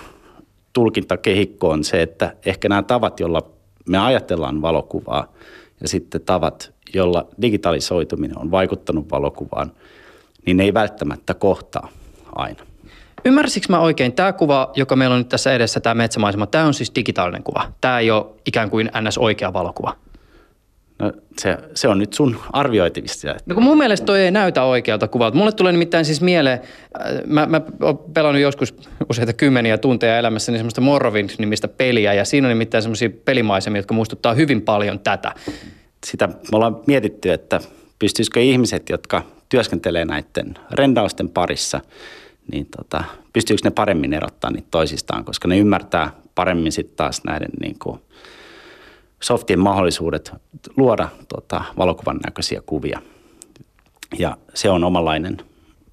tulkintakehikko 0.73 1.68
on 1.68 1.85
se, 1.85 2.03
että 2.03 2.37
ehkä 2.47 2.68
nämä 2.68 2.83
tavat, 2.83 3.20
joilla 3.20 3.51
me 3.89 3.99
ajatellaan 3.99 4.62
valokuvaa 4.62 5.33
ja 5.83 5.89
sitten 5.89 6.20
tavat, 6.20 6.72
jolla 6.95 7.26
digitalisoituminen 7.43 8.39
on 8.39 8.51
vaikuttanut 8.51 9.11
valokuvaan, 9.11 9.72
niin 10.47 10.57
ne 10.57 10.64
ei 10.64 10.74
välttämättä 10.74 11.35
kohtaa 11.35 11.89
aina. 12.35 12.64
Ymmärsikö 13.24 13.66
mä 13.68 13.80
oikein, 13.80 14.12
tämä 14.12 14.33
kuva, 14.33 14.70
joka 14.76 14.97
meillä 14.97 15.14
on 15.14 15.20
nyt 15.20 15.28
tässä 15.28 15.53
edessä, 15.53 15.80
tämä 15.80 15.95
metsämaisema, 15.95 16.47
tämä 16.47 16.64
on 16.64 16.74
siis 16.74 16.93
digitaalinen 16.95 17.43
kuva. 17.43 17.72
Tämä 17.80 17.99
ei 17.99 18.11
ole 18.11 18.26
ikään 18.47 18.70
kuin 18.70 18.91
ns. 19.01 19.18
oikea 19.18 19.53
valokuva. 19.53 19.97
No 21.03 21.13
se, 21.39 21.59
se 21.75 21.89
on 21.89 21.99
nyt 21.99 22.13
sun 22.13 22.37
arvioitivista. 22.53 23.35
No 23.47 23.55
kun 23.55 23.65
mun 23.65 23.79
mielestä 23.79 24.07
toi 24.07 24.21
ei 24.21 24.31
näytä 24.31 24.63
oikealta 24.63 25.09
kuvalta. 25.09 25.37
Mulle 25.37 25.53
tulee 25.53 25.73
nimittäin 25.73 26.05
siis 26.05 26.21
mieleen, 26.21 26.61
äh, 27.01 27.21
mä, 27.27 27.47
mä 27.47 27.61
oon 27.83 27.99
pelannut 27.99 28.43
joskus 28.43 28.75
useita 29.11 29.33
kymmeniä 29.33 29.79
tunteja 29.79 30.19
elämässäni 30.19 30.59
semmoista 30.59 30.81
Morrowind-nimistä 30.81 31.69
peliä 31.69 32.15
ja 32.15 32.25
siinä 32.25 32.47
on 32.47 32.53
nimittäin 32.53 32.83
semmoisia 32.83 33.11
pelimaisemia, 33.25 33.79
jotka 33.79 33.95
muistuttaa 33.95 34.35
hyvin 34.35 34.63
paljon 34.63 34.99
tätä 34.99 35.35
sitä 36.07 36.27
me 36.29 36.37
ollaan 36.53 36.81
mietitty, 36.87 37.33
että 37.33 37.61
pystyisikö 37.99 38.41
ihmiset, 38.41 38.89
jotka 38.89 39.23
työskentelee 39.49 40.05
näiden 40.05 40.55
rendausten 40.71 41.29
parissa, 41.29 41.81
niin 42.53 42.67
tota, 42.77 43.05
pystyykö 43.33 43.61
ne 43.65 43.71
paremmin 43.71 44.13
erottaa 44.13 44.51
niitä 44.51 44.69
toisistaan, 44.71 45.25
koska 45.25 45.49
ne 45.49 45.59
ymmärtää 45.59 46.11
paremmin 46.35 46.73
sitten 46.73 46.97
taas 46.97 47.25
näiden 47.25 47.51
niin 47.61 47.79
kuin 47.79 48.01
softien 49.23 49.59
mahdollisuudet 49.59 50.33
luoda 50.77 51.09
tota, 51.29 51.64
valokuvan 51.79 52.20
näköisiä 52.25 52.62
kuvia. 52.66 53.03
Ja 54.18 54.37
se 54.55 54.70
on 54.70 54.85
omanlainen 54.85 55.37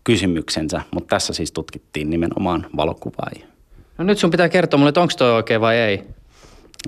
kysymyksensä, 0.03 0.81
mutta 0.91 1.15
tässä 1.15 1.33
siis 1.33 1.51
tutkittiin 1.51 2.09
nimenomaan 2.09 2.65
valokuvaa. 2.77 3.29
No 3.97 4.03
nyt 4.03 4.17
sun 4.17 4.31
pitää 4.31 4.49
kertoa 4.49 4.77
mulle, 4.77 4.89
että 4.89 5.01
onko 5.01 5.13
toi 5.17 5.31
oikein 5.31 5.61
vai 5.61 5.77
ei. 5.77 6.03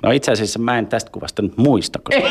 No 0.03 0.11
itse 0.11 0.31
asiassa 0.31 0.59
mä 0.59 0.77
en 0.77 0.87
tästä 0.87 1.11
kuvasta 1.11 1.41
nyt 1.41 1.57
muista, 1.57 1.99
koska... 2.03 2.27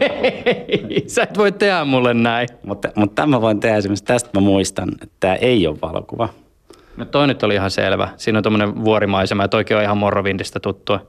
Ei, 0.00 1.04
sä 1.08 1.22
et 1.22 1.38
voi 1.38 1.52
tehdä 1.52 1.84
mulle 1.84 2.14
näin. 2.14 2.48
Mutta, 2.62 2.88
mutta 2.96 3.14
tämän 3.14 3.30
mä 3.30 3.40
voin 3.40 3.60
tehdä 3.60 3.76
esimerkiksi 3.76 4.04
tästä 4.04 4.30
mä 4.34 4.40
muistan, 4.40 4.88
että 4.92 5.16
tämä 5.20 5.34
ei 5.34 5.66
ole 5.66 5.78
valokuva. 5.82 6.28
No 6.96 7.04
toi 7.04 7.26
nyt 7.26 7.42
oli 7.42 7.54
ihan 7.54 7.70
selvä. 7.70 8.08
Siinä 8.16 8.38
on 8.38 8.42
tuommoinen 8.42 8.84
vuorimaisema 8.84 9.42
ja 9.42 9.48
toikin 9.48 9.76
on 9.76 9.82
ihan 9.82 9.98
Morrovindista 9.98 10.60
tuttua. 10.60 11.06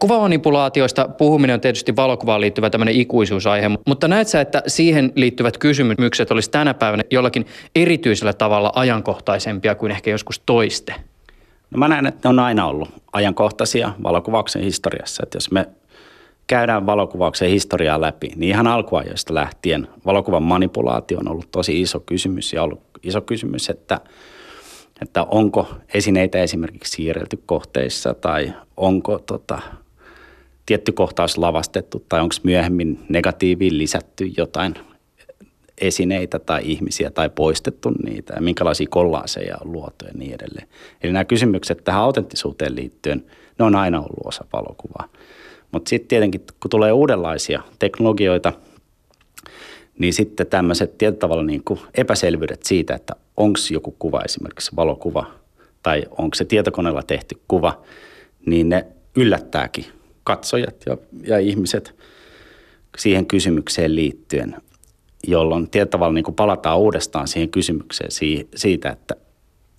Kuvamanipulaatioista 0.00 1.08
puhuminen 1.08 1.54
on 1.54 1.60
tietysti 1.60 1.96
valokuvaan 1.96 2.40
liittyvä 2.40 2.70
tämmöinen 2.70 2.94
ikuisuusaihe, 2.94 3.70
mutta 3.86 4.08
näet 4.08 4.28
sä, 4.28 4.40
että 4.40 4.62
siihen 4.66 5.12
liittyvät 5.14 5.58
kysymykset 5.58 6.30
olisi 6.30 6.50
tänä 6.50 6.74
päivänä 6.74 7.02
jollakin 7.10 7.46
erityisellä 7.74 8.32
tavalla 8.32 8.72
ajankohtaisempia 8.74 9.74
kuin 9.74 9.92
ehkä 9.92 10.10
joskus 10.10 10.42
toiste? 10.46 10.94
No 11.70 11.78
mä 11.78 11.88
näen, 11.88 12.06
että 12.06 12.28
ne 12.28 12.30
on 12.30 12.38
aina 12.38 12.66
ollut 12.66 12.88
ajankohtaisia 13.12 13.92
valokuvauksen 14.02 14.62
historiassa. 14.62 15.22
Että 15.22 15.36
jos 15.36 15.50
me 15.50 15.68
käydään 16.46 16.86
valokuvauksen 16.86 17.50
historiaa 17.50 18.00
läpi, 18.00 18.32
niin 18.36 18.50
ihan 18.50 18.66
alkuajoista 18.66 19.34
lähtien 19.34 19.88
valokuvan 20.06 20.42
manipulaatio 20.42 21.18
on 21.18 21.28
ollut 21.28 21.50
tosi 21.50 21.80
iso 21.80 22.00
kysymys 22.00 22.52
ja 22.52 22.62
ollut 22.62 22.80
iso 23.02 23.20
kysymys, 23.20 23.70
että, 23.70 24.00
että 25.02 25.22
onko 25.22 25.68
esineitä 25.94 26.38
esimerkiksi 26.38 26.92
siirrelty 26.92 27.42
kohteissa 27.46 28.14
tai 28.14 28.52
onko 28.76 29.18
tota, 29.18 29.58
tietty 30.66 30.92
kohtaus 30.92 31.38
lavastettu 31.38 32.04
tai 32.08 32.20
onko 32.20 32.34
myöhemmin 32.42 33.00
negatiiviin 33.08 33.78
lisätty 33.78 34.30
jotain 34.36 34.74
esineitä 35.80 36.38
tai 36.38 36.62
ihmisiä 36.64 37.10
tai 37.10 37.30
poistettu 37.30 37.90
niitä 37.90 38.34
ja 38.34 38.40
minkälaisia 38.40 38.86
kollaaseja 38.90 39.56
on 39.64 39.72
luotu 39.72 40.04
ja 40.04 40.10
niin 40.14 40.34
edelleen. 40.34 40.68
Eli 41.02 41.12
nämä 41.12 41.24
kysymykset 41.24 41.84
tähän 41.84 42.02
autenttisuuteen 42.02 42.76
liittyen, 42.76 43.24
ne 43.58 43.64
on 43.64 43.74
aina 43.74 43.98
ollut 43.98 44.26
osa 44.26 44.44
valokuvaa. 44.52 45.08
Mutta 45.72 45.88
sitten 45.88 46.08
tietenkin, 46.08 46.40
kun 46.60 46.70
tulee 46.70 46.92
uudenlaisia 46.92 47.62
teknologioita, 47.78 48.52
niin 49.98 50.12
sitten 50.12 50.46
tämmöiset 50.46 50.98
tietyllä 50.98 51.20
tavalla 51.20 51.42
niin 51.42 51.64
kuin 51.64 51.80
epäselvyydet 51.94 52.62
siitä, 52.62 52.94
että 52.94 53.14
onko 53.36 53.58
joku 53.70 53.96
kuva 53.98 54.22
esimerkiksi 54.22 54.76
valokuva 54.76 55.26
tai 55.82 56.02
onko 56.18 56.34
se 56.34 56.44
tietokoneella 56.44 57.02
tehty 57.02 57.40
kuva, 57.48 57.82
niin 58.46 58.68
ne 58.68 58.86
yllättääkin 59.16 59.84
katsojat 60.24 60.76
ja, 60.86 60.96
ja 61.26 61.38
ihmiset 61.38 61.94
siihen 62.98 63.26
kysymykseen 63.26 63.96
liittyen, 63.96 64.56
jolloin 65.26 65.70
tietyllä 65.70 65.90
tavalla 65.90 66.12
niin 66.12 66.24
kuin 66.24 66.34
palataan 66.34 66.78
uudestaan 66.78 67.28
siihen 67.28 67.50
kysymykseen 67.50 68.10
siitä, 68.56 68.90
että 68.90 69.16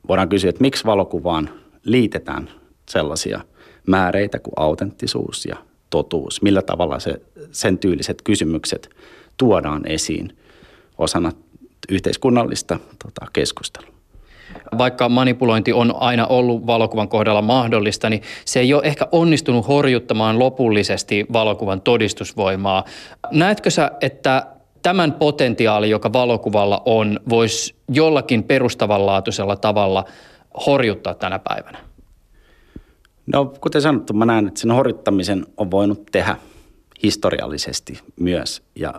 voidaan 0.08 0.30
kysyä, 0.30 0.50
että 0.50 0.62
miksi 0.62 0.86
valokuvaan 0.86 1.50
liitetään 1.84 2.50
sellaisia 2.90 3.40
määreitä 3.88 4.40
kuin 4.40 4.54
autenttisuus 4.56 5.46
ja 5.46 5.56
totuus, 5.90 6.42
millä 6.42 6.62
tavalla 6.62 7.00
se, 7.00 7.22
sen 7.52 7.78
tyyliset 7.78 8.22
kysymykset 8.22 8.90
tuodaan 9.38 9.88
esiin 9.88 10.38
osana 10.98 11.32
yhteiskunnallista 11.90 12.80
tota, 13.04 13.26
keskustelua 13.34 14.01
vaikka 14.78 15.10
manipulointi 15.10 15.74
on 15.74 15.96
aina 16.00 16.28
ollut 16.28 16.68
valokuvan 16.68 17.10
kohdalla 17.10 17.42
mahdollista, 17.42 18.10
niin 18.10 18.22
se 18.46 18.60
ei 18.60 18.74
ole 18.74 18.84
ehkä 18.86 19.08
onnistunut 19.12 19.68
horjuttamaan 19.68 20.40
lopullisesti 20.40 21.26
valokuvan 21.34 21.82
todistusvoimaa. 21.82 22.86
Näetkö 23.32 23.70
sä, 23.70 23.92
että 24.02 24.46
tämän 24.82 25.14
potentiaali, 25.14 25.90
joka 25.90 26.14
valokuvalla 26.14 26.82
on, 26.86 27.20
voisi 27.30 27.76
jollakin 27.90 28.44
perustavanlaatuisella 28.44 29.56
tavalla 29.56 30.06
horjuttaa 30.66 31.14
tänä 31.14 31.40
päivänä? 31.40 31.78
No 33.28 33.54
kuten 33.62 33.82
sanottu, 33.82 34.14
mä 34.14 34.26
näen, 34.26 34.48
että 34.48 34.60
sen 34.60 34.72
horjuttamisen 34.72 35.46
on 35.58 35.72
voinut 35.72 36.06
tehdä 36.12 36.36
historiallisesti 37.04 38.00
myös. 38.20 38.64
Ja 38.76 38.94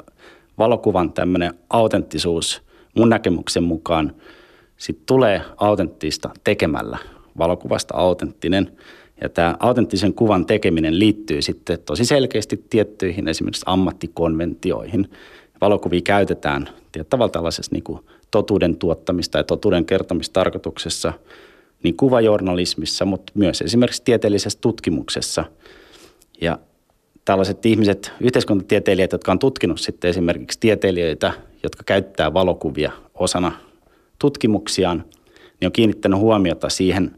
valokuvan 0.59 1.13
tämmöinen 1.13 1.55
autenttisuus 1.71 2.63
mun 2.97 3.09
näkemyksen 3.09 3.63
mukaan– 3.63 4.13
sitten 4.83 5.07
tulee 5.07 5.43
autenttista 5.57 6.31
tekemällä 6.45 6.99
valokuvasta 7.39 7.95
autenttinen. 7.97 8.73
Ja 9.21 9.29
tämä 9.29 9.57
autenttisen 9.61 10.15
kuvan 10.15 10.47
tekeminen 10.47 10.99
liittyy 10.99 11.43
sitten 11.43 11.79
tosi 11.87 12.05
selkeästi 12.05 12.65
tiettyihin 12.71 13.29
esimerkiksi 13.29 13.63
ammattikonventioihin. 13.67 15.11
Valokuvia 15.61 16.01
käytetään 16.05 16.69
tavallaan 17.09 17.31
tällaisessa 17.31 17.73
niin 17.73 17.83
kuin 17.83 18.01
totuuden 18.31 18.77
tuottamista 18.77 19.39
ja 19.39 19.45
totuuden 19.45 19.85
kertomistarkoituksessa 19.85 21.13
niin 21.83 21.97
kuvajournalismissa, 21.97 23.05
mutta 23.05 23.33
myös 23.37 23.63
esimerkiksi 23.63 24.03
tieteellisessä 24.05 24.59
tutkimuksessa. 24.61 25.45
Ja 26.41 26.59
tällaiset 27.25 27.67
ihmiset, 27.67 28.13
yhteiskuntatieteilijät, 28.21 29.13
jotka 29.13 29.33
on 29.33 29.39
tutkinut 29.39 29.81
sitten 29.81 30.09
esimerkiksi 30.09 30.61
tieteilijöitä, 30.61 31.33
jotka 31.63 31.83
käyttää 31.85 32.35
valokuvia 32.35 32.93
osana 33.15 33.53
tutkimuksiaan, 34.23 35.05
niin 35.61 35.67
on 35.67 35.73
kiinnittänyt 35.73 36.19
huomiota 36.19 36.69
siihen, 36.69 37.11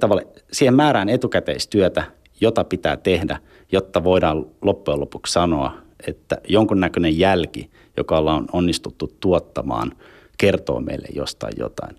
tavalla, 0.00 0.22
siihen 0.52 0.74
määrään 0.74 1.08
etukäteistyötä, 1.08 2.04
jota 2.40 2.64
pitää 2.64 2.96
tehdä, 2.96 3.38
jotta 3.72 4.04
voidaan 4.04 4.46
loppujen 4.62 5.00
lopuksi 5.00 5.32
sanoa, 5.32 5.72
että 6.06 6.38
jonkunnäköinen 6.48 7.18
jälki, 7.18 7.70
joka 7.96 8.18
on 8.18 8.46
onnistuttu 8.52 9.12
tuottamaan, 9.20 9.92
kertoo 10.38 10.80
meille 10.80 11.08
jostain 11.14 11.52
jotain. 11.58 11.96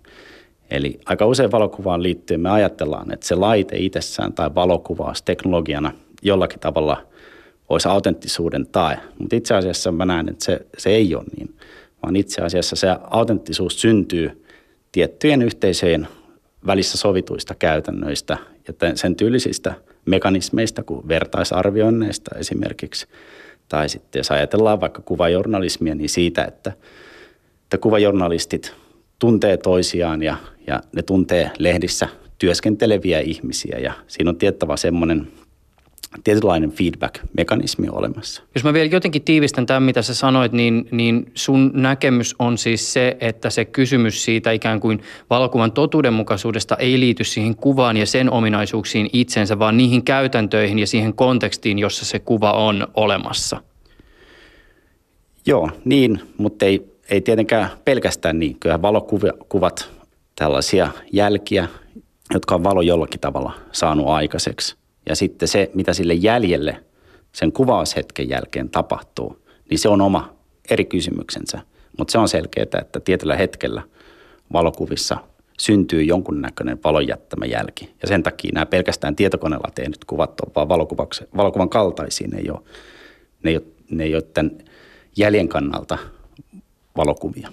Eli 0.70 1.00
aika 1.06 1.26
usein 1.26 1.52
valokuvaan 1.52 2.02
liittyen 2.02 2.40
me 2.40 2.50
ajatellaan, 2.50 3.12
että 3.12 3.26
se 3.26 3.34
laite 3.34 3.76
itsessään 3.76 4.32
tai 4.32 4.54
valokuvaus 4.54 5.22
teknologiana 5.22 5.92
jollakin 6.22 6.60
tavalla 6.60 7.02
olisi 7.68 7.88
autenttisuuden 7.88 8.66
tae. 8.66 8.98
Mutta 9.18 9.36
itse 9.36 9.54
asiassa 9.54 9.92
mä 9.92 10.04
näen, 10.04 10.28
että 10.28 10.44
se, 10.44 10.66
se 10.78 10.90
ei 10.90 11.14
ole 11.14 11.24
niin, 11.36 11.54
vaan 12.02 12.16
itse 12.16 12.42
asiassa 12.42 12.76
se 12.76 12.88
autenttisuus 13.10 13.80
syntyy 13.80 14.41
tiettyjen 14.92 15.42
yhteisöjen 15.42 16.08
välissä 16.66 16.98
sovituista 16.98 17.54
käytännöistä 17.54 18.36
ja 18.68 18.96
sen 18.96 19.16
tyylisistä 19.16 19.74
mekanismeista 20.06 20.82
kuin 20.82 21.08
vertaisarvioinneista 21.08 22.38
esimerkiksi. 22.38 23.06
Tai 23.68 23.88
sitten 23.88 24.20
jos 24.20 24.30
ajatellaan 24.30 24.80
vaikka 24.80 25.02
kuvajournalismia, 25.02 25.94
niin 25.94 26.08
siitä, 26.08 26.44
että, 26.44 26.72
että 27.62 27.78
kuvajournalistit 27.78 28.74
tuntee 29.18 29.56
toisiaan 29.56 30.22
ja, 30.22 30.36
ja 30.66 30.80
ne 30.96 31.02
tuntee 31.02 31.50
lehdissä 31.58 32.08
työskenteleviä 32.38 33.20
ihmisiä 33.20 33.78
ja 33.78 33.92
siinä 34.06 34.30
on 34.30 34.36
tiettävä 34.36 34.76
semmoinen 34.76 35.28
tietynlainen 36.24 36.70
feedback-mekanismi 36.70 37.88
olemassa. 37.92 38.42
Jos 38.54 38.64
mä 38.64 38.72
vielä 38.72 38.90
jotenkin 38.92 39.22
tiivistän 39.22 39.66
tämän, 39.66 39.82
mitä 39.82 40.02
sä 40.02 40.14
sanoit, 40.14 40.52
niin, 40.52 40.88
niin 40.90 41.32
sun 41.34 41.70
näkemys 41.74 42.34
on 42.38 42.58
siis 42.58 42.92
se, 42.92 43.16
että 43.20 43.50
se 43.50 43.64
kysymys 43.64 44.24
siitä 44.24 44.52
ikään 44.52 44.80
kuin 44.80 45.02
valokuvan 45.30 45.72
totuudenmukaisuudesta 45.72 46.76
ei 46.76 47.00
liity 47.00 47.24
siihen 47.24 47.56
kuvaan 47.56 47.96
ja 47.96 48.06
sen 48.06 48.30
ominaisuuksiin 48.30 49.10
itsensä, 49.12 49.58
vaan 49.58 49.76
niihin 49.76 50.04
käytäntöihin 50.04 50.78
ja 50.78 50.86
siihen 50.86 51.14
kontekstiin, 51.14 51.78
jossa 51.78 52.04
se 52.04 52.18
kuva 52.18 52.52
on 52.52 52.88
olemassa. 52.94 53.62
Joo, 55.46 55.70
niin, 55.84 56.20
mutta 56.38 56.64
ei, 56.64 56.92
ei 57.10 57.20
tietenkään 57.20 57.70
pelkästään 57.84 58.38
niin. 58.38 58.56
Kyllä 58.60 58.82
valokuvat 58.82 59.90
tällaisia 60.36 60.90
jälkiä, 61.12 61.68
jotka 62.34 62.54
on 62.54 62.64
valo 62.64 62.82
jollakin 62.82 63.20
tavalla 63.20 63.52
saanut 63.72 64.08
aikaiseksi– 64.08 64.76
ja 65.08 65.16
sitten 65.16 65.48
se, 65.48 65.70
mitä 65.74 65.94
sille 65.94 66.14
jäljelle 66.14 66.84
sen 67.32 67.52
kuvaushetken 67.52 68.28
jälkeen 68.28 68.68
tapahtuu, 68.68 69.38
niin 69.70 69.78
se 69.78 69.88
on 69.88 70.00
oma 70.00 70.34
eri 70.70 70.84
kysymyksensä. 70.84 71.60
Mutta 71.98 72.12
se 72.12 72.18
on 72.18 72.28
selkeää, 72.28 72.66
että 72.80 73.00
tietyllä 73.00 73.36
hetkellä 73.36 73.82
valokuvissa 74.52 75.16
syntyy 75.58 76.02
jonkunnäköinen 76.02 76.78
valon 76.84 77.08
jättämä 77.08 77.46
jälki. 77.46 77.94
Ja 78.02 78.08
sen 78.08 78.22
takia 78.22 78.50
nämä 78.54 78.66
pelkästään 78.66 79.16
tietokoneella 79.16 79.72
tehnyt 79.74 80.04
kuvat 80.04 80.40
on 80.40 80.52
vaan 80.54 80.68
valokuvan 81.36 81.68
kaltaisia. 81.68 82.28
Ne 82.28 82.38
ei 82.38 82.50
ole, 82.50 82.60
ne 83.42 83.50
ei 83.50 83.56
ole, 83.56 83.64
ne 83.90 84.04
ei 84.04 84.14
ole 84.14 84.22
tämän 84.22 84.58
jäljen 85.16 85.48
kannalta 85.48 85.98
valokuvia. 86.96 87.48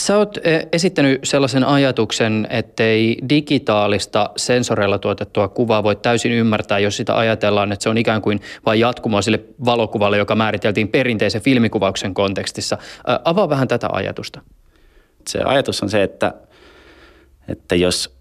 Sä 0.00 0.18
oot 0.18 0.38
eh, 0.44 0.66
esittänyt 0.72 1.20
sellaisen 1.24 1.64
ajatuksen, 1.64 2.46
ettei 2.50 3.16
digitaalista 3.28 4.30
sensoreilla 4.36 4.98
tuotettua 4.98 5.48
kuvaa 5.48 5.82
voi 5.82 5.96
täysin 5.96 6.32
ymmärtää, 6.32 6.78
jos 6.78 6.96
sitä 6.96 7.18
ajatellaan, 7.18 7.72
että 7.72 7.82
se 7.82 7.88
on 7.88 7.98
ikään 7.98 8.22
kuin 8.22 8.40
vain 8.66 8.80
jatkumoa 8.80 9.22
sille 9.22 9.40
valokuvalle, 9.64 10.18
joka 10.18 10.34
määriteltiin 10.34 10.88
perinteisen 10.88 11.42
filmikuvauksen 11.42 12.14
kontekstissa. 12.14 12.78
Avaa 13.24 13.48
vähän 13.48 13.68
tätä 13.68 13.88
ajatusta. 13.92 14.40
Se 15.28 15.38
ajatus 15.44 15.82
on 15.82 15.90
se, 15.90 16.02
että, 16.02 16.34
että 17.48 17.74
jos 17.74 18.14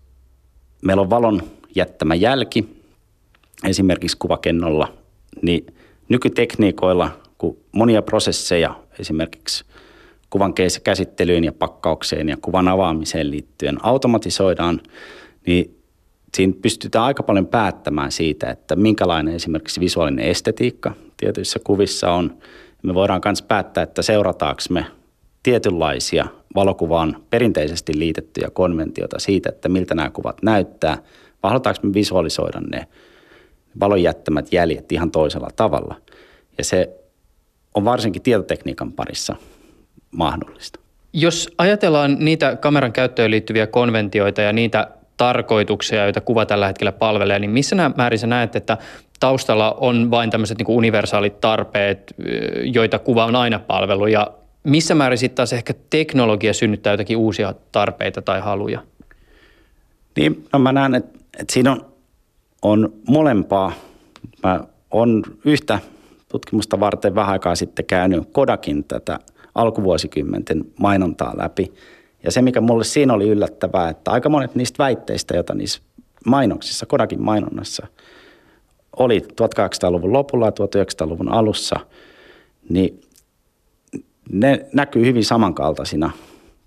meillä 0.81 1.01
on 1.01 1.09
valon 1.09 1.41
jättämä 1.75 2.15
jälki, 2.15 2.83
esimerkiksi 3.67 4.17
kuvakennolla, 4.17 4.93
niin 5.41 5.65
nykytekniikoilla, 6.09 7.11
kun 7.37 7.57
monia 7.71 8.01
prosesseja 8.01 8.75
esimerkiksi– 8.99 9.65
kuvan 10.29 10.53
käsittelyyn 10.83 11.43
ja 11.43 11.51
pakkaukseen 11.51 12.29
ja 12.29 12.37
kuvan 12.41 12.67
avaamiseen 12.67 13.31
liittyen 13.31 13.85
automatisoidaan, 13.85 14.81
niin 15.47 15.79
siinä 16.33 16.53
pystytään 16.61 17.05
aika 17.05 17.23
paljon 17.23 17.47
päättämään 17.47 18.11
siitä, 18.11 18.49
että 18.49 18.75
minkälainen 18.75 19.35
esimerkiksi 19.35 19.79
visuaalinen 19.79 20.25
estetiikka 20.25 20.91
tietyissä 21.17 21.59
kuvissa 21.63 22.11
on. 22.11 22.37
Me 22.83 22.93
voidaan 22.93 23.21
myös 23.25 23.41
päättää, 23.41 23.83
että 23.83 24.01
seurataanko 24.01 24.61
me 24.69 24.85
tietynlaisia 25.43 26.27
valokuvaan 26.55 27.23
perinteisesti 27.29 27.99
liitettyjä 27.99 28.49
konventioita 28.53 29.19
siitä, 29.19 29.49
että 29.49 29.69
miltä 29.69 29.95
nämä 29.95 30.09
kuvat 30.09 30.43
näyttää, 30.43 30.97
vai 31.43 31.49
halutaanko 31.49 31.87
me 31.87 31.93
visualisoida 31.93 32.61
ne 32.61 32.87
valon 33.79 34.03
jättämät 34.03 34.53
jäljet 34.53 34.91
ihan 34.91 35.11
toisella 35.11 35.49
tavalla. 35.55 35.95
Ja 36.57 36.63
se 36.63 36.89
on 37.75 37.85
varsinkin 37.85 38.21
tietotekniikan 38.21 38.91
parissa 38.91 39.35
mahdollista. 40.11 40.79
Jos 41.13 41.49
ajatellaan 41.57 42.17
niitä 42.19 42.55
kameran 42.55 42.93
käyttöön 42.93 43.31
liittyviä 43.31 43.67
konventioita 43.67 44.41
ja 44.41 44.53
niitä 44.53 44.87
tarkoituksia, 45.17 46.03
joita 46.03 46.21
kuva 46.21 46.45
tällä 46.45 46.67
hetkellä 46.67 46.91
palvelee, 46.91 47.39
niin 47.39 47.51
missä 47.51 47.75
määrin 47.97 48.19
sä 48.19 48.27
näet, 48.27 48.55
että 48.55 48.77
taustalla 49.19 49.71
on 49.71 50.11
vain 50.11 50.29
tämmöiset 50.29 50.57
niin 50.57 50.67
universaalit 50.69 51.41
tarpeet, 51.41 52.15
joita 52.63 52.99
kuva 52.99 53.25
on 53.25 53.35
aina 53.35 53.59
palvellut 53.59 54.09
ja 54.09 54.31
missä 54.63 54.95
määrin 54.95 55.17
sitten 55.17 55.35
taas 55.35 55.53
ehkä 55.53 55.73
teknologia 55.89 56.53
synnyttää 56.53 56.93
jotakin 56.93 57.17
uusia 57.17 57.53
tarpeita 57.71 58.21
tai 58.21 58.39
haluja? 58.39 58.81
Niin, 60.15 60.45
no 60.53 60.59
mä 60.59 60.71
näen, 60.71 60.95
että, 60.95 61.19
että 61.39 61.53
siinä 61.53 61.71
on, 61.71 61.85
on 62.61 62.93
molempaa. 63.07 63.71
Mä 64.43 64.59
on 64.91 65.23
yhtä 65.45 65.79
tutkimusta 66.27 66.79
varten 66.79 67.15
vähän 67.15 67.31
aikaa 67.31 67.55
sitten 67.55 67.85
käynyt 67.85 68.29
Kodakin 68.31 68.83
tätä 68.83 69.19
alkuvuosikymmenten 69.59 70.65
mainontaa 70.79 71.33
läpi. 71.37 71.73
Ja 72.23 72.31
se, 72.31 72.41
mikä 72.41 72.61
mulle 72.61 72.83
siinä 72.83 73.13
oli 73.13 73.29
yllättävää, 73.29 73.89
että 73.89 74.11
aika 74.11 74.29
monet 74.29 74.55
niistä 74.55 74.83
väitteistä, 74.83 75.35
joita 75.35 75.55
niissä 75.55 75.81
mainoksissa, 76.25 76.85
Kodakin 76.85 77.21
mainonnassa, 77.21 77.87
oli 78.97 79.19
1800-luvun 79.19 80.13
lopulla 80.13 80.45
ja 80.45 80.51
1900-luvun 80.51 81.29
alussa, 81.31 81.79
niin 82.69 83.01
ne 84.31 84.65
näkyy 84.73 85.05
hyvin 85.05 85.25
samankaltaisina 85.25 86.11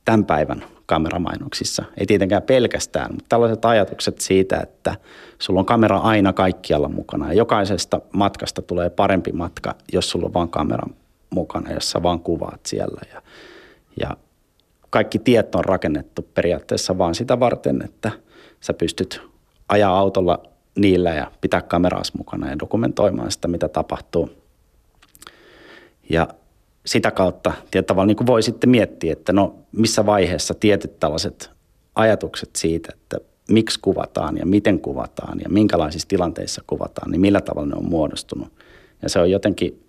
tämän 0.04 0.24
päivän 0.24 0.64
kameramainoksissa. 0.86 1.84
Ei 1.98 2.06
tietenkään 2.06 2.42
pelkästään, 2.42 3.10
mutta 3.10 3.26
tällaiset 3.28 3.64
ajatukset 3.64 4.20
siitä, 4.20 4.60
että 4.60 4.96
sulla 5.38 5.60
on 5.60 5.66
kamera 5.66 5.98
aina 5.98 6.32
kaikkialla 6.32 6.88
mukana 6.88 7.28
ja 7.28 7.32
jokaisesta 7.32 8.00
matkasta 8.12 8.62
tulee 8.62 8.90
parempi 8.90 9.32
matka, 9.32 9.74
jos 9.92 10.10
sulla 10.10 10.26
on 10.26 10.34
vaan 10.34 10.48
kamera 10.48 10.86
mukana, 11.32 11.72
jossa 11.72 12.02
vaan 12.02 12.20
kuvaat 12.20 12.66
siellä. 12.66 13.00
Ja, 13.14 13.22
ja 14.00 14.16
kaikki 14.90 15.18
tiet 15.18 15.54
on 15.54 15.64
rakennettu 15.64 16.22
periaatteessa 16.34 16.98
vaan 16.98 17.14
sitä 17.14 17.40
varten, 17.40 17.82
että 17.84 18.10
sä 18.60 18.74
pystyt 18.74 19.22
ajaa 19.68 19.98
autolla 19.98 20.42
niillä 20.78 21.10
ja 21.10 21.32
pitää 21.40 21.62
kameraas 21.62 22.14
mukana 22.14 22.50
ja 22.50 22.58
dokumentoimaan 22.58 23.30
sitä, 23.30 23.48
mitä 23.48 23.68
tapahtuu. 23.68 24.30
Ja 26.10 26.28
sitä 26.86 27.10
kautta 27.10 27.52
tietyllä 27.70 28.06
niin 28.06 28.26
voi 28.26 28.42
sitten 28.42 28.70
miettiä, 28.70 29.12
että 29.12 29.32
no 29.32 29.54
missä 29.72 30.06
vaiheessa 30.06 30.54
tietyt 30.54 31.00
tällaiset 31.00 31.50
ajatukset 31.94 32.56
siitä, 32.56 32.92
että 32.94 33.18
miksi 33.48 33.80
kuvataan 33.80 34.36
ja 34.36 34.46
miten 34.46 34.80
kuvataan 34.80 35.40
ja 35.40 35.48
minkälaisissa 35.48 36.08
tilanteissa 36.08 36.62
kuvataan, 36.66 37.10
niin 37.10 37.20
millä 37.20 37.40
tavalla 37.40 37.68
ne 37.68 37.76
on 37.76 37.88
muodostunut. 37.88 38.48
Ja 39.02 39.08
se 39.08 39.18
on 39.18 39.30
jotenkin 39.30 39.86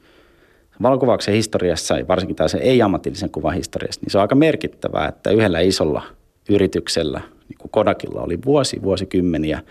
valokuvauksen 0.82 1.34
historiassa, 1.34 1.96
varsinkin 2.08 2.36
tässä 2.36 2.58
ei-ammatillisen 2.58 3.30
kuvan 3.30 3.54
historiassa, 3.54 4.02
niin 4.02 4.12
se 4.12 4.18
on 4.18 4.22
aika 4.22 4.36
merkittävää, 4.36 5.08
että 5.08 5.32
yhdellä 5.32 5.60
isolla 5.60 6.04
yrityksellä, 6.50 7.22
niin 7.50 7.58
kuin 7.58 7.72
Kodakilla 7.72 8.22
oli 8.22 8.40
vuosi, 8.46 8.82
vuosikymmeniä 8.82 9.64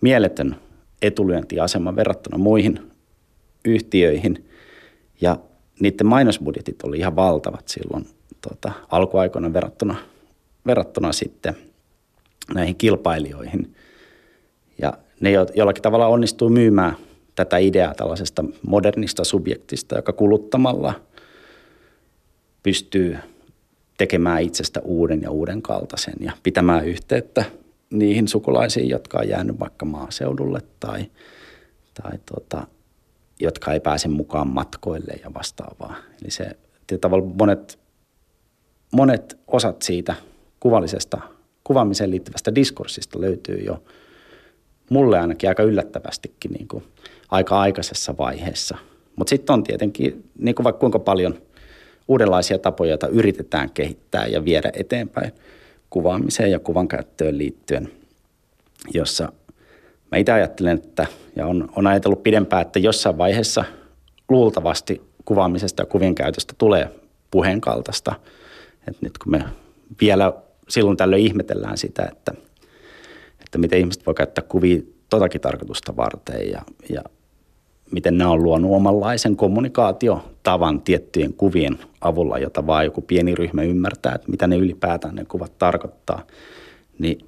mieletön 0.00 0.56
etulyöntiasema 1.02 1.96
verrattuna 1.96 2.38
muihin 2.38 2.92
yhtiöihin. 3.64 4.48
Ja 5.20 5.36
niiden 5.80 6.06
mainosbudjetit 6.06 6.82
oli 6.82 6.98
ihan 6.98 7.16
valtavat 7.16 7.68
silloin 7.68 8.06
tota, 8.48 8.72
alkuaikoina 8.90 9.52
verrattuna, 9.52 9.96
verrattuna 10.66 11.12
sitten 11.12 11.54
näihin 12.54 12.76
kilpailijoihin. 12.76 13.74
Ja 14.82 14.92
ne 15.20 15.30
jollakin 15.54 15.82
tavalla 15.82 16.06
onnistuu 16.06 16.48
myymään 16.48 16.96
tätä 17.34 17.58
ideaa 17.58 17.94
tällaisesta 17.94 18.44
modernista 18.66 19.24
subjektista, 19.24 19.96
joka 19.96 20.12
kuluttamalla 20.12 21.00
pystyy 22.62 23.18
tekemään 23.98 24.42
itsestä 24.42 24.80
uuden 24.80 25.22
ja 25.22 25.30
uuden 25.30 25.62
kaltaisen 25.62 26.14
ja 26.20 26.32
pitämään 26.42 26.86
yhteyttä 26.86 27.44
niihin 27.90 28.28
sukulaisiin, 28.28 28.88
jotka 28.88 29.18
on 29.18 29.28
jäänyt 29.28 29.60
vaikka 29.60 29.84
maaseudulle 29.86 30.60
tai, 30.80 31.10
tai 32.02 32.18
tota, 32.32 32.66
jotka 33.40 33.72
ei 33.72 33.80
pääse 33.80 34.08
mukaan 34.08 34.48
matkoille 34.48 35.12
ja 35.22 35.34
vastaavaa. 35.34 35.96
Eli 36.22 36.30
se 36.30 36.56
tavallaan 37.00 37.36
monet, 37.38 37.78
monet 38.92 39.38
osat 39.46 39.82
siitä 39.82 40.14
kuvallisesta, 40.60 41.20
kuvaamiseen 41.64 42.10
liittyvästä 42.10 42.54
diskurssista 42.54 43.20
löytyy 43.20 43.56
jo 43.56 43.82
mulle 44.90 45.18
ainakin 45.18 45.48
aika 45.48 45.62
yllättävästikin 45.62 46.50
niin 46.50 46.68
kuin 46.68 46.84
aika 47.30 47.60
aikaisessa 47.60 48.14
vaiheessa. 48.18 48.76
Mutta 49.16 49.30
sitten 49.30 49.54
on 49.54 49.64
tietenkin 49.64 50.30
niin 50.38 50.54
kuin 50.54 50.64
vaikka 50.64 50.80
kuinka 50.80 50.98
paljon 50.98 51.34
uudenlaisia 52.08 52.58
tapoja, 52.58 52.90
joita 52.90 53.06
yritetään 53.06 53.70
kehittää 53.70 54.26
ja 54.26 54.44
viedä 54.44 54.70
eteenpäin 54.72 55.32
kuvaamiseen 55.90 56.50
ja 56.50 56.58
kuvan 56.58 56.88
käyttöön 56.88 57.38
liittyen, 57.38 57.90
jossa– 58.94 59.32
mä 60.14 60.18
itse 60.18 60.32
ajattelen, 60.32 60.76
että, 60.76 61.06
ja 61.36 61.46
on, 61.46 61.68
on 61.76 61.86
ajatellut 61.86 62.22
pidempään, 62.22 62.62
että 62.62 62.78
jossain 62.78 63.18
vaiheessa 63.18 63.64
luultavasti 64.28 65.02
kuvaamisesta 65.24 65.82
ja 65.82 65.86
kuvien 65.86 66.14
käytöstä 66.14 66.54
tulee 66.58 66.90
puheen 67.30 67.60
kaltaista. 67.60 68.14
Et 68.88 69.02
nyt 69.02 69.18
kun 69.18 69.32
me 69.32 69.44
vielä 70.00 70.32
silloin 70.68 70.96
tällöin 70.96 71.22
ihmetellään 71.22 71.78
sitä, 71.78 72.08
että, 72.12 72.34
että 73.54 73.60
miten 73.60 73.78
ihmiset 73.78 74.06
voi 74.06 74.14
käyttää 74.14 74.44
kuvia 74.48 74.82
totakin 75.10 75.40
tarkoitusta 75.40 75.96
varten 75.96 76.50
ja, 76.50 76.62
ja 76.88 77.02
miten 77.90 78.18
nämä 78.18 78.30
on 78.30 78.42
luonut 78.42 78.72
omanlaisen 78.72 79.36
kommunikaatiotavan 79.36 80.80
tiettyjen 80.80 81.32
kuvien 81.32 81.78
avulla, 82.00 82.38
jota 82.38 82.66
vaan 82.66 82.84
joku 82.84 83.00
pieni 83.00 83.34
ryhmä 83.34 83.62
ymmärtää, 83.62 84.14
että 84.14 84.30
mitä 84.30 84.46
ne 84.46 84.56
ylipäätään 84.56 85.14
ne 85.14 85.24
kuvat 85.24 85.58
tarkoittaa, 85.58 86.22
niin, 86.98 87.26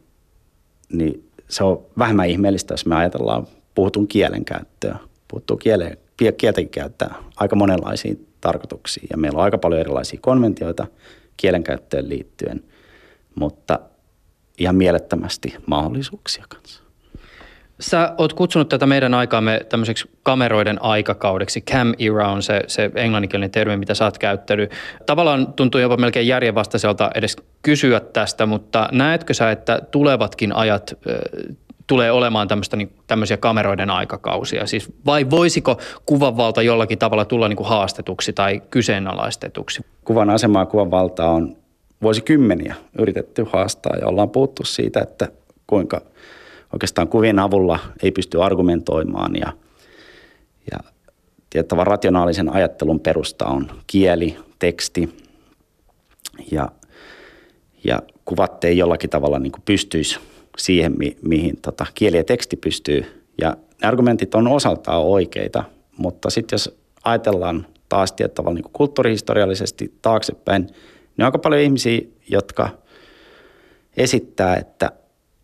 niin 0.93 1.29
se 1.49 1.65
on 1.65 1.87
vähemmän 1.99 2.29
ihmeellistä, 2.29 2.75
jos 2.75 2.87
me 2.87 2.97
ajatellaan 2.97 3.47
puhutun 3.75 4.09
kielen 4.09 4.45
käyttöä. 4.45 4.99
Puhuttu 5.29 5.57
kielen, 5.57 5.97
kieltäkin 6.17 6.69
käyttää 6.69 7.15
aika 7.37 7.57
monenlaisiin 7.57 8.27
tarkoituksiin 8.41 9.07
ja 9.11 9.17
meillä 9.17 9.39
on 9.39 9.45
aika 9.45 9.59
paljon 9.59 9.81
erilaisia 9.81 10.21
konventioita 10.23 10.87
kielenkäyttöön 11.37 12.09
liittyen, 12.09 12.63
mutta 13.35 13.79
ihan 14.59 14.77
mielettömästi 14.77 15.55
mahdollisuuksia 15.67 16.45
kanssa. 16.49 16.87
Sä 17.81 18.15
oot 18.19 18.33
kutsunut 18.33 18.69
tätä 18.69 18.87
meidän 18.87 19.15
aikaamme 19.15 19.61
tämmöiseksi 19.69 20.11
kameroiden 20.23 20.83
aikakaudeksi. 20.83 21.61
Cam 21.61 21.95
era 21.99 22.29
on 22.29 22.43
se, 22.43 22.63
se 22.67 22.91
englanninkielinen 22.95 23.51
termi, 23.51 23.77
mitä 23.77 23.95
sä 23.95 24.05
oot 24.05 24.19
käyttänyt. 24.19 24.71
Tavallaan 25.07 25.53
tuntuu 25.53 25.81
jopa 25.81 25.97
melkein 25.97 26.27
järjenvastaiselta 26.27 27.11
edes 27.15 27.37
kysyä 27.63 28.01
tästä, 28.01 28.47
mutta 28.47 28.89
näetkö 28.93 29.35
sä, 29.35 29.51
että 29.51 29.81
tulevatkin 29.91 30.53
ajat 30.53 30.95
tulee 31.87 32.11
olemaan 32.11 32.49
tämmöistä, 32.49 32.77
niin, 32.77 32.93
tämmöisiä 33.07 33.37
kameroiden 33.37 33.91
aikakausia? 33.91 34.67
Siis 34.67 34.93
vai 35.07 35.31
voisiko 35.31 35.81
kuvanvalta 36.07 36.63
jollakin 36.63 36.99
tavalla 36.99 37.25
tulla 37.25 37.49
niin 37.49 37.57
kuin 37.57 37.69
haastetuksi 37.69 38.33
tai 38.33 38.63
kyseenalaistetuksi? 38.71 39.83
Kuvan 40.05 40.31
asemaa 40.31 40.67
kuvan 40.67 40.91
valtaa 40.91 41.31
on 41.31 41.57
vuosikymmeniä 42.03 42.75
yritetty 42.99 43.47
haastaa 43.53 43.97
ja 44.01 44.07
ollaan 44.07 44.31
puhuttu 44.31 44.65
siitä, 44.65 45.01
että 45.01 45.29
kuinka– 45.67 46.01
oikeastaan 46.73 47.09
kuvien 47.09 47.39
avulla 47.39 47.79
ei 48.03 48.11
pysty 48.13 48.43
argumentoimaan 48.43 49.37
ja, 49.41 49.53
ja 50.73 50.79
tiettävä 51.51 51.85
rationaalisen 51.85 52.53
ajattelun 52.53 53.01
perusta 53.01 53.47
on 53.47 53.71
kieli, 53.87 54.37
teksti 54.59 55.17
ja, 56.51 56.69
ja 57.85 58.03
kuvat 58.25 58.65
ei 58.65 58.79
jollakin 58.79 59.11
tavalla 59.11 59.39
niin 59.39 59.53
pystyisi 59.65 60.19
siihen, 60.59 60.95
mi, 60.99 61.17
mihin 61.23 61.57
tota, 61.63 61.87
kieli 61.95 62.17
ja 62.17 62.25
teksti 62.25 62.57
pystyy. 62.57 63.25
Ja 63.41 63.57
argumentit 63.83 64.35
on 64.35 64.49
osaltaan 64.49 65.03
oikeita, 65.03 65.65
mutta 65.97 66.31
sitten 66.31 66.55
jos 66.55 66.79
ajatellaan 67.05 67.67
taas 67.89 68.13
tiettävällä 68.13 68.55
niin 68.55 68.73
kulttuurihistoriallisesti 68.73 69.95
taaksepäin, 70.03 70.67
niin 71.17 71.25
on 71.25 71.27
aika 71.27 71.39
paljon 71.39 71.63
ihmisiä, 71.63 72.01
jotka 72.29 72.69
esittää, 73.97 74.57
että 74.57 74.93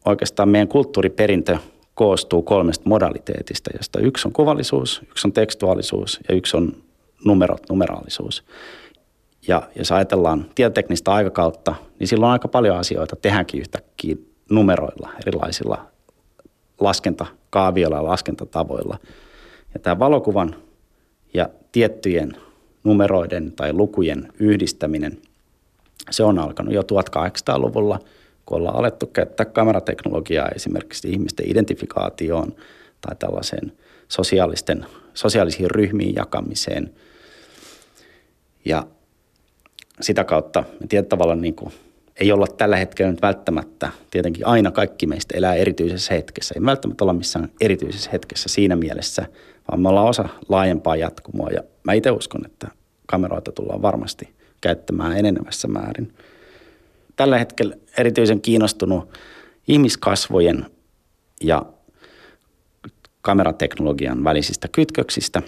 oikeastaan 0.05 0.49
meidän 0.49 0.69
kulttuuriperintö 0.69 1.59
koostuu 1.95 2.43
kolmesta 2.43 2.89
modaliteetista, 2.89 3.71
josta 3.77 4.01
yksi 4.01 4.29
on 4.29 4.33
kuvallisuus, 4.33 5.03
yksi 5.11 5.29
on 5.29 5.33
tekstuaalisuus 5.33 6.21
ja 6.29 6.35
yksi 6.35 6.57
on 6.57 6.77
numerot, 7.25 7.69
numeraalisuus. 7.69 8.45
Ja 9.49 9.63
jos 9.77 9.93
ajatellaan 9.93 10.47
tietoteknistä 10.55 11.13
aikakautta, 11.13 11.75
niin 11.99 12.09
silloin 12.09 12.33
aika 12.33 12.49
paljon 12.49 12.77
asioita 12.77 13.17
tehdäänkin 13.17 13.61
yhtäkkiä 13.61 14.17
numeroilla, 14.51 15.11
erilaisilla 15.27 15.87
laskentakaavioilla 16.81 17.97
ja 17.97 18.05
laskentatavoilla. 18.05 18.99
Ja 19.75 19.81
tämä 19.81 19.99
valokuvan 19.99 20.57
ja 21.35 21.49
tiettyjen 21.73 22.37
numeroiden 22.85 23.53
tai 23.53 23.73
lukujen 23.73 24.33
yhdistäminen, 24.39 25.19
se 26.11 26.25
on 26.25 26.39
alkanut 26.39 26.75
jo 26.75 26.83
1800-luvulla– 26.83 27.99
kun 28.47 28.59
ollaan 28.59 28.77
alettu 28.77 29.07
käyttää 29.07 29.47
kamerateknologiaa 29.47 30.49
esimerkiksi 30.49 31.11
ihmisten 31.11 31.51
identifikaatioon 31.51 32.57
tai 33.01 33.17
tällaiseen 33.19 33.73
sosiaalisten, 34.09 34.87
sosiaalisiin 35.15 35.71
ryhmiin 35.71 36.15
jakamiseen. 36.15 36.95
Ja 38.65 38.87
sitä 40.01 40.25
kautta 40.25 40.65
me 40.81 40.87
tietyllä 40.87 41.09
tavalla 41.09 41.35
niin 41.35 41.55
kuin, 41.55 41.73
ei 42.21 42.33
olla 42.33 42.47
tällä 42.47 42.77
hetkellä 42.77 43.11
nyt 43.11 43.23
välttämättä, 43.23 43.91
tietenkin 44.11 44.47
aina 44.47 44.71
kaikki 44.71 45.07
meistä 45.07 45.39
elää 45.39 45.55
erityisessä 45.55 46.15
hetkessä. 46.15 46.55
Ei 46.57 46.65
välttämättä 46.65 47.05
olla 47.05 47.13
missään 47.13 47.49
erityisessä 47.61 48.11
hetkessä 48.11 48.49
siinä 48.49 48.77
mielessä, 48.77 49.27
vaan 49.71 49.81
me 49.81 49.89
ollaan 49.89 50.09
osa 50.09 50.29
laajempaa 50.49 50.97
jatkumoa. 50.97 51.51
Ja 51.51 51.63
mä 51.85 51.93
itse 51.93 52.11
uskon, 52.11 52.47
että 52.47 52.69
kameroita 53.07 53.53
tullaan 53.53 53.83
varmasti 53.83 54.29
käyttämään 54.63 55.19
enenevässä 55.19 55.69
määrin– 55.69 56.13
tällä 57.17 57.39
hetkellä 57.39 57.77
erityisen 57.99 58.41
kiinnostunut 58.41 59.19
ihmiskasvojen 59.69 60.67
ja 61.41 61.67
kamerateknologian 63.21 64.25
välisistä 64.25 64.69
kytköksistä. 64.69 65.43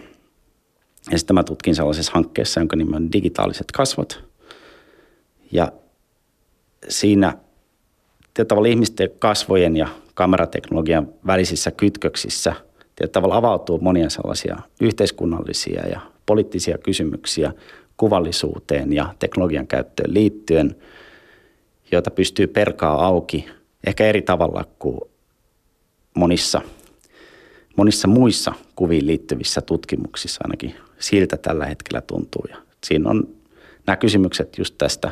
Ja 1.11 1.19
sitten 1.19 1.35
mä 1.35 1.45
tutkin 1.45 1.75
sellaisessa 1.75 2.13
hankkeessa, 2.15 2.61
jonka 2.61 2.77
nimi 2.77 2.97
on 2.97 3.13
Digitaaliset 3.13 3.73
kasvot. 3.73 4.25
Ja 5.53 5.73
siinä 6.89 7.39
tavalla 8.49 8.69
ihmisten 8.69 9.11
kasvojen 9.19 9.77
ja 9.77 9.89
kamerateknologian 10.15 11.09
välisissä 11.27 11.71
kytköksissä 11.71 12.55
tavalla 13.13 13.37
avautuu 13.37 13.79
monia 13.79 14.11
sellaisia 14.11 14.59
yhteiskunnallisia 14.81 15.89
ja 15.89 16.01
poliittisia 16.27 16.79
kysymyksiä 16.79 17.53
kuvallisuuteen 17.97 18.93
ja 18.93 19.15
teknologian 19.19 19.67
käyttöön 19.67 20.15
liittyen, 20.15 20.77
joita 21.93 22.11
pystyy 22.11 22.47
perkaa 22.47 23.07
auki 23.07 23.47
ehkä 23.87 24.07
eri 24.07 24.23
tavalla 24.23 24.65
kuin 24.79 25.01
monissa, 26.15 26.61
monissa 27.77 28.09
muissa 28.09 28.53
kuviin 28.77 29.07
liittyvissä 29.07 29.61
tutkimuksissa 29.61 30.41
ainakin 30.45 30.75
siltä 30.99 31.37
tällä 31.37 31.67
hetkellä 31.67 32.01
tuntuu. 32.01 32.45
Ja 32.51 32.57
siinä 32.85 33.11
on 33.11 33.29
nämä 33.87 33.97
kysymykset 33.97 34.59
just 34.59 34.75
tästä, 34.79 35.11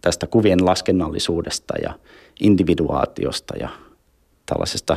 tästä 0.00 0.26
kuvien 0.26 0.66
laskennallisuudesta 0.66 1.74
ja 1.82 1.98
individuaatiosta 2.40 3.56
ja 3.56 3.68
tällaisesta 4.46 4.96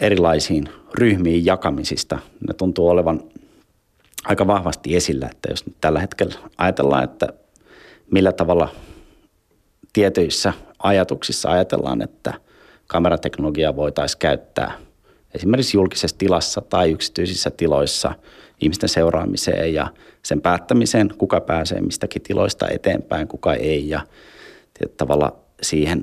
erilaisiin 0.00 0.68
ryhmiin 0.94 1.46
jakamisista. 1.46 2.18
Ne 2.48 2.54
tuntuu 2.54 2.88
olevan 2.88 3.22
aika 4.28 4.46
vahvasti 4.46 4.96
esillä, 4.96 5.28
että 5.32 5.48
jos 5.50 5.66
nyt 5.66 5.76
tällä 5.80 6.00
hetkellä 6.00 6.34
ajatellaan, 6.58 7.04
että 7.04 7.28
millä 8.10 8.32
tavalla 8.32 8.68
tietyissä 9.92 10.52
ajatuksissa 10.78 11.50
ajatellaan, 11.50 12.02
että 12.02 12.34
kamerateknologiaa 12.86 13.76
voitaisiin 13.76 14.18
käyttää 14.18 14.72
esimerkiksi 15.34 15.76
julkisessa 15.76 16.18
tilassa 16.18 16.60
tai 16.60 16.92
yksityisissä 16.92 17.50
tiloissa 17.50 18.14
ihmisten 18.60 18.88
seuraamiseen 18.88 19.74
ja 19.74 19.88
sen 20.22 20.40
päättämiseen, 20.40 21.14
kuka 21.18 21.40
pääsee 21.40 21.80
mistäkin 21.80 22.22
tiloista 22.22 22.68
eteenpäin, 22.68 23.28
kuka 23.28 23.54
ei 23.54 23.88
ja 23.88 24.00
tavalla 24.96 25.36
siihen 25.62 26.02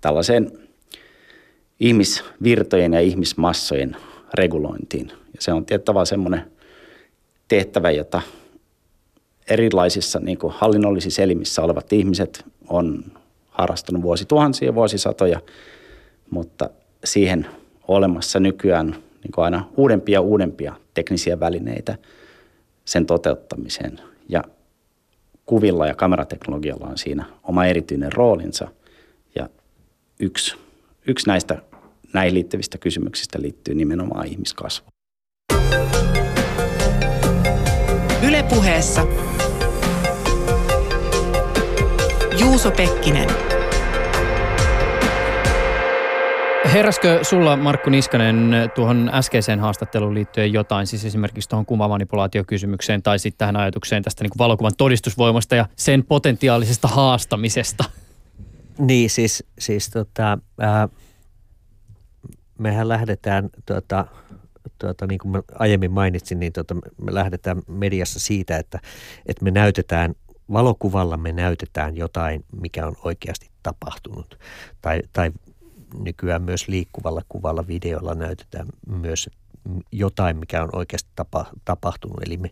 tällaiseen 0.00 0.52
ihmisvirtojen 1.80 2.92
ja 2.92 3.00
ihmismassojen 3.00 3.96
regulointiin. 4.34 5.08
Ja 5.08 5.40
se 5.40 5.52
on 5.52 5.66
tiettävä 5.66 6.04
semmoinen 6.04 6.52
tehtävä, 7.50 7.90
jota 7.90 8.22
erilaisissa 9.50 10.20
niin 10.20 10.38
kuin 10.38 10.52
hallinnollisissa 10.56 11.22
elimissä 11.22 11.62
olevat 11.62 11.92
ihmiset 11.92 12.44
on 12.68 13.04
harrastanut 13.48 14.02
vuosituhansia, 14.02 14.74
vuosisatoja, 14.74 15.40
mutta 16.30 16.70
siihen 17.04 17.46
olemassa 17.88 18.40
nykyään 18.40 18.86
niin 19.24 19.32
kuin 19.34 19.44
aina 19.44 19.68
uudempia 19.76 20.12
ja 20.12 20.20
uudempia 20.20 20.74
teknisiä 20.94 21.40
välineitä 21.40 21.98
sen 22.84 23.06
toteuttamiseen. 23.06 24.00
Ja 24.28 24.44
kuvilla 25.46 25.86
ja 25.86 25.94
kamerateknologialla 25.94 26.86
on 26.86 26.98
siinä 26.98 27.24
oma 27.42 27.66
erityinen 27.66 28.12
roolinsa. 28.12 28.68
Ja 29.34 29.48
yksi, 30.20 30.56
yksi 31.06 31.26
näistä 31.26 31.62
näihin 32.12 32.34
liittyvistä 32.34 32.78
kysymyksistä 32.78 33.42
liittyy 33.42 33.74
nimenomaan 33.74 34.26
ihmiskasvuun. 34.26 34.90
Ylepuheessa 38.22 39.06
Juuso 42.38 42.70
Pekkinen. 42.70 43.28
Heräskö 46.72 47.18
sulla, 47.22 47.56
Markku 47.56 47.90
Niskanen, 47.90 48.54
tuohon 48.74 49.10
äskeiseen 49.12 49.60
haastatteluun 49.60 50.14
liittyen 50.14 50.52
jotain, 50.52 50.86
siis 50.86 51.04
esimerkiksi 51.04 51.48
tuohon 51.48 51.66
kuvamanipulaatiokysymykseen 51.66 53.02
tai 53.02 53.18
sitten 53.18 53.38
tähän 53.38 53.56
ajatukseen 53.56 54.02
tästä 54.02 54.24
niin 54.24 54.30
kuin 54.30 54.38
valokuvan 54.38 54.72
todistusvoimasta 54.78 55.54
ja 55.54 55.66
sen 55.76 56.04
potentiaalisesta 56.04 56.88
haastamisesta? 56.88 57.84
Niin, 58.78 59.10
siis, 59.10 59.44
siis 59.58 59.90
tota, 59.90 60.38
äh, 60.62 60.88
mehän 62.58 62.88
lähdetään 62.88 63.50
tuota, 63.66 64.06
tuota, 64.80 65.06
niin 65.06 65.18
kuin 65.18 65.32
mä 65.32 65.42
aiemmin 65.58 65.92
mainitsin, 65.92 66.40
niin 66.40 66.52
tuota, 66.52 66.74
me 66.74 67.14
lähdetään 67.14 67.62
mediassa 67.68 68.20
siitä, 68.20 68.56
että, 68.58 68.80
että 69.26 69.44
me 69.44 69.50
näytetään, 69.50 70.14
valokuvalla 70.52 71.16
me 71.16 71.32
näytetään 71.32 71.96
jotain, 71.96 72.44
mikä 72.60 72.86
on 72.86 72.96
oikeasti 73.04 73.50
tapahtunut. 73.62 74.38
Tai, 74.82 75.02
tai 75.12 75.30
nykyään 76.04 76.42
myös 76.42 76.68
liikkuvalla 76.68 77.22
kuvalla, 77.28 77.66
videolla 77.66 78.14
näytetään 78.14 78.66
myös 78.86 79.30
jotain, 79.92 80.36
mikä 80.36 80.62
on 80.62 80.68
oikeasti 80.72 81.10
tapa, 81.16 81.46
tapahtunut. 81.64 82.22
Eli 82.26 82.36
me, 82.36 82.50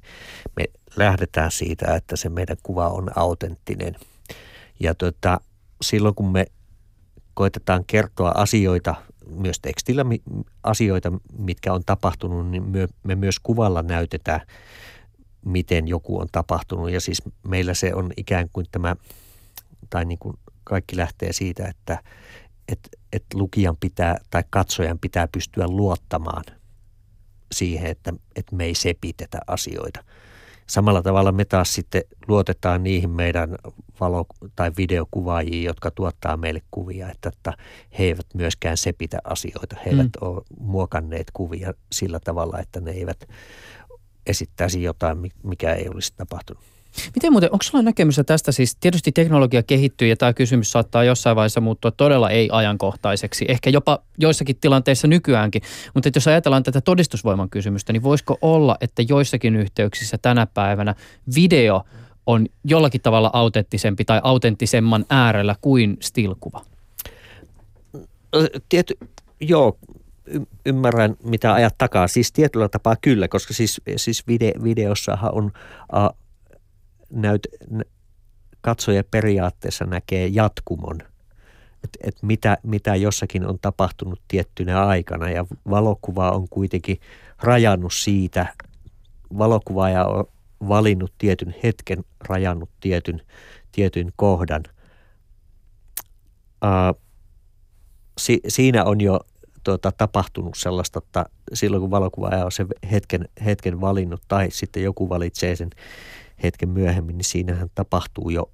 me 0.56 0.64
lähdetään 0.96 1.50
siitä, 1.50 1.94
että 1.94 2.16
se 2.16 2.28
meidän 2.28 2.56
kuva 2.62 2.88
on 2.88 3.10
autenttinen. 3.16 3.96
Ja 4.80 4.94
tuota, 4.94 5.40
silloin 5.82 6.14
kun 6.14 6.32
me 6.32 6.46
koitetaan 7.34 7.84
kertoa 7.86 8.32
asioita 8.34 8.94
myös 9.30 9.60
tekstillä 9.60 10.04
asioita, 10.62 11.12
mitkä 11.38 11.72
on 11.72 11.82
tapahtunut, 11.86 12.50
niin 12.50 12.64
me 13.02 13.14
myös 13.14 13.38
kuvalla 13.38 13.82
näytetään, 13.82 14.40
miten 15.44 15.88
joku 15.88 16.20
on 16.20 16.26
tapahtunut. 16.32 16.90
Ja 16.90 17.00
siis 17.00 17.22
meillä 17.48 17.74
se 17.74 17.94
on 17.94 18.12
ikään 18.16 18.48
kuin 18.52 18.66
tämä, 18.72 18.96
tai 19.90 20.04
niin 20.04 20.18
kuin 20.18 20.36
kaikki 20.64 20.96
lähtee 20.96 21.32
siitä, 21.32 21.68
että 21.68 22.02
että 22.68 22.88
että 23.12 23.38
lukijan 23.38 23.76
pitää 23.80 24.16
tai 24.30 24.44
katsojan 24.50 24.98
pitää 24.98 25.28
pystyä 25.32 25.68
luottamaan 25.68 26.44
siihen, 27.52 27.90
että, 27.90 28.12
että 28.36 28.56
me 28.56 28.64
ei 28.64 28.74
sepitetä 28.74 29.38
asioita– 29.46 30.04
Samalla 30.70 31.02
tavalla 31.02 31.32
me 31.32 31.44
taas 31.44 31.74
sitten 31.74 32.02
luotetaan 32.28 32.82
niihin 32.82 33.10
meidän 33.10 33.56
valo- 34.00 34.48
tai 34.56 34.70
videokuvaajiin, 34.76 35.64
jotka 35.64 35.90
tuottaa 35.90 36.36
meille 36.36 36.62
kuvia, 36.70 37.10
että, 37.10 37.28
että 37.28 37.52
he 37.98 38.04
eivät 38.04 38.26
myöskään 38.34 38.76
sepitä 38.76 39.18
asioita. 39.24 39.76
He 39.84 39.90
eivät 39.90 40.10
mm. 40.20 40.28
ole 40.28 40.42
muokanneet 40.60 41.30
kuvia 41.32 41.74
sillä 41.92 42.20
tavalla, 42.20 42.58
että 42.58 42.80
ne 42.80 42.90
eivät 42.90 43.28
esittäisi 44.26 44.82
jotain, 44.82 45.18
mikä 45.42 45.74
ei 45.74 45.88
olisi 45.88 46.12
tapahtunut. 46.16 46.62
Miten 47.14 47.32
muuten, 47.32 47.52
onko 47.52 47.62
sulla 47.62 47.82
näkemystä 47.82 48.24
tästä? 48.24 48.52
Siis 48.52 48.76
tietysti 48.80 49.12
teknologia 49.12 49.62
kehittyy 49.62 50.08
ja 50.08 50.16
tämä 50.16 50.32
kysymys 50.32 50.72
saattaa 50.72 51.04
jossain 51.04 51.36
vaiheessa 51.36 51.60
muuttua 51.60 51.90
todella 51.90 52.30
ei-ajankohtaiseksi. 52.30 53.44
Ehkä 53.48 53.70
jopa 53.70 53.98
joissakin 54.18 54.56
tilanteissa 54.60 55.08
nykyäänkin. 55.08 55.62
Mutta 55.94 56.10
jos 56.14 56.28
ajatellaan 56.28 56.62
tätä 56.62 56.80
todistusvoiman 56.80 57.50
kysymystä, 57.50 57.92
niin 57.92 58.02
voisiko 58.02 58.38
olla, 58.42 58.76
että 58.80 59.02
joissakin 59.08 59.56
yhteyksissä 59.56 60.18
tänä 60.18 60.46
päivänä 60.46 60.94
video 61.34 61.82
on 62.26 62.46
jollakin 62.64 63.00
tavalla 63.00 63.30
autenttisempi 63.32 64.04
tai 64.04 64.20
autenttisemman 64.22 65.04
äärellä 65.10 65.54
kuin 65.60 65.96
stilkuva? 66.00 66.64
Tiety, 68.68 68.98
joo, 69.40 69.78
ymmärrän 70.66 71.16
mitä 71.24 71.54
ajat 71.54 71.74
takaa. 71.78 72.08
Siis 72.08 72.32
tietyllä 72.32 72.68
tapaa 72.68 72.96
kyllä, 73.00 73.28
koska 73.28 73.54
siis, 73.54 73.80
siis 73.96 74.26
vide, 74.26 74.52
videossahan 74.64 75.34
on 75.34 75.44
uh, 75.44 76.16
näyt, 77.10 77.48
katsoja 78.60 79.04
periaatteessa 79.04 79.84
näkee 79.84 80.26
jatkumon, 80.26 80.98
että 81.84 81.98
et 82.02 82.16
mitä, 82.22 82.58
mitä 82.62 82.94
jossakin 82.94 83.46
on 83.46 83.58
tapahtunut 83.62 84.20
tiettynä 84.28 84.86
aikana 84.86 85.30
ja 85.30 85.46
valokuva 85.70 86.30
on 86.30 86.48
kuitenkin 86.48 87.00
rajannut 87.42 87.92
siitä, 87.92 88.54
valokuvaaja 89.38 90.04
on 90.04 90.24
valinnut 90.68 91.12
tietyn 91.18 91.54
hetken, 91.62 92.04
rajannut 92.20 92.70
tietyn, 92.80 93.22
tietyn 93.72 94.12
kohdan. 94.16 94.62
Uh, 96.64 97.00
si, 98.18 98.40
siinä 98.48 98.84
on 98.84 99.00
jo 99.00 99.20
tuota, 99.64 99.92
tapahtunut 99.92 100.54
sellaista, 100.56 100.98
että 100.98 101.26
silloin 101.54 101.80
kun 101.80 101.90
valokuvaaja 101.90 102.44
on 102.44 102.52
sen 102.52 102.66
hetken, 102.90 103.28
hetken 103.44 103.80
valinnut 103.80 104.22
tai 104.28 104.50
sitten 104.50 104.82
joku 104.82 105.08
valitsee 105.08 105.56
sen 105.56 105.70
hetken 106.42 106.68
myöhemmin, 106.68 107.18
niin 107.18 107.24
siinähän 107.24 107.68
tapahtuu 107.74 108.30
jo 108.30 108.50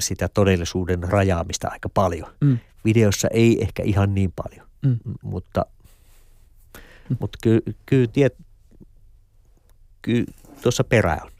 sitä 0.00 0.28
todellisuuden 0.28 1.02
rajaamista 1.02 1.68
aika 1.68 1.88
paljon. 1.88 2.32
Mm. 2.40 2.58
Videossa 2.84 3.28
ei 3.28 3.62
ehkä 3.62 3.82
ihan 3.82 4.14
niin 4.14 4.32
paljon, 4.36 4.66
mm. 4.82 4.98
mutta, 5.22 5.66
mm. 7.10 7.16
mutta 7.20 7.38
kyllä 7.42 7.60
ky, 7.86 8.06
ky, 10.02 10.26
tuossa 10.62 10.84
perä 10.84 11.18
on. 11.24 11.30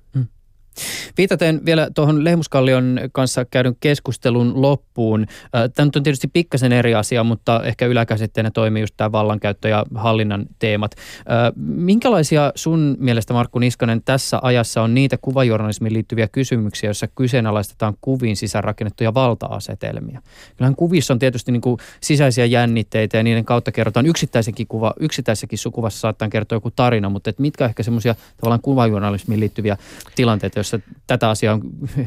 Viitaten 1.19 1.61
vielä 1.65 1.89
tuohon 1.95 2.25
Lehmuskallion 2.25 3.01
kanssa 3.13 3.45
käydyn 3.45 3.77
keskustelun 3.81 4.63
loppuun. 4.63 5.27
Tämä 5.75 5.91
on 5.97 6.03
tietysti 6.03 6.29
pikkasen 6.29 6.73
eri 6.73 6.95
asia, 6.95 7.25
mutta 7.25 7.63
ehkä 7.65 7.87
yläkäsitteenä 7.87 8.51
toimii 8.51 8.83
just 8.83 8.95
tämä 8.97 9.13
vallankäyttö 9.13 9.69
ja 9.69 9.87
hallinnan 9.95 10.47
teemat. 10.59 10.95
Minkälaisia 11.57 12.53
sun 12.55 12.97
mielestä, 12.99 13.35
Markku 13.35 13.59
Niskanen, 13.59 14.03
tässä 14.05 14.39
ajassa 14.43 14.83
on 14.83 14.95
niitä 14.95 15.17
kuvajournalismiin 15.23 15.93
liittyviä 15.93 16.29
kysymyksiä, 16.29 16.89
joissa 16.89 17.07
kyseenalaistetaan 17.07 17.95
kuviin 18.01 18.37
sisäänrakennettuja 18.37 19.15
valta-asetelmia? 19.15 20.23
Kyllähän 20.57 20.77
kuvissa 20.77 21.15
on 21.15 21.19
tietysti 21.19 21.53
niin 21.53 21.61
kuin 21.61 21.79
sisäisiä 22.01 22.45
jännitteitä 22.45 23.17
ja 23.17 23.23
niiden 23.23 23.45
kautta 23.45 23.73
kerrotaan 23.73 24.07
yksittäisenkin 24.07 24.67
kuva, 24.67 24.95
yksittäisessäkin 25.01 25.59
sukuvassa 25.59 26.01
saattaa 26.01 26.29
kertoa 26.29 26.57
joku 26.57 26.71
tarina, 26.71 27.09
mutta 27.09 27.31
et 27.31 27.39
mitkä 27.39 27.65
ehkä 27.65 27.83
semmoisia 27.83 28.15
tavallaan 28.37 28.61
kuvajournalismiin 28.63 29.41
liittyviä 29.41 29.77
tilanteita, 30.17 30.59
joissa 30.73 30.91
tätä 31.07 31.29
asiaa 31.29 31.55
on, 31.55 31.63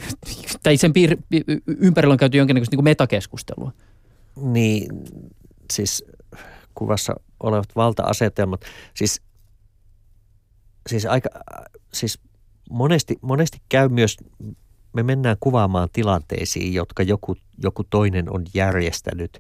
tai 0.64 0.78
sen 0.78 0.94
piir, 0.94 1.18
ympärillä 1.68 2.12
on 2.12 2.18
käyty 2.18 2.38
jonkinnäköistä 2.38 2.76
niin 2.76 2.84
metakeskustelua? 2.84 3.72
Niin, 4.36 4.88
siis 5.74 6.06
kuvassa 6.76 7.16
olevat 7.40 7.76
valta-asetelmat, 7.76 8.62
siis, 8.94 9.22
siis 10.90 11.06
aika, 11.06 11.30
siis 11.94 12.20
monesti, 12.70 13.16
monesti 13.22 13.58
käy 13.70 13.90
myös, 13.90 14.18
me 14.94 15.04
mennään 15.04 15.38
kuvaamaan 15.40 15.90
tilanteisiin, 15.94 16.74
jotka 16.74 17.04
joku, 17.04 17.36
joku 17.64 17.84
toinen 17.84 18.34
on 18.34 18.46
järjestänyt 18.54 19.40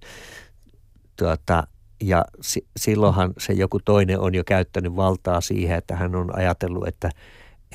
tuota, 1.15 1.67
ja 2.01 2.25
si- 2.41 2.67
silloinhan 2.77 3.33
se 3.37 3.53
joku 3.53 3.79
toinen 3.79 4.19
on 4.19 4.35
jo 4.35 4.43
käyttänyt 4.43 4.95
valtaa 4.95 5.41
siihen, 5.41 5.77
että 5.77 5.95
hän 5.95 6.15
on 6.15 6.37
ajatellut, 6.37 6.87
että, 6.87 7.09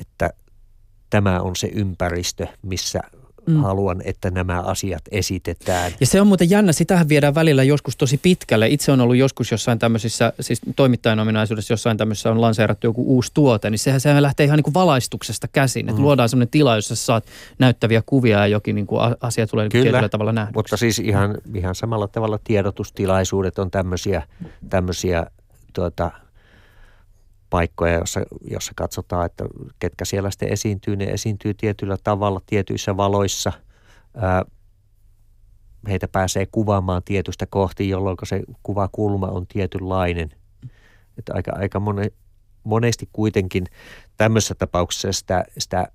että 0.01 0.29
tämä 1.09 1.41
on 1.41 1.55
se 1.55 1.67
ympäristö, 1.67 2.47
missä 2.61 2.99
mm. 3.49 3.61
haluan, 3.61 4.01
että 4.05 4.31
nämä 4.31 4.61
asiat 4.61 5.01
esitetään. 5.11 5.91
Ja 5.99 6.05
se 6.05 6.21
on 6.21 6.27
muuten 6.27 6.49
jännä, 6.49 6.71
sitähän 6.71 7.09
viedään 7.09 7.35
välillä 7.35 7.63
joskus 7.63 7.97
tosi 7.97 8.17
pitkälle. 8.17 8.67
Itse 8.67 8.91
on 8.91 9.01
ollut 9.01 9.15
joskus 9.15 9.51
jossain 9.51 9.79
tämmöisissä, 9.79 10.33
siis 10.39 10.61
toimittajan 10.75 11.19
ominaisuudessa 11.19 11.73
jossain 11.73 11.97
tämmöisessä 11.97 12.31
on 12.31 12.41
lanseerattu 12.41 12.87
joku 12.87 13.03
uusi 13.15 13.31
tuote, 13.33 13.69
niin 13.69 13.79
sehän, 13.79 14.01
sehän 14.01 14.23
lähtee 14.23 14.43
ihan 14.43 14.57
niin 14.57 14.63
kuin 14.63 14.73
valaistuksesta 14.73 15.47
käsin. 15.47 15.89
Että 15.89 15.99
mm. 15.99 16.03
luodaan 16.03 16.29
semmoinen 16.29 16.51
tila, 16.51 16.75
jossa 16.75 16.95
saat 16.95 17.25
näyttäviä 17.59 18.03
kuvia 18.05 18.39
ja 18.39 18.47
jokin 18.47 18.75
niin 18.75 18.87
kuin 18.87 19.01
asia 19.21 19.47
tulee 19.47 19.65
niin 19.65 19.71
Kyllä, 19.71 19.83
tietyllä 19.83 20.09
tavalla 20.09 20.31
nähdyksi. 20.31 20.57
mutta 20.57 20.77
siis 20.77 20.99
ihan, 20.99 21.37
ihan 21.55 21.75
samalla 21.75 22.07
tavalla 22.07 22.39
tiedotustilaisuudet 22.43 23.59
on 23.59 23.71
tämmöisiä, 23.71 24.23
tämmöisiä 24.69 25.25
tuota, 25.73 26.11
paikkoja, 27.49 27.93
jossa, 27.93 28.21
jossa 28.51 28.71
katsotaan, 28.75 29.25
että 29.25 29.45
ketkä 29.79 30.05
siellä 30.05 30.31
sitten 30.31 30.53
esiintyy. 30.53 30.95
Ne 30.95 31.05
esiintyy 31.05 31.53
tietyllä 31.53 31.97
tavalla, 32.03 32.41
tietyissä 32.45 32.97
valoissa. 32.97 33.51
Ää, 34.15 34.45
heitä 35.87 36.07
pääsee 36.07 36.45
kuvaamaan 36.51 37.01
tietystä 37.05 37.45
kohti, 37.45 37.89
jolloin 37.89 38.17
se 38.23 38.41
kuvakulma 38.63 39.27
on 39.27 39.47
tietynlainen. 39.47 40.29
Että 41.17 41.33
aika, 41.35 41.51
aika 41.55 41.79
mone, 41.79 42.11
monesti 42.63 43.09
kuitenkin 43.13 43.65
tämmöisessä 44.17 44.55
tapauksessa 44.55 45.11
sitä, 45.11 45.45
sitä, 45.57 45.87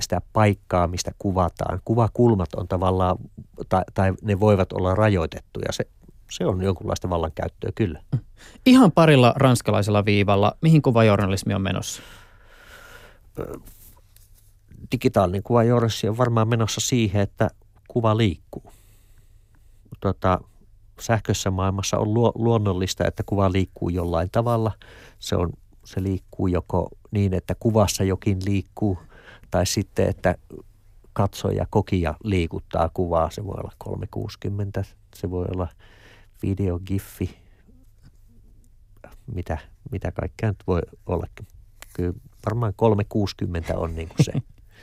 sitä 0.00 0.20
paikkaa, 0.32 0.86
mistä 0.88 1.10
kuvataan. 1.18 1.80
Kuvakulmat 1.84 2.54
on 2.54 2.68
tavallaan, 2.68 3.16
tai, 3.68 3.82
tai 3.94 4.12
ne 4.22 4.40
voivat 4.40 4.72
olla 4.72 4.94
rajoitettuja. 4.94 5.72
Se, 5.72 5.84
se 6.30 6.46
on 6.46 6.62
jonkunlaista 6.62 7.10
vallankäyttöä 7.10 7.70
kyllä. 7.74 8.02
Ihan 8.66 8.92
parilla 8.92 9.32
ranskalaisella 9.36 10.04
viivalla, 10.04 10.56
mihin 10.62 10.82
kuvajournalismi 10.82 11.54
on 11.54 11.62
menossa? 11.62 12.02
Digitaalinen 14.92 15.42
kuvajournalismi 15.42 16.08
on 16.08 16.18
varmaan 16.18 16.48
menossa 16.48 16.80
siihen, 16.80 17.22
että 17.22 17.50
kuva 17.88 18.16
liikkuu. 18.16 18.72
Tota, 20.00 20.40
sähkössä 21.00 21.50
maailmassa 21.50 21.98
on 21.98 22.14
luonnollista, 22.34 23.06
että 23.06 23.22
kuva 23.26 23.52
liikkuu 23.52 23.88
jollain 23.88 24.28
tavalla. 24.32 24.72
Se, 25.18 25.36
on, 25.36 25.52
se 25.84 26.02
liikkuu 26.02 26.46
joko 26.46 26.88
niin, 27.10 27.34
että 27.34 27.54
kuvassa 27.60 28.04
jokin 28.04 28.38
liikkuu, 28.44 28.98
tai 29.50 29.66
sitten, 29.66 30.08
että 30.08 30.34
katsoja, 31.12 31.66
kokija 31.70 32.14
liikuttaa 32.24 32.90
kuvaa. 32.94 33.30
Se 33.30 33.44
voi 33.44 33.54
olla 33.58 33.72
360, 33.78 34.84
se 35.14 35.30
voi 35.30 35.46
olla– 35.54 35.68
video, 36.42 36.78
giffi, 36.78 37.38
mitä, 39.34 39.58
mitä 39.90 40.12
kaikkea 40.12 40.48
nyt 40.48 40.62
voi 40.66 40.80
olla. 41.06 41.26
Kyllä 41.94 42.12
varmaan 42.46 42.72
360 42.76 43.78
on 43.78 43.94
niin 43.94 44.08
kuin 44.08 44.24
se 44.24 44.32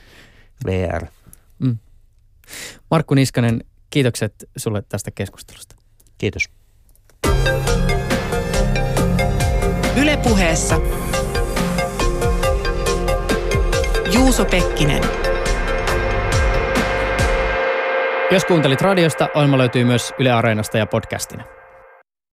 VR. 0.65 1.05
Mm. 1.59 1.77
Markku 2.91 3.13
Niskanen, 3.13 3.63
kiitokset 3.89 4.49
sulle 4.57 4.83
tästä 4.89 5.11
keskustelusta. 5.11 5.75
Kiitos. 6.17 6.49
Ylepuheessa 9.97 10.81
Juuso 14.13 14.45
Pekkinen. 14.45 15.24
Jos 18.31 18.45
kuuntelit 18.45 18.81
radiosta, 18.81 19.29
ohjelma 19.35 19.57
löytyy 19.57 19.83
myös 19.83 20.13
Yle 20.19 20.31
Areenasta 20.31 20.77
ja 20.77 20.85
podcastina. 20.85 21.43